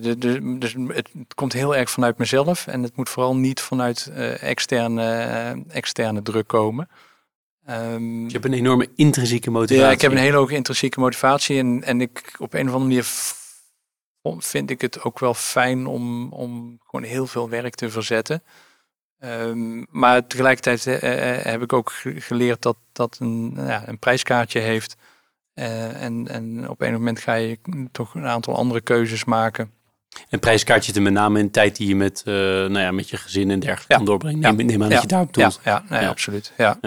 Dus 0.00 0.72
het, 0.72 1.08
het, 1.12 1.34
komt 1.34 1.52
heel 1.52 1.76
erg 1.76 1.90
vanuit 1.90 2.18
mezelf 2.18 2.66
en 2.66 2.82
het 2.82 2.96
moet 2.96 3.08
vooral 3.08 3.36
niet 3.36 3.60
vanuit 3.60 4.10
externe, 4.40 5.64
externe 5.68 6.22
druk 6.22 6.46
komen. 6.46 6.88
Um, 7.70 8.26
je 8.26 8.32
hebt 8.32 8.44
een 8.44 8.52
enorme 8.52 8.88
intrinsieke 8.96 9.50
motivatie. 9.50 9.84
Ja, 9.84 9.90
ik 9.90 10.00
heb 10.00 10.10
een 10.12 10.18
hele 10.18 10.36
hoge 10.36 10.54
intrinsieke 10.54 11.00
motivatie. 11.00 11.58
En, 11.58 11.82
en 11.82 12.00
ik 12.00 12.34
op 12.38 12.54
een 12.54 12.68
of 12.68 12.74
andere 12.74 12.84
manier 12.84 13.04
vind 14.38 14.70
ik 14.70 14.80
het 14.80 15.02
ook 15.02 15.18
wel 15.18 15.34
fijn 15.34 15.86
om, 15.86 16.32
om 16.32 16.78
gewoon 16.84 17.06
heel 17.06 17.26
veel 17.26 17.48
werk 17.48 17.74
te 17.74 17.90
verzetten. 17.90 18.42
Um, 19.24 19.86
maar 19.90 20.26
tegelijkertijd 20.26 20.86
uh, 20.86 21.42
heb 21.52 21.62
ik 21.62 21.72
ook 21.72 21.92
geleerd 22.02 22.62
dat 22.62 22.76
dat 22.92 23.16
een, 23.20 23.52
ja, 23.56 23.88
een 23.88 23.98
prijskaartje 23.98 24.60
heeft. 24.60 24.96
Uh, 25.54 26.02
en, 26.02 26.28
en 26.28 26.68
op 26.68 26.80
een 26.80 26.92
moment 26.92 27.18
ga 27.18 27.34
je 27.34 27.58
toch 27.92 28.14
een 28.14 28.26
aantal 28.26 28.56
andere 28.56 28.80
keuzes 28.80 29.24
maken. 29.24 29.72
Een 30.30 30.38
prijskaartje 30.38 30.92
te 30.92 31.00
met 31.00 31.12
name 31.12 31.38
in 31.38 31.50
tijd 31.50 31.76
die 31.76 31.88
je 31.88 31.96
met, 31.96 32.22
nou 32.24 32.78
ja, 32.78 32.90
met 32.90 33.10
je 33.10 33.16
gezin 33.16 33.50
en 33.50 33.60
dergelijke 33.60 33.94
kan 33.94 34.04
doorbrengen. 34.04 34.40
Neem, 34.40 34.58
ja. 34.58 34.64
neem 34.64 34.82
aan 34.82 34.88
dat 34.88 35.02
je 35.02 35.08
daarop 35.08 35.32
doet. 35.32 35.60
Ja, 35.62 35.84
ja, 35.88 35.98
nee, 35.98 36.08
absoluut. 36.08 36.52
Ja. 36.56 36.78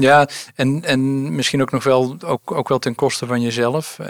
Ja. 0.00 0.28
En, 0.54 0.84
en 0.84 1.34
misschien 1.34 1.60
ook 1.60 1.70
nog 1.70 1.84
wel, 1.84 2.16
ook, 2.24 2.52
ook 2.52 2.68
wel 2.68 2.78
ten 2.78 2.94
koste 2.94 3.26
van 3.26 3.40
jezelf. 3.40 3.98
Uh, 4.00 4.06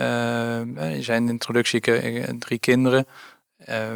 je 0.96 1.02
zei 1.02 1.18
in 1.18 1.26
de 1.26 1.32
introductie, 1.32 1.80
ik 1.80 2.40
drie 2.40 2.58
kinderen. 2.58 3.06
Uh, 3.68 3.94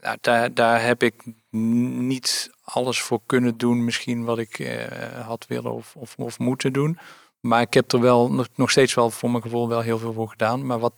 nou, 0.00 0.16
daar, 0.20 0.54
daar 0.54 0.84
heb 0.84 1.02
ik 1.02 1.14
niet 1.50 2.50
alles 2.64 3.00
voor 3.02 3.20
kunnen 3.26 3.56
doen, 3.56 3.84
misschien 3.84 4.24
wat 4.24 4.38
ik 4.38 4.80
had 5.24 5.46
willen 5.48 5.72
of, 5.72 5.96
of, 5.96 6.14
of, 6.16 6.38
moeten 6.38 6.72
doen. 6.72 6.98
Maar 7.40 7.60
ik 7.60 7.74
heb 7.74 7.92
er 7.92 8.00
wel 8.00 8.32
nog, 8.32 8.48
nog 8.54 8.70
steeds 8.70 8.94
wel 8.94 9.10
voor 9.10 9.30
mijn 9.30 9.42
gevoel 9.42 9.68
wel 9.68 9.80
heel 9.80 9.98
veel 9.98 10.12
voor 10.12 10.28
gedaan. 10.28 10.66
Maar 10.66 10.78
wat, 10.78 10.94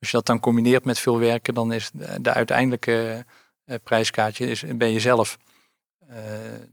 als 0.00 0.10
je 0.10 0.16
dat 0.16 0.26
dan 0.26 0.40
combineert 0.40 0.84
met 0.84 0.98
veel 0.98 1.18
werken, 1.18 1.54
dan 1.54 1.72
is 1.72 1.90
de, 1.92 2.20
de 2.20 2.32
uiteindelijke 2.32 3.24
prijskaartje 3.82 4.46
is, 4.46 4.64
ben 4.76 4.92
je 4.92 5.00
zelf. 5.00 5.38
Uh, 6.10 6.16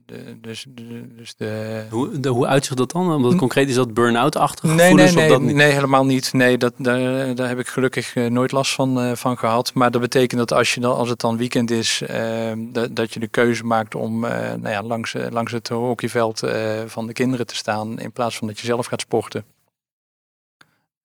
de, 0.05 0.39
dus, 0.41 0.65
de, 0.69 1.15
dus 1.15 1.35
de... 1.35 1.83
Hoe, 1.89 2.19
de, 2.19 2.29
hoe 2.29 2.47
uitzicht 2.47 2.77
dat 2.77 2.91
dan? 2.91 3.13
Omdat 3.13 3.35
concreet 3.35 3.69
is 3.69 3.75
dat 3.75 3.93
burn-out-achtig 3.93 4.63
nee, 4.63 4.93
nee, 4.93 5.11
nee, 5.11 5.39
nee, 5.39 5.71
helemaal 5.71 6.05
niet. 6.05 6.33
Nee, 6.33 6.57
dat, 6.57 6.73
daar, 6.77 7.35
daar 7.35 7.47
heb 7.47 7.59
ik 7.59 7.67
gelukkig 7.67 8.15
uh, 8.15 8.29
nooit 8.29 8.51
last 8.51 8.73
van, 8.73 9.05
uh, 9.05 9.15
van 9.15 9.37
gehad. 9.37 9.73
Maar 9.73 9.91
dat 9.91 10.01
betekent 10.01 10.39
dat 10.39 10.53
als, 10.53 10.73
je 10.73 10.79
dan, 10.79 10.95
als 10.95 11.09
het 11.09 11.19
dan 11.19 11.37
weekend 11.37 11.71
is, 11.71 12.01
ehm, 12.01 12.71
dat, 12.71 12.95
dat 12.95 13.13
je 13.13 13.19
de 13.19 13.27
keuze 13.27 13.63
maakt 13.63 13.95
om 13.95 14.19
nou 14.19 14.69
ja, 14.69 14.83
langs, 14.83 15.15
langs 15.29 15.51
het 15.51 15.69
hockeyveld 15.69 16.39
van 16.85 17.07
de 17.07 17.13
kinderen 17.13 17.47
te 17.47 17.55
staan, 17.55 17.99
in 17.99 18.11
plaats 18.11 18.37
van 18.37 18.47
dat 18.47 18.59
je 18.59 18.65
zelf 18.65 18.85
gaat 18.85 19.01
sporten. 19.01 19.45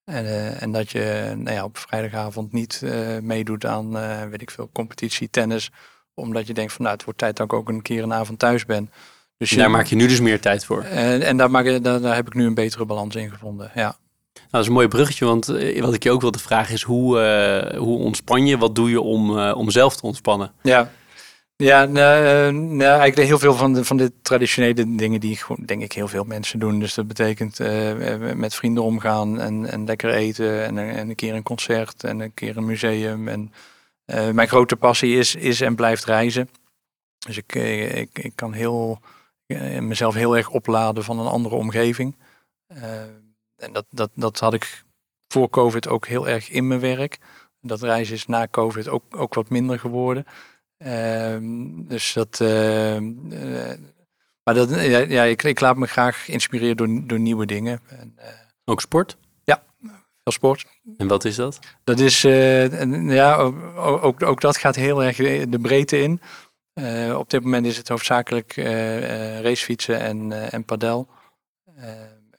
En, 0.05 0.59
en 0.61 0.73
dat 0.73 0.91
je 0.91 1.33
nou 1.37 1.57
ja, 1.57 1.65
op 1.65 1.79
vrijdagavond 1.79 2.53
niet 2.53 2.83
meedoet 3.23 3.67
aan, 3.67 3.93
weet 4.31 4.43
ik 4.43 4.51
veel, 4.51 4.71
competitie, 4.73 5.31
tennis 5.31 5.71
omdat 6.19 6.47
je 6.47 6.55
denkt 6.55 6.73
van 6.73 6.83
nou, 6.83 6.97
het 6.97 7.05
wordt 7.05 7.19
tijd 7.19 7.37
dat 7.37 7.47
ik 7.47 7.53
ook 7.53 7.69
een 7.69 7.83
keer 7.83 8.03
een 8.03 8.13
avond 8.13 8.39
thuis 8.39 8.65
ben. 8.65 8.91
Dus 9.37 9.51
daar 9.51 9.71
maak 9.71 9.87
je 9.87 9.97
nu 9.97 10.07
dus 10.07 10.21
meer 10.21 10.41
tijd 10.41 10.65
voor. 10.65 10.83
En, 10.83 11.23
en 11.23 11.37
daar, 11.37 11.51
maak, 11.51 11.83
daar, 11.83 12.01
daar 12.01 12.15
heb 12.15 12.27
ik 12.27 12.35
nu 12.35 12.47
een 12.47 12.55
betere 12.55 12.85
balans 12.85 13.15
in 13.15 13.31
gevonden. 13.31 13.71
Ja. 13.75 13.97
Nou, 14.33 14.47
dat 14.51 14.61
is 14.61 14.67
een 14.67 14.73
mooi 14.73 14.89
bruggetje, 14.89 15.25
want 15.25 15.49
eh, 15.49 15.83
wat 15.83 15.95
ik 15.95 16.03
je 16.03 16.11
ook 16.11 16.21
wilde 16.21 16.39
vragen 16.39 16.75
is 16.75 16.83
hoe, 16.83 17.21
uh, 17.73 17.79
hoe 17.79 17.99
ontspan 17.99 18.47
je? 18.47 18.59
Wat 18.59 18.75
doe 18.75 18.91
je 18.91 19.01
om, 19.01 19.39
uh, 19.39 19.57
om 19.57 19.71
zelf 19.71 19.97
te 19.97 20.03
ontspannen? 20.03 20.53
Ja, 20.63 20.91
Ja, 21.57 21.85
nou, 21.85 22.53
nou, 22.53 22.99
eigenlijk 23.01 23.29
heel 23.29 23.39
veel 23.39 23.55
van 23.55 23.73
de, 23.73 23.85
van 23.85 23.97
de 23.97 24.13
traditionele 24.23 24.97
dingen 24.97 25.21
die 25.21 25.41
denk 25.65 25.83
ik 25.83 25.93
heel 25.93 26.09
veel 26.09 26.25
mensen 26.25 26.59
doen. 26.59 26.79
Dus 26.79 26.95
dat 26.95 27.09
betekent 27.09 27.61
uh, 27.61 28.35
met 28.35 28.55
vrienden 28.55 28.83
omgaan 28.83 29.41
en, 29.41 29.67
en 29.71 29.85
lekker 29.85 30.11
eten 30.11 30.65
en, 30.65 30.79
en, 30.79 31.09
een 31.09 31.15
keer 31.15 31.35
een 31.35 31.43
concert 31.43 32.05
en 32.05 32.21
een 32.21 32.35
keer 32.35 32.57
een 32.57 32.67
museum. 32.67 33.29
En 33.29 33.53
uh, 34.11 34.31
mijn 34.31 34.49
grote 34.49 34.77
passie 34.77 35.17
is, 35.17 35.35
is 35.35 35.61
en 35.61 35.75
blijft 35.75 36.05
reizen. 36.05 36.49
Dus 37.19 37.37
ik, 37.37 37.55
ik, 37.55 38.19
ik 38.19 38.33
kan 38.35 38.53
heel, 38.53 39.01
mezelf 39.81 40.15
heel 40.15 40.37
erg 40.37 40.51
opladen 40.51 41.05
van 41.05 41.19
een 41.19 41.27
andere 41.27 41.55
omgeving. 41.55 42.17
en 43.57 43.73
dat, 43.73 43.87
dat, 43.91 44.11
dat 44.15 44.39
had 44.39 44.55
ik 44.55 44.85
voor 45.29 45.51
COVID 45.51 45.89
ook 45.89 46.07
heel 46.07 46.29
erg 46.29 46.51
in 46.51 46.67
mijn 46.67 46.81
werk. 46.81 47.19
Dat 47.61 47.83
reizen 47.83 48.15
is 48.15 48.27
na 48.27 48.49
COVID 48.51 48.89
ook, 48.89 49.17
ook 49.17 49.35
wat 49.35 49.49
minder 49.49 49.79
geworden. 49.79 50.25
Ehm, 50.79 51.87
dus 51.87 52.13
dat. 52.13 52.41
Eh, 52.41 52.99
maar 54.43 54.55
dat, 54.55 54.71
ja, 55.09 55.23
ik, 55.23 55.43
ik, 55.43 55.61
laat 55.61 55.77
me 55.77 55.87
graag 55.87 56.29
inspireren 56.29 56.77
door, 56.77 57.07
door 57.07 57.21
nieuwe 57.21 57.47
dingen. 57.47 57.81
En, 57.89 58.13
eh, 58.17 58.29
ook 58.65 58.81
sport? 58.81 59.17
Sport. 60.33 60.65
En 60.97 61.09
wat 61.09 61.25
is 61.25 61.37
dat? 61.37 61.59
Dat 61.85 61.99
is, 61.99 62.25
uh, 62.25 63.13
ja, 63.15 63.37
ook, 63.37 63.55
ook, 64.03 64.23
ook, 64.23 64.41
dat 64.41 64.57
gaat 64.57 64.77
heel 64.77 65.05
erg 65.05 65.17
de 65.49 65.59
breedte 65.61 66.01
in. 66.01 66.21
op 67.17 67.31
dit 67.31 67.43
moment 67.43 67.67
is 67.67 67.77
het 67.77 67.89
hoofdzakelijk 67.89 68.55
racefietsen 69.43 70.01
en, 70.01 70.51
en 70.51 70.65
padel. 70.65 71.09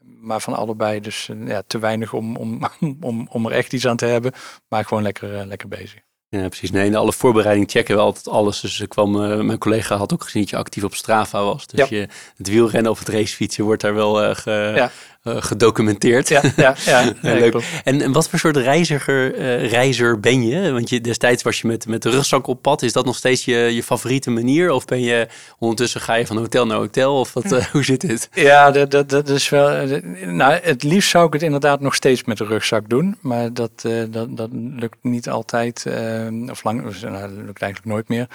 maar 0.02 0.42
van 0.42 0.54
allebei 0.54 1.00
dus 1.00 1.30
ja, 1.46 1.64
te 1.68 1.80
weinig 1.80 2.14
om, 2.14 2.36
om, 2.36 2.62
om, 3.02 3.28
om 3.32 3.46
er 3.46 3.52
echt 3.52 3.74
iets 3.74 3.88
aan 3.88 3.98
te 3.98 4.06
hebben. 4.06 4.32
Maar 4.68 4.86
gewoon 4.86 5.04
lekker, 5.04 5.46
lekker 5.46 5.68
bezig. 5.68 6.02
Ja, 6.30 6.48
precies. 6.48 6.72
Nee, 6.72 6.86
in 6.86 6.96
alle 6.96 7.14
voorbereiding 7.14 7.72
checken 7.72 7.96
we 7.96 8.02
altijd 8.02 8.28
alles. 8.28 8.60
Dus 8.60 8.80
ik 8.80 8.90
kwam, 8.90 9.16
uh, 9.16 9.40
mijn 9.40 9.58
collega 9.58 9.96
had 9.96 10.14
ook 10.14 10.24
gezien 10.24 10.42
dat 10.42 10.50
je 10.50 10.58
actief 10.58 10.84
op 10.84 10.96
Strava 10.96 11.44
was. 11.44 11.68
Dus 11.68 11.90
je, 11.90 12.08
het 12.36 12.48
wielrennen 12.48 12.92
of 12.92 13.00
het 13.00 13.08
racefietsen 13.08 13.64
wordt 13.64 13.82
daar 13.82 13.94
wel 13.94 14.24
uh, 14.24 14.36
ge, 14.36 14.72
ja. 14.76 14.92
Uh, 15.24 15.36
gedocumenteerd. 15.40 16.30
Ja, 16.30 16.42
ja, 16.56 16.76
ja, 16.86 17.14
leuk. 17.22 17.82
En, 17.84 18.02
en, 18.02 18.12
wat 18.12 18.30
voor 18.30 18.40
soort 18.40 18.58
reiziger, 18.58 19.36
reizer 19.68 20.20
ben 20.20 20.48
je? 20.48 20.72
Want 20.72 20.90
je, 20.90 21.02
destijds 21.02 21.44
was 21.44 21.62
je 21.62 21.68
met, 21.68 21.88
met 21.88 22.02
de 22.02 22.10
rugzak 22.10 22.48
op 22.48 22.62
pad. 22.62 22.82
Is 22.82 22.94
dat 22.94 23.06
nog 23.06 23.16
steeds 23.16 23.46
je, 23.46 23.56
je 23.56 23.84
favoriete 23.84 24.30
manier? 24.32 24.72
Of 24.72 24.86
ben 24.86 25.02
je 25.02 25.28
ondertussen 25.58 26.02
ga 26.02 26.14
je 26.14 26.28
van 26.28 26.38
hotel 26.38 26.66
naar 26.66 26.78
hotel? 26.78 27.20
Of 27.20 27.34
wat, 27.34 27.64
hoe 27.72 27.84
zit 27.84 28.02
het? 28.02 28.30
Ja, 28.34 28.72
dat, 28.72 28.92
dat, 28.92 29.10
dat 29.10 29.30
is 29.30 29.50
wel... 29.50 29.86
nou, 30.26 30.60
het 30.62 30.84
liefst 30.84 31.10
zou 31.10 31.28
ik 31.28 31.34
het 31.34 31.42
inderdaad 31.42 31.80
nog 31.80 31.96
steeds 31.96 32.24
met 32.24 32.38
de 32.38 32.46
rugzak 32.46 32.90
doen. 32.90 33.18
Maar 33.22 33.54
dat, 33.54 33.72
dat, 34.10 34.38
dat 34.38 34.50
lukt 34.52 34.98
niet 35.02 35.30
altijd 35.30 35.86
Ehm, 36.10 36.50
of 36.50 36.64
lang, 36.64 37.02
nou, 37.02 37.36
dat 37.36 37.46
lukt 37.46 37.62
eigenlijk 37.62 37.94
nooit 37.94 38.08
meer. 38.08 38.28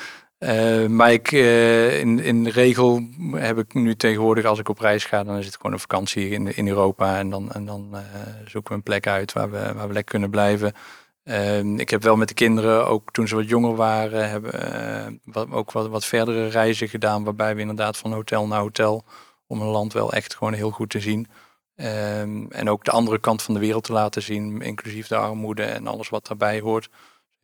Uh, 0.44 0.86
maar 0.86 1.12
ik, 1.12 1.32
uh, 1.32 1.98
in, 2.00 2.18
in 2.18 2.44
de 2.44 2.50
regel 2.50 3.08
heb 3.32 3.58
ik 3.58 3.74
nu 3.74 3.96
tegenwoordig, 3.96 4.44
als 4.44 4.58
ik 4.58 4.68
op 4.68 4.78
reis 4.78 5.04
ga, 5.04 5.24
dan 5.24 5.36
is 5.36 5.46
het 5.46 5.56
gewoon 5.56 5.72
een 5.72 5.78
vakantie 5.78 6.28
in, 6.28 6.56
in 6.56 6.68
Europa. 6.68 7.18
En 7.18 7.30
dan, 7.30 7.52
en 7.52 7.64
dan 7.64 7.88
uh, 7.92 8.00
zoeken 8.46 8.70
we 8.70 8.76
een 8.76 8.82
plek 8.82 9.06
uit 9.06 9.32
waar 9.32 9.50
we, 9.50 9.58
waar 9.58 9.86
we 9.86 9.92
lekker 9.92 10.04
kunnen 10.04 10.30
blijven. 10.30 10.72
Ehm, 11.24 11.78
ik 11.78 11.90
heb 11.90 12.02
wel 12.02 12.16
met 12.16 12.28
de 12.28 12.34
kinderen, 12.34 12.86
ook 12.86 13.12
toen 13.12 13.28
ze 13.28 13.34
wat 13.34 13.48
jonger 13.48 13.74
waren, 13.74 14.30
hebben 14.30 15.20
wat, 15.24 15.50
ook 15.50 15.72
wat, 15.72 15.88
wat 15.88 16.04
verdere 16.04 16.48
reizen 16.48 16.88
gedaan. 16.88 17.24
Waarbij 17.24 17.54
we 17.54 17.60
inderdaad 17.60 17.96
van 17.96 18.12
hotel 18.12 18.46
naar 18.46 18.60
hotel, 18.60 19.04
om 19.46 19.60
een 19.60 19.66
land 19.66 19.92
wel 19.92 20.12
echt 20.12 20.34
gewoon 20.36 20.52
heel 20.52 20.70
goed 20.70 20.90
te 20.90 21.00
zien. 21.00 21.26
Um, 21.76 22.50
en 22.50 22.70
ook 22.70 22.84
de 22.84 22.90
andere 22.90 23.18
kant 23.18 23.42
van 23.42 23.54
de 23.54 23.60
wereld 23.60 23.84
te 23.84 23.92
laten 23.92 24.22
zien, 24.22 24.62
inclusief 24.62 25.06
de 25.06 25.16
armoede 25.16 25.64
en 25.64 25.86
alles 25.86 26.08
wat 26.08 26.26
daarbij 26.26 26.60
hoort 26.60 26.88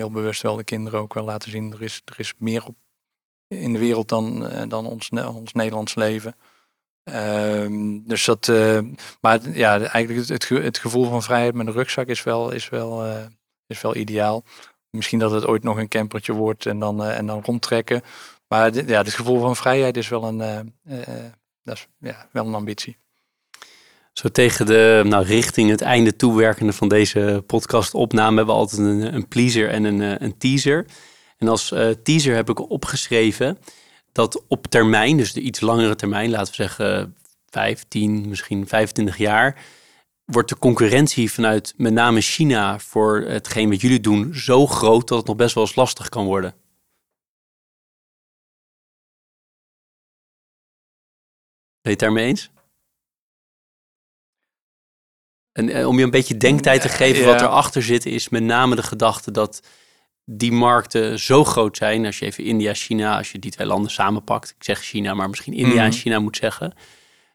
heel 0.00 0.10
bewust 0.10 0.42
wel 0.42 0.56
de 0.56 0.64
kinderen 0.64 1.00
ook 1.00 1.14
wel 1.14 1.24
laten 1.24 1.50
zien. 1.50 1.72
Er 1.72 1.82
is, 1.82 2.02
er 2.04 2.20
is 2.20 2.34
meer 2.38 2.64
op, 2.66 2.74
in 3.50 3.72
de 3.72 3.78
wereld 3.78 4.08
dan, 4.08 4.46
uh, 4.46 4.62
dan 4.68 4.86
ons, 4.86 5.10
ons 5.10 5.52
Nederlands 5.52 5.94
leven. 5.94 6.34
Ehm, 7.02 7.98
dus 8.02 8.24
dat, 8.24 8.48
uh, 8.48 8.78
maar 9.20 9.50
ja, 9.50 9.80
eigenlijk 9.80 10.28
het, 10.28 10.48
het, 10.48 10.78
gevoel 10.78 11.04
van 11.04 11.22
vrijheid 11.22 11.54
met 11.54 11.66
een 11.66 11.72
rugzak 11.72 12.06
is 12.06 12.22
wel, 12.22 12.50
is 12.50 12.68
wel, 12.68 13.06
uh, 13.06 13.24
is 13.66 13.80
wel 13.80 13.96
ideaal. 13.96 14.44
Misschien 14.90 15.18
dat 15.18 15.30
het 15.30 15.46
ooit 15.46 15.62
nog 15.62 15.78
een 15.78 15.88
campertje 15.88 16.32
wordt 16.32 16.66
en 16.66 16.78
dan, 16.78 17.04
en 17.04 17.26
dan 17.26 17.42
rondtrekken. 17.44 18.02
Maar 18.48 18.74
ja, 18.86 18.98
het 18.98 19.14
gevoel 19.14 19.40
van 19.40 19.56
vrijheid 19.56 19.96
is 19.96 20.08
wel 20.08 20.24
een, 20.24 20.72
dat 21.62 21.76
is, 21.76 21.88
ja, 21.98 22.28
wel 22.32 22.46
een 22.46 22.54
ambitie. 22.54 22.96
Zo 24.12 24.28
tegen 24.28 24.66
de 24.66 25.02
nou, 25.04 25.24
richting 25.24 25.70
het 25.70 25.80
einde 25.80 26.16
toewerkende 26.16 26.72
van 26.72 26.88
deze 26.88 27.42
podcastopname 27.46 28.36
hebben 28.36 28.54
we 28.54 28.60
altijd 28.60 28.80
een, 28.80 29.14
een 29.14 29.28
pleaser 29.28 29.68
en 29.68 29.84
een, 29.84 30.00
eh, 30.00 30.14
een 30.18 30.38
teaser. 30.38 30.86
En 31.40 31.48
als 31.48 31.70
uh, 31.70 31.90
teaser 31.90 32.34
heb 32.34 32.50
ik 32.50 32.70
opgeschreven 32.70 33.58
dat 34.12 34.42
op 34.48 34.66
termijn, 34.66 35.16
dus 35.16 35.32
de 35.32 35.40
iets 35.40 35.60
langere 35.60 35.94
termijn, 35.94 36.30
laten 36.30 36.46
we 36.46 36.54
zeggen 36.54 37.16
15, 37.46 38.28
misschien 38.28 38.68
25 38.68 39.16
jaar, 39.16 39.64
wordt 40.24 40.48
de 40.48 40.58
concurrentie 40.58 41.32
vanuit 41.32 41.74
met 41.76 41.92
name 41.92 42.20
China 42.20 42.78
voor 42.78 43.20
hetgeen 43.20 43.68
wat 43.68 43.80
jullie 43.80 44.00
doen 44.00 44.34
zo 44.34 44.66
groot 44.66 45.08
dat 45.08 45.18
het 45.18 45.26
nog 45.26 45.36
best 45.36 45.54
wel 45.54 45.64
eens 45.64 45.74
lastig 45.74 46.08
kan 46.08 46.24
worden. 46.24 46.54
Ben 51.80 51.80
je 51.82 51.90
het 51.90 51.98
daarmee 51.98 52.26
eens? 52.26 52.50
En 55.52 55.68
eh, 55.68 55.88
om 55.88 55.98
je 55.98 56.04
een 56.04 56.10
beetje 56.10 56.36
denktijd 56.36 56.82
te 56.82 56.88
geven, 56.88 57.26
wat 57.26 57.40
erachter 57.40 57.82
zit, 57.82 58.06
is 58.06 58.28
met 58.28 58.42
name 58.42 58.76
de 58.76 58.82
gedachte 58.82 59.30
dat 59.30 59.62
die 60.32 60.52
markten 60.52 61.18
zo 61.18 61.44
groot 61.44 61.76
zijn. 61.76 62.06
Als 62.06 62.18
je 62.18 62.26
even 62.26 62.44
India, 62.44 62.74
China, 62.74 63.16
als 63.16 63.32
je 63.32 63.38
die 63.38 63.50
twee 63.50 63.66
landen 63.66 63.90
samenpakt. 63.90 64.50
Ik 64.58 64.64
zeg 64.64 64.80
China, 64.80 65.14
maar 65.14 65.28
misschien 65.28 65.52
India 65.52 65.82
en 65.82 65.88
mhm. 65.88 65.98
China 65.98 66.18
moet 66.18 66.36
zeggen. 66.36 66.72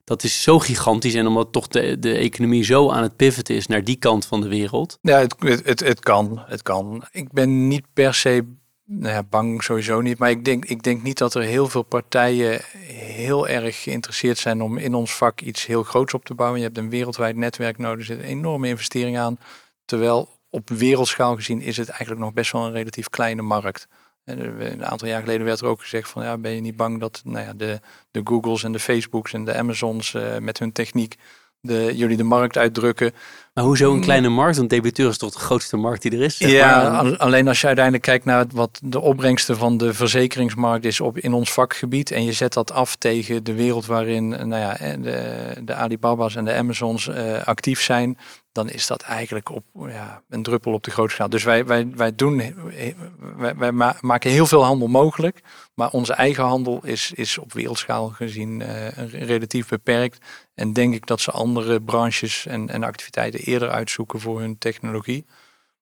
Dat 0.04 0.24
is 0.24 0.41
zo 0.41 0.60
gigantisch. 0.60 1.14
En 1.14 1.28
omdat 1.28 1.52
toch 1.52 1.68
de, 1.68 2.00
de 2.00 2.14
economie 2.14 2.64
zo 2.64 2.91
aan 2.91 3.04
het 3.04 3.16
pivoten 3.16 3.56
is 3.56 3.68
naar 3.68 3.84
die 3.84 3.96
kant 3.96 4.26
van 4.26 4.41
de 4.41 4.48
wereld. 4.48 4.98
Ja, 5.02 5.18
het, 5.18 5.36
het, 5.66 5.80
het 5.80 6.00
kan. 6.00 6.43
Het 6.46 6.62
kan. 6.62 7.04
Ik 7.12 7.32
ben 7.32 7.68
niet 7.68 7.86
per 7.93 8.14
se 8.14 8.46
nou 8.88 9.14
ja, 9.14 9.24
bang 9.24 9.64
sowieso 9.64 10.02
niet. 10.02 10.18
Maar 10.18 10.30
ik 10.30 10.46
denk, 10.46 10.66
ik 10.66 10.84
denk 10.84 11.04
niet 11.04 11.18
dat 11.18 11.34
er 11.34 11.41
heel 11.41 11.68
veel 11.68 11.84
partijen 11.84 12.62
heel 12.88 13.48
erg 13.48 13.84
geïnteresseerd 13.84 14.38
zijn 14.38 14.62
om 14.62 14.78
in 14.78 14.93
ons 14.93 15.16
vak 15.16 15.41
iets 15.41 15.66
heel 15.66 15.84
groots 15.84 16.14
op 16.14 16.26
te 16.26 16.34
bouwen. 16.34 16.60
Je 16.60 16.66
hebt 16.66 16.78
een 16.78 16.89
wereldwijd 16.89 17.36
netwerk 17.36 17.78
nodig, 17.78 18.00
er 18.00 18.06
zit 18.16 18.20
een 18.20 18.30
enorme 18.30 18.68
investering 18.68 19.18
aan. 19.18 19.38
Terwijl 19.86 20.30
op 20.56 20.70
wereldschaal 20.70 21.36
gezien 21.36 21.62
is 21.62 21.78
het 21.78 21.89
eigenlijk 21.89 22.22
nog 22.22 22.34
best 22.34 22.51
wel 22.51 22.66
een 22.66 22.72
relatief 22.72 23.10
kleine 23.10 23.41
markt. 23.41 23.88
Een 24.24 24.86
aantal 24.86 25.08
jaar 25.08 25.22
geleden 25.22 25.45
werd 25.45 25.60
er 25.60 25.68
ook 25.68 25.82
gezegd 25.82 26.10
van 26.10 26.24
ja, 26.24 26.38
ben 26.38 26.51
je 26.51 26.62
niet 26.62 26.76
bang 26.76 26.99
dat 26.99 27.22
nou 27.24 27.45
ja, 27.45 27.53
de, 27.53 27.80
de 28.12 28.22
Googles 28.24 28.64
en 28.64 28.72
de 28.72 28.80
Facebooks 28.80 29.34
en 29.34 29.45
de 29.45 29.56
Amazons 29.56 30.14
uh, 30.14 30.38
met 30.38 30.60
hun 30.60 30.72
techniek 30.72 31.18
de, 31.66 31.91
jullie 31.95 32.18
de 32.18 32.24
markt 32.24 32.58
uitdrukken. 32.58 33.14
Maar 33.53 33.64
hoezo 33.64 33.89
een 33.89 33.95
mm. 33.95 34.01
kleine 34.01 34.30
markt? 34.30 34.58
Want 34.58 34.70
debiteur 34.70 35.10
is 35.10 35.18
toch 35.18 35.34
de 35.34 35.39
grootste 35.39 35.78
markt 35.78 36.01
die 36.01 36.12
er 36.12 36.22
is? 36.22 36.38
ja, 36.38 36.99
alleen 37.18 37.47
als 37.47 37.62
je 37.62 37.68
uiteindelijk 37.68 38.06
kijkt 38.06 38.26
naar 38.26 38.45
wat 38.53 38.80
de 38.84 38.99
opbrengsten 38.99 39.58
van 39.58 39.78
de 39.78 39.93
verzekeringsmarkt 39.93 40.86
is 40.86 40.99
op, 40.99 41.18
in 41.18 41.34
ons 41.34 41.51
vakgebied. 41.51 42.12
En 42.12 42.24
je 42.24 42.34
zet 42.34 42.53
dat 42.53 42.72
af 42.72 42.95
tegen 42.95 43.43
de 43.43 43.53
wereld 43.53 43.86
waarin 43.86 44.28
nou 44.28 44.56
ja, 44.56 44.74
de, 44.97 45.43
de 45.64 45.74
Alibaba's 45.74 46.36
en 46.36 46.45
de 46.45 46.53
Amazons 46.53 47.08
uh, 47.08 47.43
actief 47.43 47.82
zijn 47.82 48.18
dan 48.56 48.70
is 48.70 48.88
dat 48.88 49.01
eigenlijk 49.01 49.49
op 49.49 49.66
ja, 49.74 50.22
een 50.30 50.43
druppel 50.43 50.74
op 50.74 50.84
de 50.84 50.91
grote 50.91 51.14
schaal. 51.14 51.30
Dus 51.30 51.43
wij, 51.43 51.66
wij, 51.66 51.88
wij, 51.95 52.16
doen, 52.16 52.56
wij, 53.38 53.56
wij 53.56 53.72
maken 54.01 54.32
heel 54.32 54.45
veel 54.45 54.64
handel 54.64 54.88
mogelijk, 54.88 55.41
maar 55.74 55.89
onze 55.89 56.14
eigen 56.14 56.43
handel 56.43 56.80
is, 56.84 57.12
is 57.12 57.38
op 57.38 57.53
wereldschaal 57.53 58.10
gezien 58.10 58.60
uh, 58.60 58.88
relatief 59.12 59.68
beperkt. 59.68 60.26
En 60.53 60.74
denk 60.74 60.93
ik 60.93 61.06
dat 61.06 61.22
ze 61.22 61.32
andere 61.32 61.82
branches 61.82 62.45
en, 62.45 62.70
en 62.70 62.84
activiteiten 62.84 63.39
eerder 63.39 63.70
uitzoeken 63.70 64.20
voor 64.20 64.39
hun 64.39 64.58
technologie. 64.58 65.26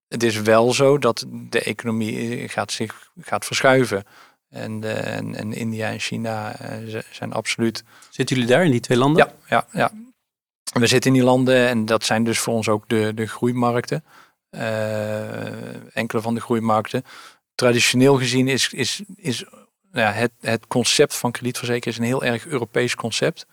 Het 0.08 0.24
is 0.24 0.42
wel 0.42 0.74
zo 0.74 0.98
dat 0.98 1.26
de 1.30 1.62
economie 1.62 2.48
gaat 2.50 2.72
zich 2.72 3.12
gaat 3.20 3.46
verschuiven. 3.46 4.04
En, 4.50 4.80
de, 4.80 4.92
en, 4.92 5.36
en, 5.36 5.54
India 5.54 5.90
en 5.90 6.00
China 6.00 6.56
uh, 6.62 7.00
zijn 7.12 7.34
absoluut. 7.34 7.84
Zitten 8.10 8.36
jullie 8.36 8.52
daar 8.52 8.66
in 8.66 8.72
die 8.72 8.80
twee 8.80 8.98
landen? 8.98 9.26
Ja, 9.26 9.34
ja, 9.56 9.68
ja 9.72 9.92
we 10.74 10.88
zitten 10.88 11.12
in 11.12 11.18
die 11.18 11.26
landen 11.26 11.68
en 11.68 11.86
dat 11.86 12.04
zijn 12.04 12.24
dus 12.24 12.40
voor 12.40 12.54
ons 12.54 12.70
ook 12.70 12.90
de, 12.90 13.12
de 13.16 13.28
groeimarkten. 13.28 14.04
Uh, 14.52 15.96
enkele 15.96 16.22
van 16.22 16.34
de 16.34 16.42
groeimarkten. 16.42 17.04
Traditioneel 17.56 18.18
gezien 18.18 18.48
is, 18.48 18.70
is, 18.74 19.02
is 19.16 19.44
nou 19.92 20.08
ja, 20.08 20.12
het, 20.12 20.32
het 20.40 20.68
concept 20.68 21.16
van 21.16 21.32
kredietverzekering 21.32 21.98
een 21.98 22.06
heel 22.06 22.24
erg 22.24 22.46
Europees 22.46 22.96
concept. 22.96 23.46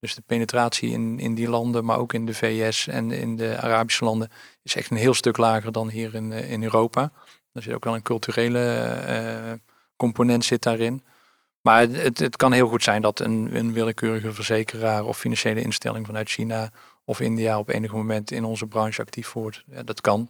Dus 0.00 0.14
de 0.14 0.22
penetratie 0.26 0.90
in, 0.90 1.18
in 1.18 1.34
die 1.34 1.48
landen, 1.48 1.84
maar 1.84 1.98
ook 1.98 2.12
in 2.12 2.26
de 2.26 2.34
VS 2.34 2.86
en 2.86 3.10
in 3.10 3.36
de 3.36 3.60
Arabische 3.60 4.04
landen, 4.04 4.30
is 4.62 4.74
echt 4.74 4.90
een 4.90 4.96
heel 4.96 5.14
stuk 5.14 5.36
lager 5.36 5.72
dan 5.72 5.88
hier 5.88 6.14
in, 6.14 6.32
eh, 6.32 6.50
in 6.50 6.62
Europa. 6.62 7.12
Er 7.52 7.62
zit 7.62 7.74
ook 7.74 7.84
wel 7.84 7.94
een 7.94 8.02
culturele 8.02 8.96
uh, 9.08 9.52
component 9.96 10.44
zit 10.44 10.62
daarin. 10.62 11.02
Maar 11.62 11.80
het, 11.80 12.18
het 12.18 12.36
kan 12.36 12.52
heel 12.52 12.68
goed 12.68 12.82
zijn 12.82 13.02
dat 13.02 13.20
een, 13.20 13.48
een 13.52 13.72
willekeurige 13.72 14.32
verzekeraar 14.32 15.04
of 15.04 15.18
financiële 15.18 15.62
instelling 15.62 16.06
vanuit 16.06 16.28
China 16.28 16.70
of 17.04 17.20
India 17.20 17.58
op 17.58 17.68
enig 17.68 17.92
moment 17.92 18.30
in 18.30 18.44
onze 18.44 18.66
branche 18.66 19.00
actief 19.00 19.32
wordt. 19.32 19.62
Ja, 19.70 19.82
dat 19.82 20.00
kan. 20.00 20.28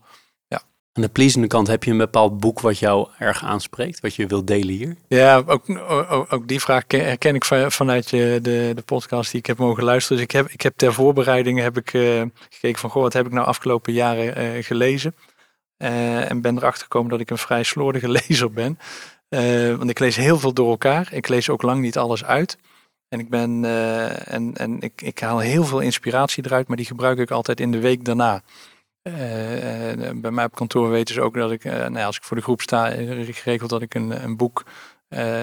Ja. 0.49 0.63
Aan 0.93 1.03
de 1.03 1.09
pleasende 1.09 1.47
kant 1.47 1.67
heb 1.67 1.85
je 1.85 1.91
een 1.91 1.99
bepaald 1.99 2.41
boek 2.41 2.61
wat 2.61 2.79
jou 2.79 3.09
erg 3.19 3.45
aanspreekt, 3.45 4.01
wat 4.01 4.15
je 4.15 4.27
wilt 4.27 4.47
delen 4.47 4.75
hier? 4.75 4.97
Ja, 5.09 5.43
ook, 5.47 5.65
ook, 5.89 6.33
ook 6.33 6.49
die 6.49 6.61
vraag 6.61 6.85
herken 6.87 7.35
ik 7.35 7.45
vanuit 7.45 8.11
je, 8.11 8.39
de, 8.43 8.73
de 8.75 8.83
podcast 8.83 9.31
die 9.31 9.41
ik 9.41 9.47
heb 9.47 9.59
mogen 9.59 9.85
luisteren. 9.85 10.17
Dus 10.17 10.27
ik 10.27 10.33
heb, 10.33 10.49
ik 10.49 10.61
heb 10.61 10.77
ter 10.77 10.93
voorbereiding 10.93 11.61
heb 11.61 11.77
ik, 11.77 11.93
uh, 11.93 12.23
gekeken 12.49 12.81
van, 12.81 12.91
goh, 12.91 13.03
wat 13.03 13.13
heb 13.13 13.27
ik 13.27 13.33
nou 13.33 13.47
afgelopen 13.47 13.93
jaren 13.93 14.57
uh, 14.57 14.65
gelezen? 14.65 15.15
Uh, 15.79 16.31
en 16.31 16.41
ben 16.41 16.57
erachter 16.57 16.83
gekomen 16.83 17.11
dat 17.11 17.21
ik 17.21 17.31
een 17.31 17.39
vrij 17.39 17.63
slordige 17.63 18.09
lezer 18.29 18.51
ben. 18.51 18.79
Want 19.77 19.91
ik 19.91 19.99
lees 19.99 20.17
heel 20.17 20.39
veel 20.39 20.53
door 20.53 20.71
elkaar. 20.71 21.09
Ik 21.13 21.29
lees 21.29 21.49
ook 21.49 21.63
lang 21.63 21.81
niet 21.81 21.99
alles 21.99 22.25
uit. 22.25 22.59
En 23.09 23.19
ik 23.19 23.29
ben 23.29 23.65
en, 24.25 24.57
en 24.57 24.81
ik, 24.81 25.03
ik 25.03 25.19
haal 25.19 25.39
heel 25.39 25.65
veel 25.65 25.81
inspiratie 25.81 26.45
eruit, 26.47 26.69
maar 26.69 26.77
die 26.77 26.87
gebruik 26.87 27.19
ik 27.19 27.31
altijd 27.31 27.61
in 27.61 27.71
de 27.71 27.81
week 27.81 28.05
daarna. 28.05 28.43
Uh, 29.03 29.15
bij 30.15 30.31
mij 30.31 30.45
op 30.45 30.55
kantoor 30.55 30.91
weten 30.91 31.15
ze 31.15 31.21
ook 31.21 31.35
dat 31.35 31.51
ik, 31.51 31.65
nou 31.65 31.99
als 31.99 32.17
ik 32.17 32.23
voor 32.23 32.37
de 32.37 32.43
groep 32.43 32.61
sta, 32.61 32.91
geregeld 32.91 33.71
dat 33.71 33.83
ik 33.83 33.95
een, 33.95 34.25
een 34.25 34.37
boek 34.37 34.65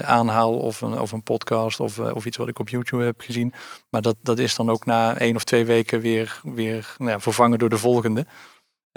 aanhaal 0.02 0.58
of 0.58 0.80
een, 0.80 1.00
of 1.00 1.12
een 1.12 1.22
podcast 1.22 1.80
of, 1.80 1.98
of 1.98 2.26
iets 2.26 2.36
wat 2.36 2.48
ik 2.48 2.58
op 2.58 2.68
YouTube 2.68 3.04
heb 3.04 3.20
gezien. 3.20 3.52
Maar 3.90 4.02
dat, 4.02 4.16
dat 4.22 4.38
is 4.38 4.54
dan 4.54 4.70
ook 4.70 4.84
na 4.84 5.18
één 5.18 5.36
of 5.36 5.44
twee 5.44 5.64
weken 5.64 6.00
weer, 6.00 6.40
weer 6.42 6.94
nou 6.98 7.20
vervangen 7.20 7.58
door 7.58 7.68
de 7.68 7.78
volgende. 7.78 8.26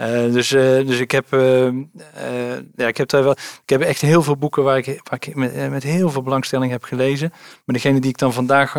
Uh, 0.00 0.32
dus, 0.32 0.52
uh, 0.52 0.86
dus 0.86 1.00
ik 1.00 1.10
heb, 1.10 1.32
uh, 1.32 1.72
ja, 2.76 2.86
ik 2.86 2.96
heb 2.96 3.10
wel, 3.10 3.30
ik 3.62 3.68
heb 3.68 3.80
echt 3.80 4.00
heel 4.00 4.22
veel 4.22 4.36
boeken 4.36 4.62
waar 4.62 4.78
ik, 4.78 4.86
waar 4.86 5.18
ik 5.26 5.34
met, 5.34 5.70
met 5.70 5.82
heel 5.82 6.10
veel 6.10 6.22
belangstelling 6.22 6.72
heb 6.72 6.84
gelezen. 6.84 7.30
Maar 7.64 7.76
degene 7.76 8.00
die 8.00 8.10
ik 8.10 8.18
dan 8.18 8.32
vandaag 8.32 8.72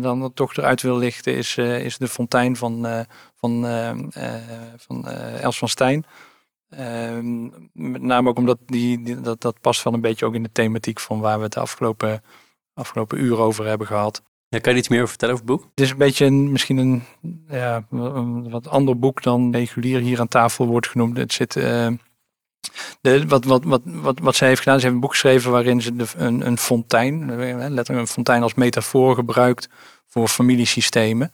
dan 0.00 0.32
toch 0.34 0.56
eruit 0.56 0.82
wil 0.82 0.96
lichten 0.96 1.34
is, 1.34 1.56
is 1.56 1.98
De 1.98 2.08
Fontein 2.08 2.56
van, 2.56 2.86
van, 3.36 3.66
van 4.76 5.08
Els 5.40 5.58
van 5.58 5.68
Stijn. 5.68 6.04
Ehm, 6.70 7.42
met 7.72 8.02
name 8.02 8.28
ook 8.28 8.38
omdat 8.38 8.58
die, 8.66 9.02
die, 9.02 9.20
dat, 9.20 9.40
dat 9.40 9.60
past 9.60 9.82
wel 9.82 9.92
een 9.92 10.00
beetje 10.00 10.26
ook 10.26 10.34
in 10.34 10.42
de 10.42 10.52
thematiek 10.52 11.00
van 11.00 11.20
waar 11.20 11.36
we 11.36 11.44
het 11.44 11.52
de 11.52 11.60
afgelopen, 11.60 12.22
afgelopen 12.74 13.20
uur 13.20 13.38
over 13.38 13.66
hebben 13.66 13.86
gehad. 13.86 14.22
Ja, 14.50 14.58
kan 14.58 14.72
je 14.72 14.78
iets 14.78 14.88
meer 14.88 14.98
over 14.98 15.08
vertellen 15.08 15.34
over 15.34 15.46
het 15.46 15.56
boek? 15.56 15.70
Het 15.70 15.84
is 15.84 15.90
een 15.90 15.96
beetje 15.96 16.24
een, 16.24 16.52
misschien 16.52 16.76
een, 16.76 17.02
ja, 17.48 17.86
wat 18.50 18.68
ander 18.68 18.98
boek 18.98 19.22
dan 19.22 19.52
regulier 19.52 20.00
hier 20.00 20.20
aan 20.20 20.28
tafel 20.28 20.66
wordt 20.66 20.88
genoemd. 20.88 21.16
Het 21.16 21.32
zit, 21.32 21.56
uh, 21.56 21.88
de, 23.00 23.26
wat, 23.26 23.44
wat, 23.44 23.64
wat, 23.64 23.82
wat, 23.84 24.18
wat 24.18 24.36
zij 24.36 24.48
heeft 24.48 24.60
gedaan, 24.60 24.78
ze 24.78 24.82
heeft 24.82 24.94
een 24.94 25.00
boek 25.00 25.10
geschreven 25.10 25.50
waarin 25.50 25.82
ze 25.82 25.96
de, 25.96 26.06
een, 26.16 26.46
een 26.46 26.58
fontein, 26.58 27.30
eh, 27.30 27.56
letterlijk 27.56 27.88
een 27.88 28.06
fontein 28.06 28.42
als 28.42 28.54
metafoor 28.54 29.14
gebruikt 29.14 29.68
voor 30.06 30.28
familiesystemen. 30.28 31.32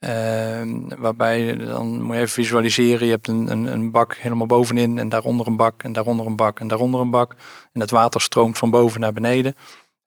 Uh, 0.00 0.62
waarbij 0.98 1.56
dan 1.56 2.02
moet 2.02 2.14
je 2.14 2.20
even 2.20 2.32
visualiseren, 2.32 3.06
je 3.06 3.12
hebt 3.12 3.28
een, 3.28 3.50
een, 3.50 3.66
een 3.66 3.90
bak 3.90 4.16
helemaal 4.16 4.46
bovenin 4.46 4.98
en 4.98 5.08
daaronder 5.08 5.46
een 5.46 5.56
bak 5.56 5.82
en 5.82 5.92
daaronder 5.92 6.26
een 6.26 6.36
bak 6.36 6.60
en 6.60 6.68
daaronder 6.68 7.00
een 7.00 7.10
bak. 7.10 7.34
En 7.72 7.80
het 7.80 7.90
water 7.90 8.20
stroomt 8.20 8.58
van 8.58 8.70
boven 8.70 9.00
naar 9.00 9.12
beneden. 9.12 9.54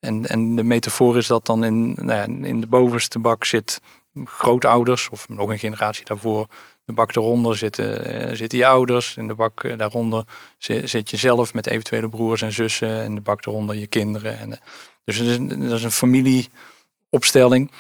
En, 0.02 0.28
en 0.28 0.56
de 0.56 0.64
metafoor 0.64 1.18
is 1.18 1.28
dat 1.28 1.45
dan 1.45 1.64
in, 1.64 1.93
nou 1.93 2.12
ja, 2.12 2.47
in 2.47 2.62
de 2.62 2.68
bovenste 2.68 3.20
bak 3.20 3.43
zit 3.45 3.82
grootouders 4.26 5.10
of 5.10 5.30
nog 5.30 5.49
een 5.49 5.60
generatie 5.60 6.06
daarvoor. 6.06 6.47
De 6.86 6.93
bak 6.93 7.16
eronder 7.16 7.58
zitten, 7.58 8.16
uh, 8.30 8.36
zitten 8.36 8.58
je 8.58 8.66
ouders. 8.66 9.18
In 9.18 9.28
de 9.28 9.36
bak 9.36 9.64
uh, 9.64 9.78
daaronder 9.78 10.24
zit, 10.58 10.89
zit, 10.89 11.10
je 11.10 11.18
zelf 11.18 11.54
met 11.54 11.68
eventuele 11.68 12.10
broers 12.10 12.41
en 12.41 12.52
zussen. 12.52 13.02
En 13.02 13.16
de 13.16 13.22
bak 13.22 13.45
eronder 13.45 13.76
je 13.76 13.88
kinderen. 13.88 14.39
En, 14.39 14.49
uh, 14.49 14.56
dus 15.04 15.18
dat 15.18 15.28
is, 15.28 15.38
dat 15.38 15.72
is, 15.72 15.84
een 15.84 15.91
familieopstelling. 15.91 17.72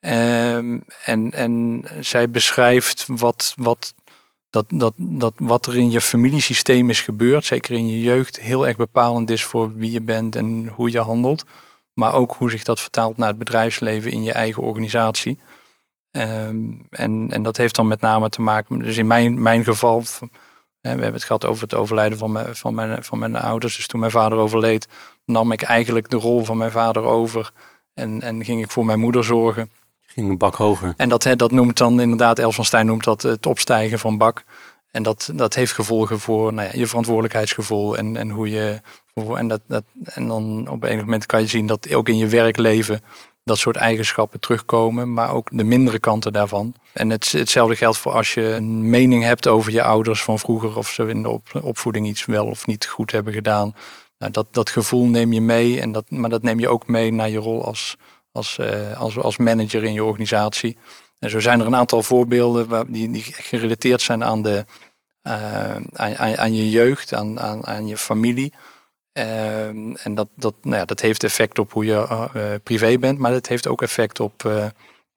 Ehm, 0.00 0.78
en, 1.04 1.30
en 1.32 1.84
zij 2.00 2.30
beschrijft 2.30 3.04
wat, 3.06 3.54
wat, 3.56 3.94
dat, 4.52 4.66
dat, 4.68 4.94
dat 4.96 5.34
wat 5.36 5.66
er 5.66 5.76
in 5.76 5.90
je 5.90 6.00
familiesysteem 6.00 6.90
is 6.90 7.00
gebeurd, 7.00 7.44
zeker 7.44 7.74
in 7.74 7.88
je 7.88 8.00
jeugd, 8.00 8.40
heel 8.40 8.66
erg 8.66 8.76
bepalend 8.76 9.30
is 9.30 9.44
voor 9.44 9.74
wie 9.74 9.90
je 9.90 10.00
bent 10.00 10.36
en 10.36 10.66
hoe 10.66 10.90
je 10.90 11.00
handelt. 11.00 11.44
Maar 11.92 12.14
ook 12.14 12.32
hoe 12.32 12.50
zich 12.50 12.62
dat 12.62 12.80
vertaalt 12.80 13.16
naar 13.16 13.28
het 13.28 13.38
bedrijfsleven 13.38 14.10
in 14.10 14.22
je 14.22 14.32
eigen 14.32 14.62
organisatie. 14.62 15.38
Um, 16.10 16.86
en, 16.90 17.28
en 17.30 17.42
dat 17.42 17.56
heeft 17.56 17.74
dan 17.74 17.88
met 17.88 18.00
name 18.00 18.28
te 18.28 18.42
maken, 18.42 18.78
dus 18.78 18.96
in 18.96 19.06
mijn, 19.06 19.42
mijn 19.42 19.64
geval, 19.64 20.02
we 20.80 20.88
hebben 20.88 21.12
het 21.12 21.24
gehad 21.24 21.44
over 21.44 21.62
het 21.62 21.74
overlijden 21.74 22.18
van 22.18 22.32
mijn, 22.32 22.56
van, 22.56 22.74
mijn, 22.74 23.04
van 23.04 23.18
mijn 23.18 23.36
ouders. 23.36 23.76
Dus 23.76 23.86
toen 23.86 24.00
mijn 24.00 24.12
vader 24.12 24.38
overleed, 24.38 24.88
nam 25.24 25.52
ik 25.52 25.62
eigenlijk 25.62 26.10
de 26.10 26.16
rol 26.16 26.44
van 26.44 26.56
mijn 26.56 26.70
vader 26.70 27.02
over 27.02 27.52
en, 27.94 28.20
en 28.20 28.44
ging 28.44 28.62
ik 28.62 28.70
voor 28.70 28.84
mijn 28.84 29.00
moeder 29.00 29.24
zorgen. 29.24 29.70
Ging 30.14 30.28
een 30.28 30.38
bak. 30.38 30.58
En 30.96 31.08
dat, 31.08 31.28
dat 31.36 31.50
noemt 31.50 31.78
dan 31.78 32.00
inderdaad, 32.00 32.38
Els 32.38 32.54
van 32.54 32.64
Stijn 32.64 32.86
noemt 32.86 33.04
dat 33.04 33.22
het 33.22 33.46
opstijgen 33.46 33.98
van 33.98 34.18
bak. 34.18 34.44
En 34.90 35.02
dat, 35.02 35.30
dat 35.34 35.54
heeft 35.54 35.72
gevolgen 35.72 36.20
voor 36.20 36.52
nou 36.52 36.68
ja, 36.68 36.78
je 36.78 36.86
verantwoordelijkheidsgevoel 36.86 37.96
en, 37.96 38.16
en 38.16 38.30
hoe 38.30 38.50
je. 38.50 38.80
En, 39.36 39.48
dat, 39.48 39.60
dat, 39.66 39.84
en 40.04 40.28
dan 40.28 40.68
op 40.68 40.84
een 40.84 40.96
moment 40.96 41.26
kan 41.26 41.40
je 41.40 41.46
zien 41.46 41.66
dat 41.66 41.94
ook 41.94 42.08
in 42.08 42.16
je 42.16 42.26
werkleven 42.26 43.00
dat 43.44 43.58
soort 43.58 43.76
eigenschappen 43.76 44.40
terugkomen, 44.40 45.12
maar 45.12 45.34
ook 45.34 45.48
de 45.52 45.64
mindere 45.64 45.98
kanten 45.98 46.32
daarvan. 46.32 46.74
En 46.92 47.10
het, 47.10 47.32
hetzelfde 47.32 47.76
geldt 47.76 47.98
voor 47.98 48.12
als 48.12 48.34
je 48.34 48.42
een 48.42 48.90
mening 48.90 49.22
hebt 49.22 49.48
over 49.48 49.72
je 49.72 49.82
ouders 49.82 50.22
van 50.22 50.38
vroeger, 50.38 50.76
of 50.76 50.88
ze 50.88 51.08
in 51.08 51.22
de 51.22 51.28
op, 51.28 51.48
opvoeding 51.62 52.06
iets 52.06 52.24
wel 52.24 52.46
of 52.46 52.66
niet 52.66 52.86
goed 52.86 53.12
hebben 53.12 53.32
gedaan. 53.32 53.74
Nou, 54.18 54.32
dat, 54.32 54.46
dat 54.50 54.70
gevoel 54.70 55.06
neem 55.06 55.32
je 55.32 55.40
mee, 55.40 55.80
en 55.80 55.92
dat, 55.92 56.10
maar 56.10 56.30
dat 56.30 56.42
neem 56.42 56.58
je 56.58 56.68
ook 56.68 56.86
mee 56.86 57.12
naar 57.12 57.30
je 57.30 57.38
rol 57.38 57.64
als, 57.64 57.96
als, 58.32 58.58
uh, 58.60 59.00
als, 59.00 59.18
als 59.18 59.36
manager 59.36 59.84
in 59.84 59.92
je 59.92 60.04
organisatie. 60.04 60.76
En 61.18 61.30
zo 61.30 61.40
zijn 61.40 61.60
er 61.60 61.66
een 61.66 61.76
aantal 61.76 62.02
voorbeelden 62.02 62.68
waar, 62.68 62.86
die, 62.86 63.10
die 63.10 63.22
gerelateerd 63.22 64.00
zijn 64.00 64.24
aan, 64.24 64.42
de, 64.42 64.64
uh, 65.22 65.76
aan, 65.92 66.36
aan, 66.36 66.54
je 66.54 66.70
jeugd, 66.70 67.14
aan, 67.14 67.40
aan, 67.40 67.66
aan 67.66 67.86
je 67.86 67.96
familie. 67.96 68.52
Uh, 69.18 69.66
en 70.06 70.14
dat, 70.14 70.28
dat, 70.36 70.54
nou 70.62 70.76
ja, 70.76 70.84
dat 70.84 71.00
heeft 71.00 71.24
effect 71.24 71.58
op 71.58 71.72
hoe 71.72 71.84
je 71.84 72.28
uh, 72.36 72.54
privé 72.62 72.98
bent, 72.98 73.18
maar 73.18 73.32
dat 73.32 73.46
heeft 73.46 73.66
ook 73.66 73.82
effect 73.82 74.20
op, 74.20 74.50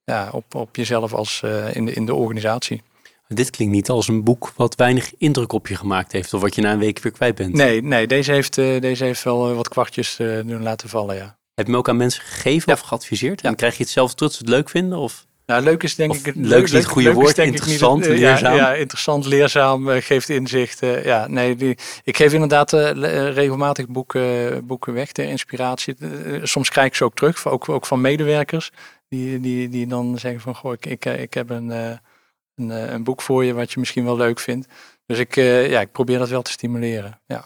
ja, 0.03 0.30
op, 0.32 0.55
op 0.55 0.76
jezelf 0.76 1.13
als, 1.13 1.43
in, 1.74 1.86
de, 1.86 1.93
in 1.93 2.05
de 2.05 2.13
organisatie. 2.13 2.84
Dit 3.28 3.49
klinkt 3.49 3.74
niet 3.74 3.89
als 3.89 4.07
een 4.07 4.24
boek 4.24 4.51
wat 4.55 4.76
weinig 4.76 5.13
indruk 5.18 5.51
op 5.51 5.68
je 5.68 5.76
gemaakt 5.76 6.11
heeft, 6.11 6.34
of 6.34 6.41
wat 6.41 6.55
je 6.55 6.61
na 6.61 6.72
een 6.72 6.80
week 6.80 6.99
weer 6.99 7.11
kwijt 7.11 7.36
bent. 7.36 7.53
Nee, 7.53 7.84
nee 7.84 8.07
deze, 8.07 8.32
heeft, 8.32 8.55
deze 8.55 9.03
heeft 9.03 9.24
wel 9.24 9.55
wat 9.55 9.68
kwartjes 9.68 10.16
doen 10.45 10.63
laten 10.63 10.89
vallen, 10.89 11.16
ja. 11.16 11.38
Heb 11.56 11.66
je 11.66 11.72
hem 11.72 11.80
ook 11.80 11.89
aan 11.89 11.97
mensen 11.97 12.24
gegeven 12.24 12.74
of 12.74 12.80
geadviseerd? 12.80 13.41
En 13.41 13.56
krijg 13.56 13.78
je 13.78 13.84
het 13.84 13.91
zelf 13.91 14.14
terug 14.14 14.38
het 14.38 14.49
leuk 14.49 14.70
vinden? 14.70 14.97
Of? 14.97 15.26
Nou, 15.45 15.64
leuk 15.64 15.84
is 15.84 15.95
denk 15.95 16.14
ik... 16.14 16.26
Het, 16.26 16.36
leuk 16.36 16.64
is 16.64 16.72
niet 16.72 16.82
het 16.82 16.91
goede 16.91 17.14
woord, 17.14 17.38
interessant, 17.38 18.08
niet, 18.08 18.20
leerzaam. 18.20 18.56
Ja, 18.56 18.72
ja, 18.72 18.74
interessant, 18.74 19.26
leerzaam, 19.26 19.89
uh, 19.89 20.01
geeft 20.01 20.30
inzicht. 20.30 20.84
Uh, 20.84 21.06
ja, 21.06 21.28
nee, 21.28 21.56
die, 21.56 21.78
ik 22.03 22.18
geef 22.18 22.34
inderdaad 22.34 22.72
regelmatig 22.72 23.88
boeken, 23.88 24.66
boeken 24.66 24.93
weg 24.93 25.12
ter 25.12 25.26
inspiratie. 25.26 25.95
soms 26.43 26.70
krijg 26.70 26.88
ik 26.88 26.95
ze 26.95 27.03
ook 27.03 27.16
terug, 27.16 27.47
ook, 27.47 27.70
ook 27.70 27.86
van 27.86 28.01
medewerkers. 28.01 28.72
Die, 29.10 29.39
die, 29.39 29.70
die 29.70 29.88
dan 29.88 30.20
zeggen 30.20 30.41
van, 30.41 30.56
goh, 30.56 30.74
ik, 30.74 30.86
ik, 30.86 31.06
ik 31.06 31.34
heb 31.34 31.49
een, 31.49 31.70
een, 31.70 32.70
een, 32.70 33.03
boek 33.03 33.22
voor 33.22 33.45
je 33.45 33.53
wat 33.53 33.72
je 33.72 33.80
misschien 33.80 34.06
wel 34.06 34.18
leuk 34.18 34.39
vindt. 34.39 34.68
Dus 35.06 35.20
ik, 35.20 35.36
ja, 35.36 35.82
ik 35.82 35.91
probeer 35.91 36.20
dat 36.20 36.30
wel 36.30 36.41
te 36.41 36.51
stimuleren, 36.51 37.20
ja. 37.28 37.45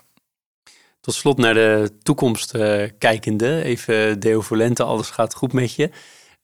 Tot 1.10 1.18
slot 1.18 1.38
naar 1.38 1.54
de 1.54 1.90
toekomst 2.02 2.58
kijkende. 2.98 3.62
Even 3.62 4.20
Deo 4.20 4.40
Volente, 4.40 4.82
alles 4.82 5.10
gaat 5.10 5.34
goed 5.34 5.52
met 5.52 5.74
je. 5.74 5.90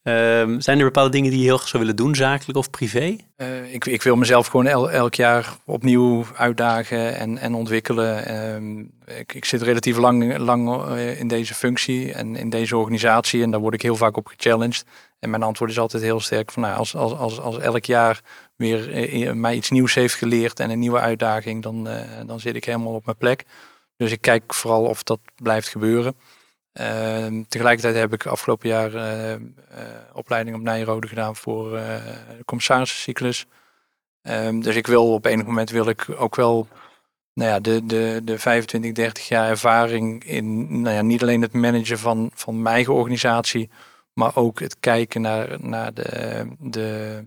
Um, 0.02 0.60
zijn 0.60 0.78
er 0.78 0.84
bepaalde 0.84 1.10
dingen 1.10 1.30
die 1.30 1.38
je 1.38 1.44
heel 1.44 1.56
graag 1.56 1.68
zou 1.68 1.82
willen 1.82 1.96
doen, 1.96 2.14
zakelijk 2.14 2.58
of 2.58 2.70
privé? 2.70 3.16
Uh, 3.36 3.74
ik, 3.74 3.86
ik, 3.86 4.02
wil 4.02 4.16
mezelf 4.16 4.46
gewoon 4.46 4.66
el, 4.66 4.90
elk 4.90 5.14
jaar 5.14 5.56
opnieuw 5.64 6.24
uitdagen 6.36 7.16
en, 7.16 7.38
en 7.38 7.54
ontwikkelen. 7.54 8.36
Um, 8.54 8.90
ik, 9.04 9.34
ik, 9.34 9.44
zit 9.44 9.62
relatief 9.62 9.96
lang, 9.96 10.36
lang 10.38 10.88
uh, 10.88 11.20
in 11.20 11.28
deze 11.28 11.54
functie 11.54 12.12
en 12.12 12.36
in 12.36 12.50
deze 12.50 12.76
organisatie 12.76 13.42
en 13.42 13.50
daar 13.50 13.60
word 13.60 13.74
ik 13.74 13.82
heel 13.82 13.96
vaak 13.96 14.16
op 14.16 14.26
gechallenged. 14.26 14.84
En 15.18 15.30
mijn 15.30 15.42
antwoord 15.42 15.70
is 15.70 15.78
altijd 15.78 16.02
heel 16.02 16.20
sterk 16.20 16.52
van 16.52 16.62
nou, 16.62 16.76
als, 16.76 16.94
als, 16.94 17.12
als, 17.12 17.40
als 17.40 17.58
elk 17.58 17.84
jaar 17.84 18.20
weer 18.56 19.10
uh, 19.12 19.32
mij 19.32 19.54
iets 19.54 19.70
nieuws 19.70 19.94
heeft 19.94 20.14
geleerd 20.14 20.60
en 20.60 20.70
een 20.70 20.78
nieuwe 20.78 21.00
uitdaging, 21.00 21.62
dan, 21.62 21.88
dan 22.26 22.40
zit 22.40 22.56
ik 22.56 22.64
helemaal 22.64 22.94
op 22.94 23.04
mijn 23.04 23.16
plek. 23.16 23.44
Dus 23.96 24.10
ik 24.10 24.20
kijk 24.20 24.54
vooral 24.54 24.84
of 24.84 25.02
dat 25.02 25.20
blijft 25.42 25.68
gebeuren. 25.68 26.16
Uh, 26.80 27.26
tegelijkertijd 27.48 27.94
heb 27.96 28.12
ik 28.12 28.26
afgelopen 28.26 28.68
jaar 28.68 28.94
uh, 28.94 29.46
opleiding 30.12 30.56
op 30.56 30.62
Nijrode 30.62 31.08
gedaan 31.08 31.36
voor 31.36 31.70
de 31.70 32.44
commissarissencyclus. 32.44 33.46
Um, 34.22 34.62
dus 34.62 34.76
ik 34.76 34.86
wil 34.86 35.12
op 35.12 35.24
enig 35.24 35.46
moment 35.46 35.70
wil 35.70 35.88
ik 35.88 36.06
ook 36.16 36.36
wel 36.36 36.68
nou 37.36 37.50
ja, 37.50 37.60
de, 37.60 37.86
de, 37.86 38.20
de 38.24 38.38
25, 38.38 38.92
30 38.92 39.28
jaar 39.28 39.48
ervaring 39.48 40.24
in 40.24 40.80
nou 40.82 40.94
ja, 40.94 41.02
niet 41.02 41.22
alleen 41.22 41.42
het 41.42 41.52
managen 41.52 41.98
van, 41.98 42.30
van 42.34 42.62
mijn 42.62 42.88
organisatie, 42.88 43.70
maar 44.12 44.36
ook 44.36 44.60
het 44.60 44.76
kijken 44.80 45.20
naar, 45.20 45.56
naar 45.60 45.94
de, 45.94 46.46
de, 46.58 47.24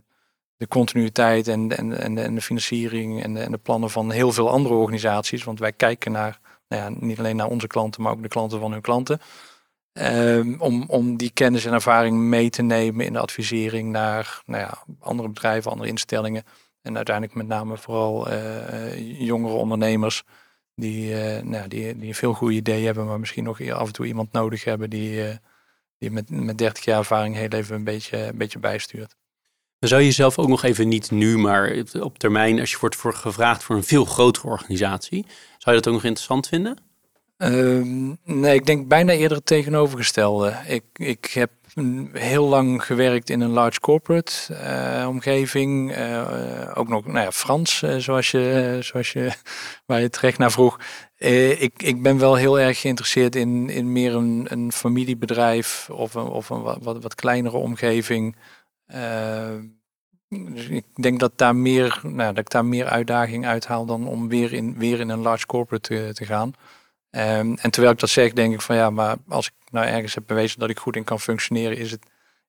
de 0.57 0.67
continuïteit 0.67 1.47
en, 1.47 1.77
en, 1.77 2.17
en, 2.17 2.35
de, 2.35 2.41
financiering 2.41 3.23
en 3.23 3.37
en 3.37 3.51
de 3.51 3.57
plannen 3.57 3.89
van 3.89 4.11
heel 4.11 4.31
veel 4.31 4.49
andere 4.49 4.75
organisaties. 4.75 5.43
Want 5.43 5.59
wij 5.59 5.71
kijken 5.71 6.11
naar 6.11 6.39
nou 6.69 6.83
ja, 6.83 7.05
niet 7.05 7.19
alleen 7.19 7.35
naar 7.35 7.47
onze 7.47 7.67
klanten, 7.67 8.01
maar 8.01 8.11
ook 8.11 8.21
de 8.21 8.27
klanten 8.27 8.59
van 8.59 8.71
hun 8.71 8.81
klanten. 8.81 9.19
Um, 9.93 10.61
om, 10.61 10.83
om 10.87 11.17
die 11.17 11.31
kennis 11.31 11.65
en 11.65 11.73
ervaring 11.73 12.17
mee 12.17 12.49
te 12.49 12.61
nemen 12.61 13.05
in 13.05 13.13
de 13.13 13.19
advisering 13.19 13.91
naar 13.91 14.41
nou 14.45 14.61
ja, 14.61 14.83
andere 14.99 15.29
bedrijven, 15.29 15.71
andere 15.71 15.89
instellingen. 15.89 16.43
En 16.81 16.95
uiteindelijk 16.95 17.35
met 17.35 17.47
name 17.47 17.77
vooral 17.77 18.31
uh, 18.31 19.19
jongere 19.19 19.53
ondernemers 19.53 20.23
die, 20.75 21.15
nou, 21.43 21.67
die, 21.67 21.97
die 21.97 22.15
veel 22.15 22.33
goede 22.33 22.55
ideeën 22.55 22.85
hebben, 22.85 23.05
maar 23.05 23.19
misschien 23.19 23.43
nog 23.43 23.69
af 23.69 23.87
en 23.87 23.93
toe 23.93 24.05
iemand 24.05 24.31
nodig 24.31 24.63
hebben 24.63 24.89
die, 24.89 25.39
die 25.97 26.11
met, 26.11 26.29
met 26.29 26.57
30 26.57 26.83
jaar 26.83 26.97
ervaring 26.97 27.35
heel 27.35 27.49
even 27.49 27.75
een 27.75 27.83
beetje, 27.83 28.17
een 28.17 28.37
beetje 28.37 28.59
bijstuurt. 28.59 29.15
Dan 29.79 29.89
zou 29.89 30.01
je 30.01 30.07
jezelf 30.07 30.37
ook 30.37 30.47
nog 30.47 30.63
even 30.63 30.87
niet 30.87 31.11
nu, 31.11 31.37
maar 31.37 31.83
op 31.99 32.17
termijn, 32.17 32.59
als 32.59 32.71
je 32.71 32.77
wordt 32.79 32.95
voor 32.95 33.13
gevraagd 33.13 33.63
voor 33.63 33.75
een 33.75 33.83
veel 33.83 34.05
grotere 34.05 34.47
organisatie, 34.47 35.25
zou 35.59 35.75
je 35.75 35.81
dat 35.81 35.87
ook 35.87 35.93
nog 35.93 36.03
interessant 36.03 36.47
vinden? 36.47 36.77
Ehm, 37.37 38.15
nee, 38.23 38.55
ik 38.55 38.65
denk 38.65 38.87
bijna 38.87 39.11
eerder 39.11 39.37
het 39.37 39.45
tegenovergestelde. 39.45 40.57
Ik, 40.67 40.83
ik 40.93 41.25
heb 41.25 41.51
heel 42.13 42.47
lang 42.47 42.85
gewerkt 42.85 43.29
in 43.29 43.41
een 43.41 43.49
large 43.49 43.79
corporate 43.79 44.33
uh, 44.51 45.07
omgeving. 45.07 45.97
Uh, 45.97 46.71
ook 46.73 46.87
nog 46.87 47.05
nou 47.05 47.19
ja, 47.19 47.31
Frans, 47.31 47.81
uh, 47.81 47.95
zoals 47.97 48.31
je, 48.31 48.77
zoals 48.81 49.11
je, 49.11 49.31
waar 49.85 50.01
je 50.01 50.09
terecht 50.09 50.37
naar 50.37 50.51
vroeg. 50.51 50.79
ik, 51.17 51.83
ik 51.83 52.01
ben 52.01 52.17
wel 52.17 52.35
heel 52.35 52.59
erg 52.59 52.81
geïnteresseerd 52.81 53.35
in, 53.35 53.69
in 53.69 53.91
meer 53.91 54.15
een, 54.15 54.45
een 54.49 54.71
familiebedrijf 54.71 55.89
of 55.89 56.13
een, 56.13 56.27
of 56.27 56.49
een 56.49 56.61
wat, 56.61 56.77
wat, 56.81 57.03
wat 57.03 57.15
kleinere 57.15 57.57
omgeving. 57.57 58.35
Dus 60.29 60.67
ik 60.67 60.85
denk 60.95 61.19
dat, 61.19 61.31
daar 61.35 61.55
meer, 61.55 61.99
nou, 62.03 62.33
dat 62.33 62.37
ik 62.37 62.49
daar 62.49 62.65
meer 62.65 62.85
uitdaging 62.85 63.45
uithaal 63.45 63.85
dan 63.85 64.07
om 64.07 64.27
weer 64.27 64.53
in, 64.53 64.77
weer 64.77 64.99
in 64.99 65.09
een 65.09 65.21
large 65.21 65.45
corporate 65.45 65.87
te, 65.87 66.13
te 66.13 66.25
gaan. 66.25 66.53
Um, 67.11 67.57
en 67.57 67.71
terwijl 67.71 67.93
ik 67.93 67.99
dat 67.99 68.09
zeg, 68.09 68.33
denk 68.33 68.53
ik 68.53 68.61
van 68.61 68.75
ja, 68.75 68.89
maar 68.89 69.15
als 69.27 69.47
ik 69.47 69.53
nou 69.71 69.87
ergens 69.87 70.15
heb 70.15 70.23
bewezen 70.27 70.59
dat 70.59 70.69
ik 70.69 70.79
goed 70.79 70.95
in 70.95 71.03
kan 71.03 71.19
functioneren, 71.19 71.77
is 71.77 71.91
het 71.91 72.05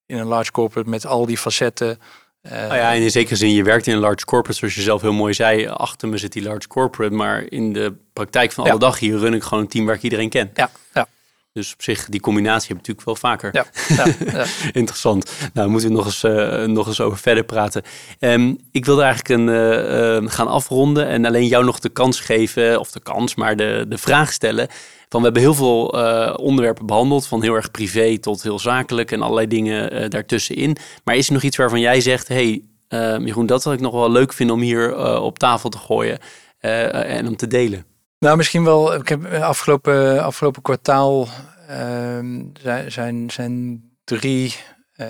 in 0.06 0.18
een 0.18 0.26
large 0.26 0.50
corporate 0.50 0.88
met 0.88 1.06
al 1.06 1.26
die 1.26 1.38
facetten. 1.38 1.98
Uh, 2.42 2.52
oh 2.52 2.74
ja, 2.74 2.90
in 2.90 3.10
zekere 3.10 3.36
zin, 3.36 3.52
je 3.52 3.62
werkt 3.62 3.86
in 3.86 3.94
een 3.94 4.00
large 4.00 4.24
corporate, 4.24 4.58
zoals 4.58 4.74
je 4.74 4.80
zelf 4.80 5.00
heel 5.00 5.12
mooi 5.12 5.34
zei. 5.34 5.66
Achter 5.66 6.08
me 6.08 6.18
zit 6.18 6.32
die 6.32 6.42
large 6.42 6.68
corporate, 6.68 7.14
maar 7.14 7.42
in 7.48 7.72
de 7.72 7.94
praktijk 8.12 8.52
van 8.52 8.70
alle 8.70 8.78
dag 8.78 8.98
hier 8.98 9.18
run 9.18 9.34
ik 9.34 9.42
gewoon 9.42 9.62
een 9.62 9.68
team 9.68 9.86
waar 9.86 9.94
ik 9.94 10.02
iedereen 10.02 10.28
ken. 10.28 10.50
Ja, 10.54 10.70
ja. 10.94 11.06
Dus 11.52 11.72
op 11.72 11.82
zich, 11.82 12.04
die 12.04 12.20
combinatie 12.20 12.74
heb 12.74 12.86
je 12.86 12.92
natuurlijk 12.92 13.06
wel 13.06 13.16
vaker. 13.16 13.50
Ja, 13.52 13.66
ja, 13.88 14.14
ja. 14.32 14.44
Interessant. 14.80 15.32
Nou, 15.52 15.68
moeten 15.68 15.88
we 15.88 15.94
nog 15.94 16.04
eens, 16.04 16.24
uh, 16.24 16.64
nog 16.64 16.86
eens 16.86 17.00
over 17.00 17.18
verder 17.18 17.44
praten. 17.44 17.82
Um, 18.18 18.58
ik 18.70 18.84
wilde 18.84 19.02
eigenlijk 19.02 19.40
een, 19.40 19.48
uh, 20.24 20.30
gaan 20.30 20.48
afronden 20.48 21.06
en 21.06 21.24
alleen 21.24 21.46
jou 21.46 21.64
nog 21.64 21.78
de 21.78 21.88
kans 21.88 22.20
geven, 22.20 22.80
of 22.80 22.90
de 22.90 23.00
kans, 23.00 23.34
maar 23.34 23.56
de, 23.56 23.84
de 23.88 23.98
vraag 23.98 24.32
stellen. 24.32 24.68
Van, 25.08 25.18
we 25.20 25.24
hebben 25.24 25.42
heel 25.42 25.54
veel 25.54 25.98
uh, 25.98 26.34
onderwerpen 26.36 26.86
behandeld, 26.86 27.26
van 27.26 27.42
heel 27.42 27.54
erg 27.54 27.70
privé 27.70 28.18
tot 28.18 28.42
heel 28.42 28.58
zakelijk 28.58 29.12
en 29.12 29.22
allerlei 29.22 29.46
dingen 29.46 30.10
daartussenin. 30.10 30.76
Maar 31.04 31.16
is 31.16 31.26
er 31.26 31.32
nog 31.32 31.42
iets 31.42 31.56
waarvan 31.56 31.80
jij 31.80 32.00
zegt, 32.00 32.28
hey, 32.28 32.62
ehm, 32.88 33.26
Jeroen, 33.26 33.46
dat 33.46 33.62
zou 33.62 33.74
ik 33.74 33.80
nog 33.80 33.92
wel 33.92 34.10
leuk 34.10 34.32
vinden 34.32 34.56
om 34.56 34.62
hier 34.62 35.20
op 35.20 35.38
tafel 35.38 35.68
te 35.68 35.78
gooien 35.78 36.18
en 36.60 37.26
om 37.26 37.36
te 37.36 37.46
delen? 37.46 37.89
Nou, 38.20 38.36
misschien 38.36 38.64
wel. 38.64 38.94
Ik 38.94 39.08
heb 39.08 39.24
eh, 39.24 39.42
afgelopen, 39.42 40.22
afgelopen 40.22 40.62
kwartaal 40.62 41.28
uh, 41.70 42.18
zijn, 42.86 43.30
zijn 43.30 43.84
drie 44.04 44.56
uh, 44.96 45.06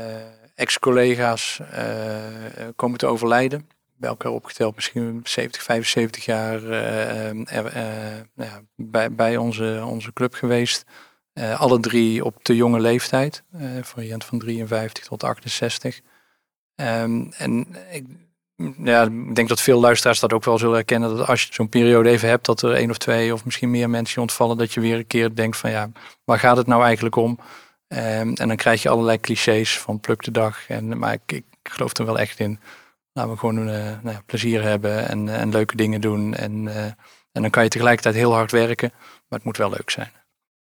ex-collega's 0.54 1.61
uh, 1.74 2.68
komen 2.76 2.98
te 2.98 3.06
overlijden. 3.06 3.68
Bij 3.96 4.08
elkaar 4.08 4.32
opgeteld 4.32 4.74
misschien 4.74 5.20
70, 5.24 5.62
75 5.62 6.24
jaar 6.24 6.61
nou 6.62 7.44
ja, 8.34 8.61
bij, 8.76 9.14
bij 9.14 9.36
onze, 9.36 9.82
onze 9.86 10.12
club 10.12 10.34
geweest. 10.34 10.84
alle 11.34 11.80
drie 11.80 12.24
op 12.24 12.44
de 12.44 12.56
jonge 12.56 12.80
leeftijd, 12.80 13.42
variant 13.80 14.24
van 14.24 14.38
53 14.38 15.04
tot 15.04 15.24
68. 15.24 15.96
Um, 15.96 16.04
ehm, 16.74 17.30
en 17.30 17.66
ik, 17.90 18.06
ik 18.66 19.34
denk 19.34 19.48
dat 19.48 19.61
veel 19.61 19.80
luisteraars 19.80 20.20
dat 20.20 20.32
ook 20.32 20.44
wel 20.44 20.58
zullen 20.58 20.74
herkennen. 20.74 21.16
Dat 21.16 21.26
als 21.26 21.42
je 21.42 21.52
zo'n 21.52 21.68
periode 21.68 22.08
even 22.08 22.28
hebt, 22.28 22.46
dat 22.46 22.62
er 22.62 22.72
één 22.72 22.90
of 22.90 22.98
twee 22.98 23.32
of 23.32 23.44
misschien 23.44 23.70
meer 23.70 23.90
mensen 23.90 24.20
ontvallen, 24.20 24.56
dat 24.56 24.72
je 24.72 24.80
weer 24.80 24.96
een 24.96 25.06
keer 25.06 25.34
denkt 25.34 25.56
van 25.56 25.70
ja, 25.70 25.90
waar 26.24 26.38
gaat 26.38 26.56
het 26.56 26.66
nou 26.66 26.84
eigenlijk 26.84 27.16
om? 27.16 27.38
Um, 27.88 28.34
en 28.34 28.48
dan 28.48 28.56
krijg 28.56 28.82
je 28.82 28.88
allerlei 28.88 29.20
clichés 29.20 29.78
van 29.78 30.00
pluk 30.00 30.22
de 30.22 30.30
dag. 30.30 30.68
En, 30.68 30.98
maar 30.98 31.16
ik, 31.26 31.42
geloof 31.62 31.96
er 31.98 32.04
wel 32.04 32.18
echt 32.18 32.38
in. 32.38 32.61
Laten 33.12 33.32
we 33.32 33.38
gewoon 33.38 33.58
uh, 33.58 33.74
nou 33.74 34.11
ja, 34.11 34.22
plezier 34.26 34.62
hebben 34.62 35.08
en, 35.08 35.28
en 35.28 35.50
leuke 35.50 35.76
dingen 35.76 36.00
doen. 36.00 36.34
En, 36.34 36.62
uh, 36.66 36.84
en 37.32 37.42
dan 37.42 37.50
kan 37.50 37.62
je 37.62 37.68
tegelijkertijd 37.68 38.14
heel 38.14 38.34
hard 38.34 38.50
werken, 38.50 38.90
maar 39.28 39.38
het 39.38 39.44
moet 39.44 39.56
wel 39.56 39.70
leuk 39.70 39.90
zijn. 39.90 40.11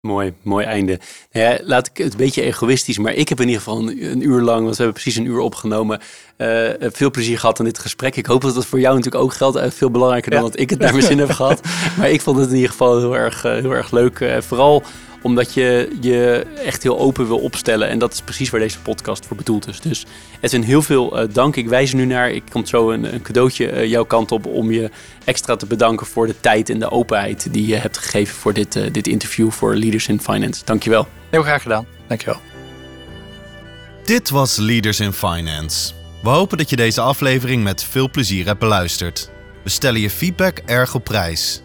Mooi, 0.04 0.32
mooi 0.42 0.66
einde. 0.66 0.98
Nou 1.32 1.46
ja, 1.46 1.58
laat 1.62 1.86
ik 1.86 1.96
het 1.96 2.12
een 2.12 2.18
beetje 2.18 2.42
egoïstisch, 2.42 2.98
maar 2.98 3.12
ik 3.12 3.28
heb 3.28 3.40
in 3.40 3.46
ieder 3.46 3.62
geval 3.62 3.78
een, 3.88 4.22
uur 4.22 4.40
lang, 4.40 4.62
want 4.62 4.76
we 4.76 4.82
hebben 4.82 5.02
precies 5.02 5.16
een 5.16 5.26
uur 5.26 5.38
opgenomen, 5.38 6.00
uh, 6.38 6.68
veel 6.80 7.10
plezier 7.10 7.38
gehad 7.38 7.58
aan 7.58 7.64
dit 7.64 7.78
gesprek. 7.78 8.16
Ik 8.16 8.26
hoop 8.26 8.42
dat 8.42 8.54
dat 8.54 8.66
voor 8.66 8.80
jou 8.80 8.96
natuurlijk 8.96 9.24
ook 9.24 9.32
geldt. 9.32 9.56
Uh, 9.56 9.64
veel 9.68 9.90
belangrijker 9.90 10.30
dan 10.30 10.42
dat 10.42 10.58
ik 10.58 10.70
het 10.70 10.78
naar 10.78 10.92
mijn 10.92 11.04
zin 11.04 11.18
heb 11.18 11.30
gehad. 11.30 11.60
Maar 11.98 12.10
ik 12.10 12.20
vond 12.20 12.38
het 12.38 12.48
in 12.48 12.54
ieder 12.54 12.70
geval 12.70 12.98
heel 12.98 13.16
erg, 13.16 13.44
uh, 13.44 13.52
heel 13.52 13.74
erg 13.74 13.90
leuk. 13.90 14.42
vooral 14.42 14.82
omdat 15.24 15.54
je 15.54 15.96
je 16.00 16.46
echt 16.64 16.82
heel 16.82 16.98
open 16.98 17.26
wil 17.26 17.38
opstellen. 17.38 17.88
En 17.88 17.98
dat 17.98 18.12
is 18.12 18.20
precies 18.20 18.50
waar 18.50 18.60
deze 18.60 18.80
podcast 18.80 19.26
voor 19.26 19.36
bedoeld 19.36 19.68
is. 19.68 19.80
Dus 19.80 20.06
Edwin, 20.40 20.62
heel 20.62 20.82
veel 20.82 21.22
uh, 21.22 21.28
dank. 21.32 21.56
Ik 21.56 21.68
wijs 21.68 21.90
er 21.90 21.96
nu 21.96 22.04
naar. 22.04 22.30
Ik 22.30 22.42
kom 22.50 22.66
zo 22.66 22.90
een, 22.90 23.14
een 23.14 23.22
cadeautje 23.22 23.72
uh, 23.72 23.84
jouw 23.86 24.04
kant 24.04 24.32
op 24.32 24.46
om 24.46 24.70
je 24.70 24.90
extra 25.24 25.56
te 25.56 25.66
bedanken 25.66 26.06
voor 26.06 26.26
de 26.26 26.40
tijd 26.40 26.70
en 26.70 26.78
de 26.78 26.90
openheid 26.90 27.52
die 27.52 27.66
je 27.66 27.74
hebt 27.74 27.98
gegeven 27.98 28.34
voor 28.34 28.52
dit, 28.52 28.76
uh, 28.76 28.92
dit 28.92 29.06
interview 29.06 29.50
voor 29.50 29.74
Leaders 29.74 30.08
in 30.08 30.20
Finance. 30.20 30.62
Dankjewel. 30.64 31.08
Heel 31.30 31.42
graag 31.42 31.62
gedaan. 31.62 31.86
Dankjewel. 32.06 32.40
Dit 34.04 34.30
was 34.30 34.56
Leaders 34.56 35.00
in 35.00 35.12
Finance. 35.12 35.92
We 36.22 36.28
hopen 36.28 36.58
dat 36.58 36.70
je 36.70 36.76
deze 36.76 37.00
aflevering 37.00 37.62
met 37.62 37.84
veel 37.84 38.10
plezier 38.10 38.46
hebt 38.46 38.58
beluisterd. 38.58 39.30
We 39.62 39.70
stellen 39.70 40.00
je 40.00 40.10
feedback 40.10 40.58
erg 40.66 40.94
op 40.94 41.04
prijs. 41.04 41.62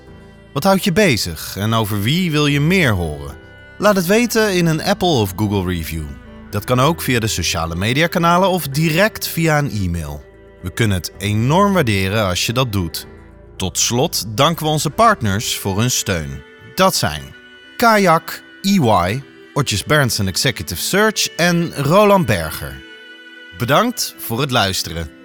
Wat 0.53 0.63
houdt 0.63 0.83
je 0.83 0.91
bezig 0.91 1.55
en 1.57 1.73
over 1.73 2.01
wie 2.01 2.31
wil 2.31 2.45
je 2.45 2.59
meer 2.59 2.91
horen? 2.91 3.48
Laat 3.79 3.95
het 3.95 4.05
weten 4.05 4.55
in 4.55 4.65
een 4.65 4.83
Apple 4.83 5.07
of 5.07 5.33
Google 5.35 5.73
review. 5.73 6.03
Dat 6.49 6.63
kan 6.63 6.79
ook 6.79 7.01
via 7.01 7.19
de 7.19 7.27
sociale 7.27 7.75
mediakanalen 7.75 8.49
of 8.49 8.67
direct 8.67 9.27
via 9.27 9.57
een 9.57 9.71
e-mail. 9.71 10.23
We 10.61 10.73
kunnen 10.73 10.97
het 10.97 11.11
enorm 11.17 11.73
waarderen 11.73 12.25
als 12.25 12.45
je 12.45 12.53
dat 12.53 12.71
doet. 12.71 13.07
Tot 13.55 13.77
slot 13.77 14.25
danken 14.37 14.65
we 14.65 14.71
onze 14.71 14.89
partners 14.89 15.57
voor 15.57 15.79
hun 15.79 15.91
steun. 15.91 16.41
Dat 16.75 16.95
zijn 16.95 17.23
Kayak, 17.77 18.43
EY, 18.61 19.23
Otjes 19.53 19.83
Berndsen 19.83 20.27
Executive 20.27 20.81
Search 20.81 21.29
en 21.35 21.73
Roland 21.75 22.25
Berger. 22.25 22.81
Bedankt 23.57 24.15
voor 24.17 24.41
het 24.41 24.51
luisteren. 24.51 25.18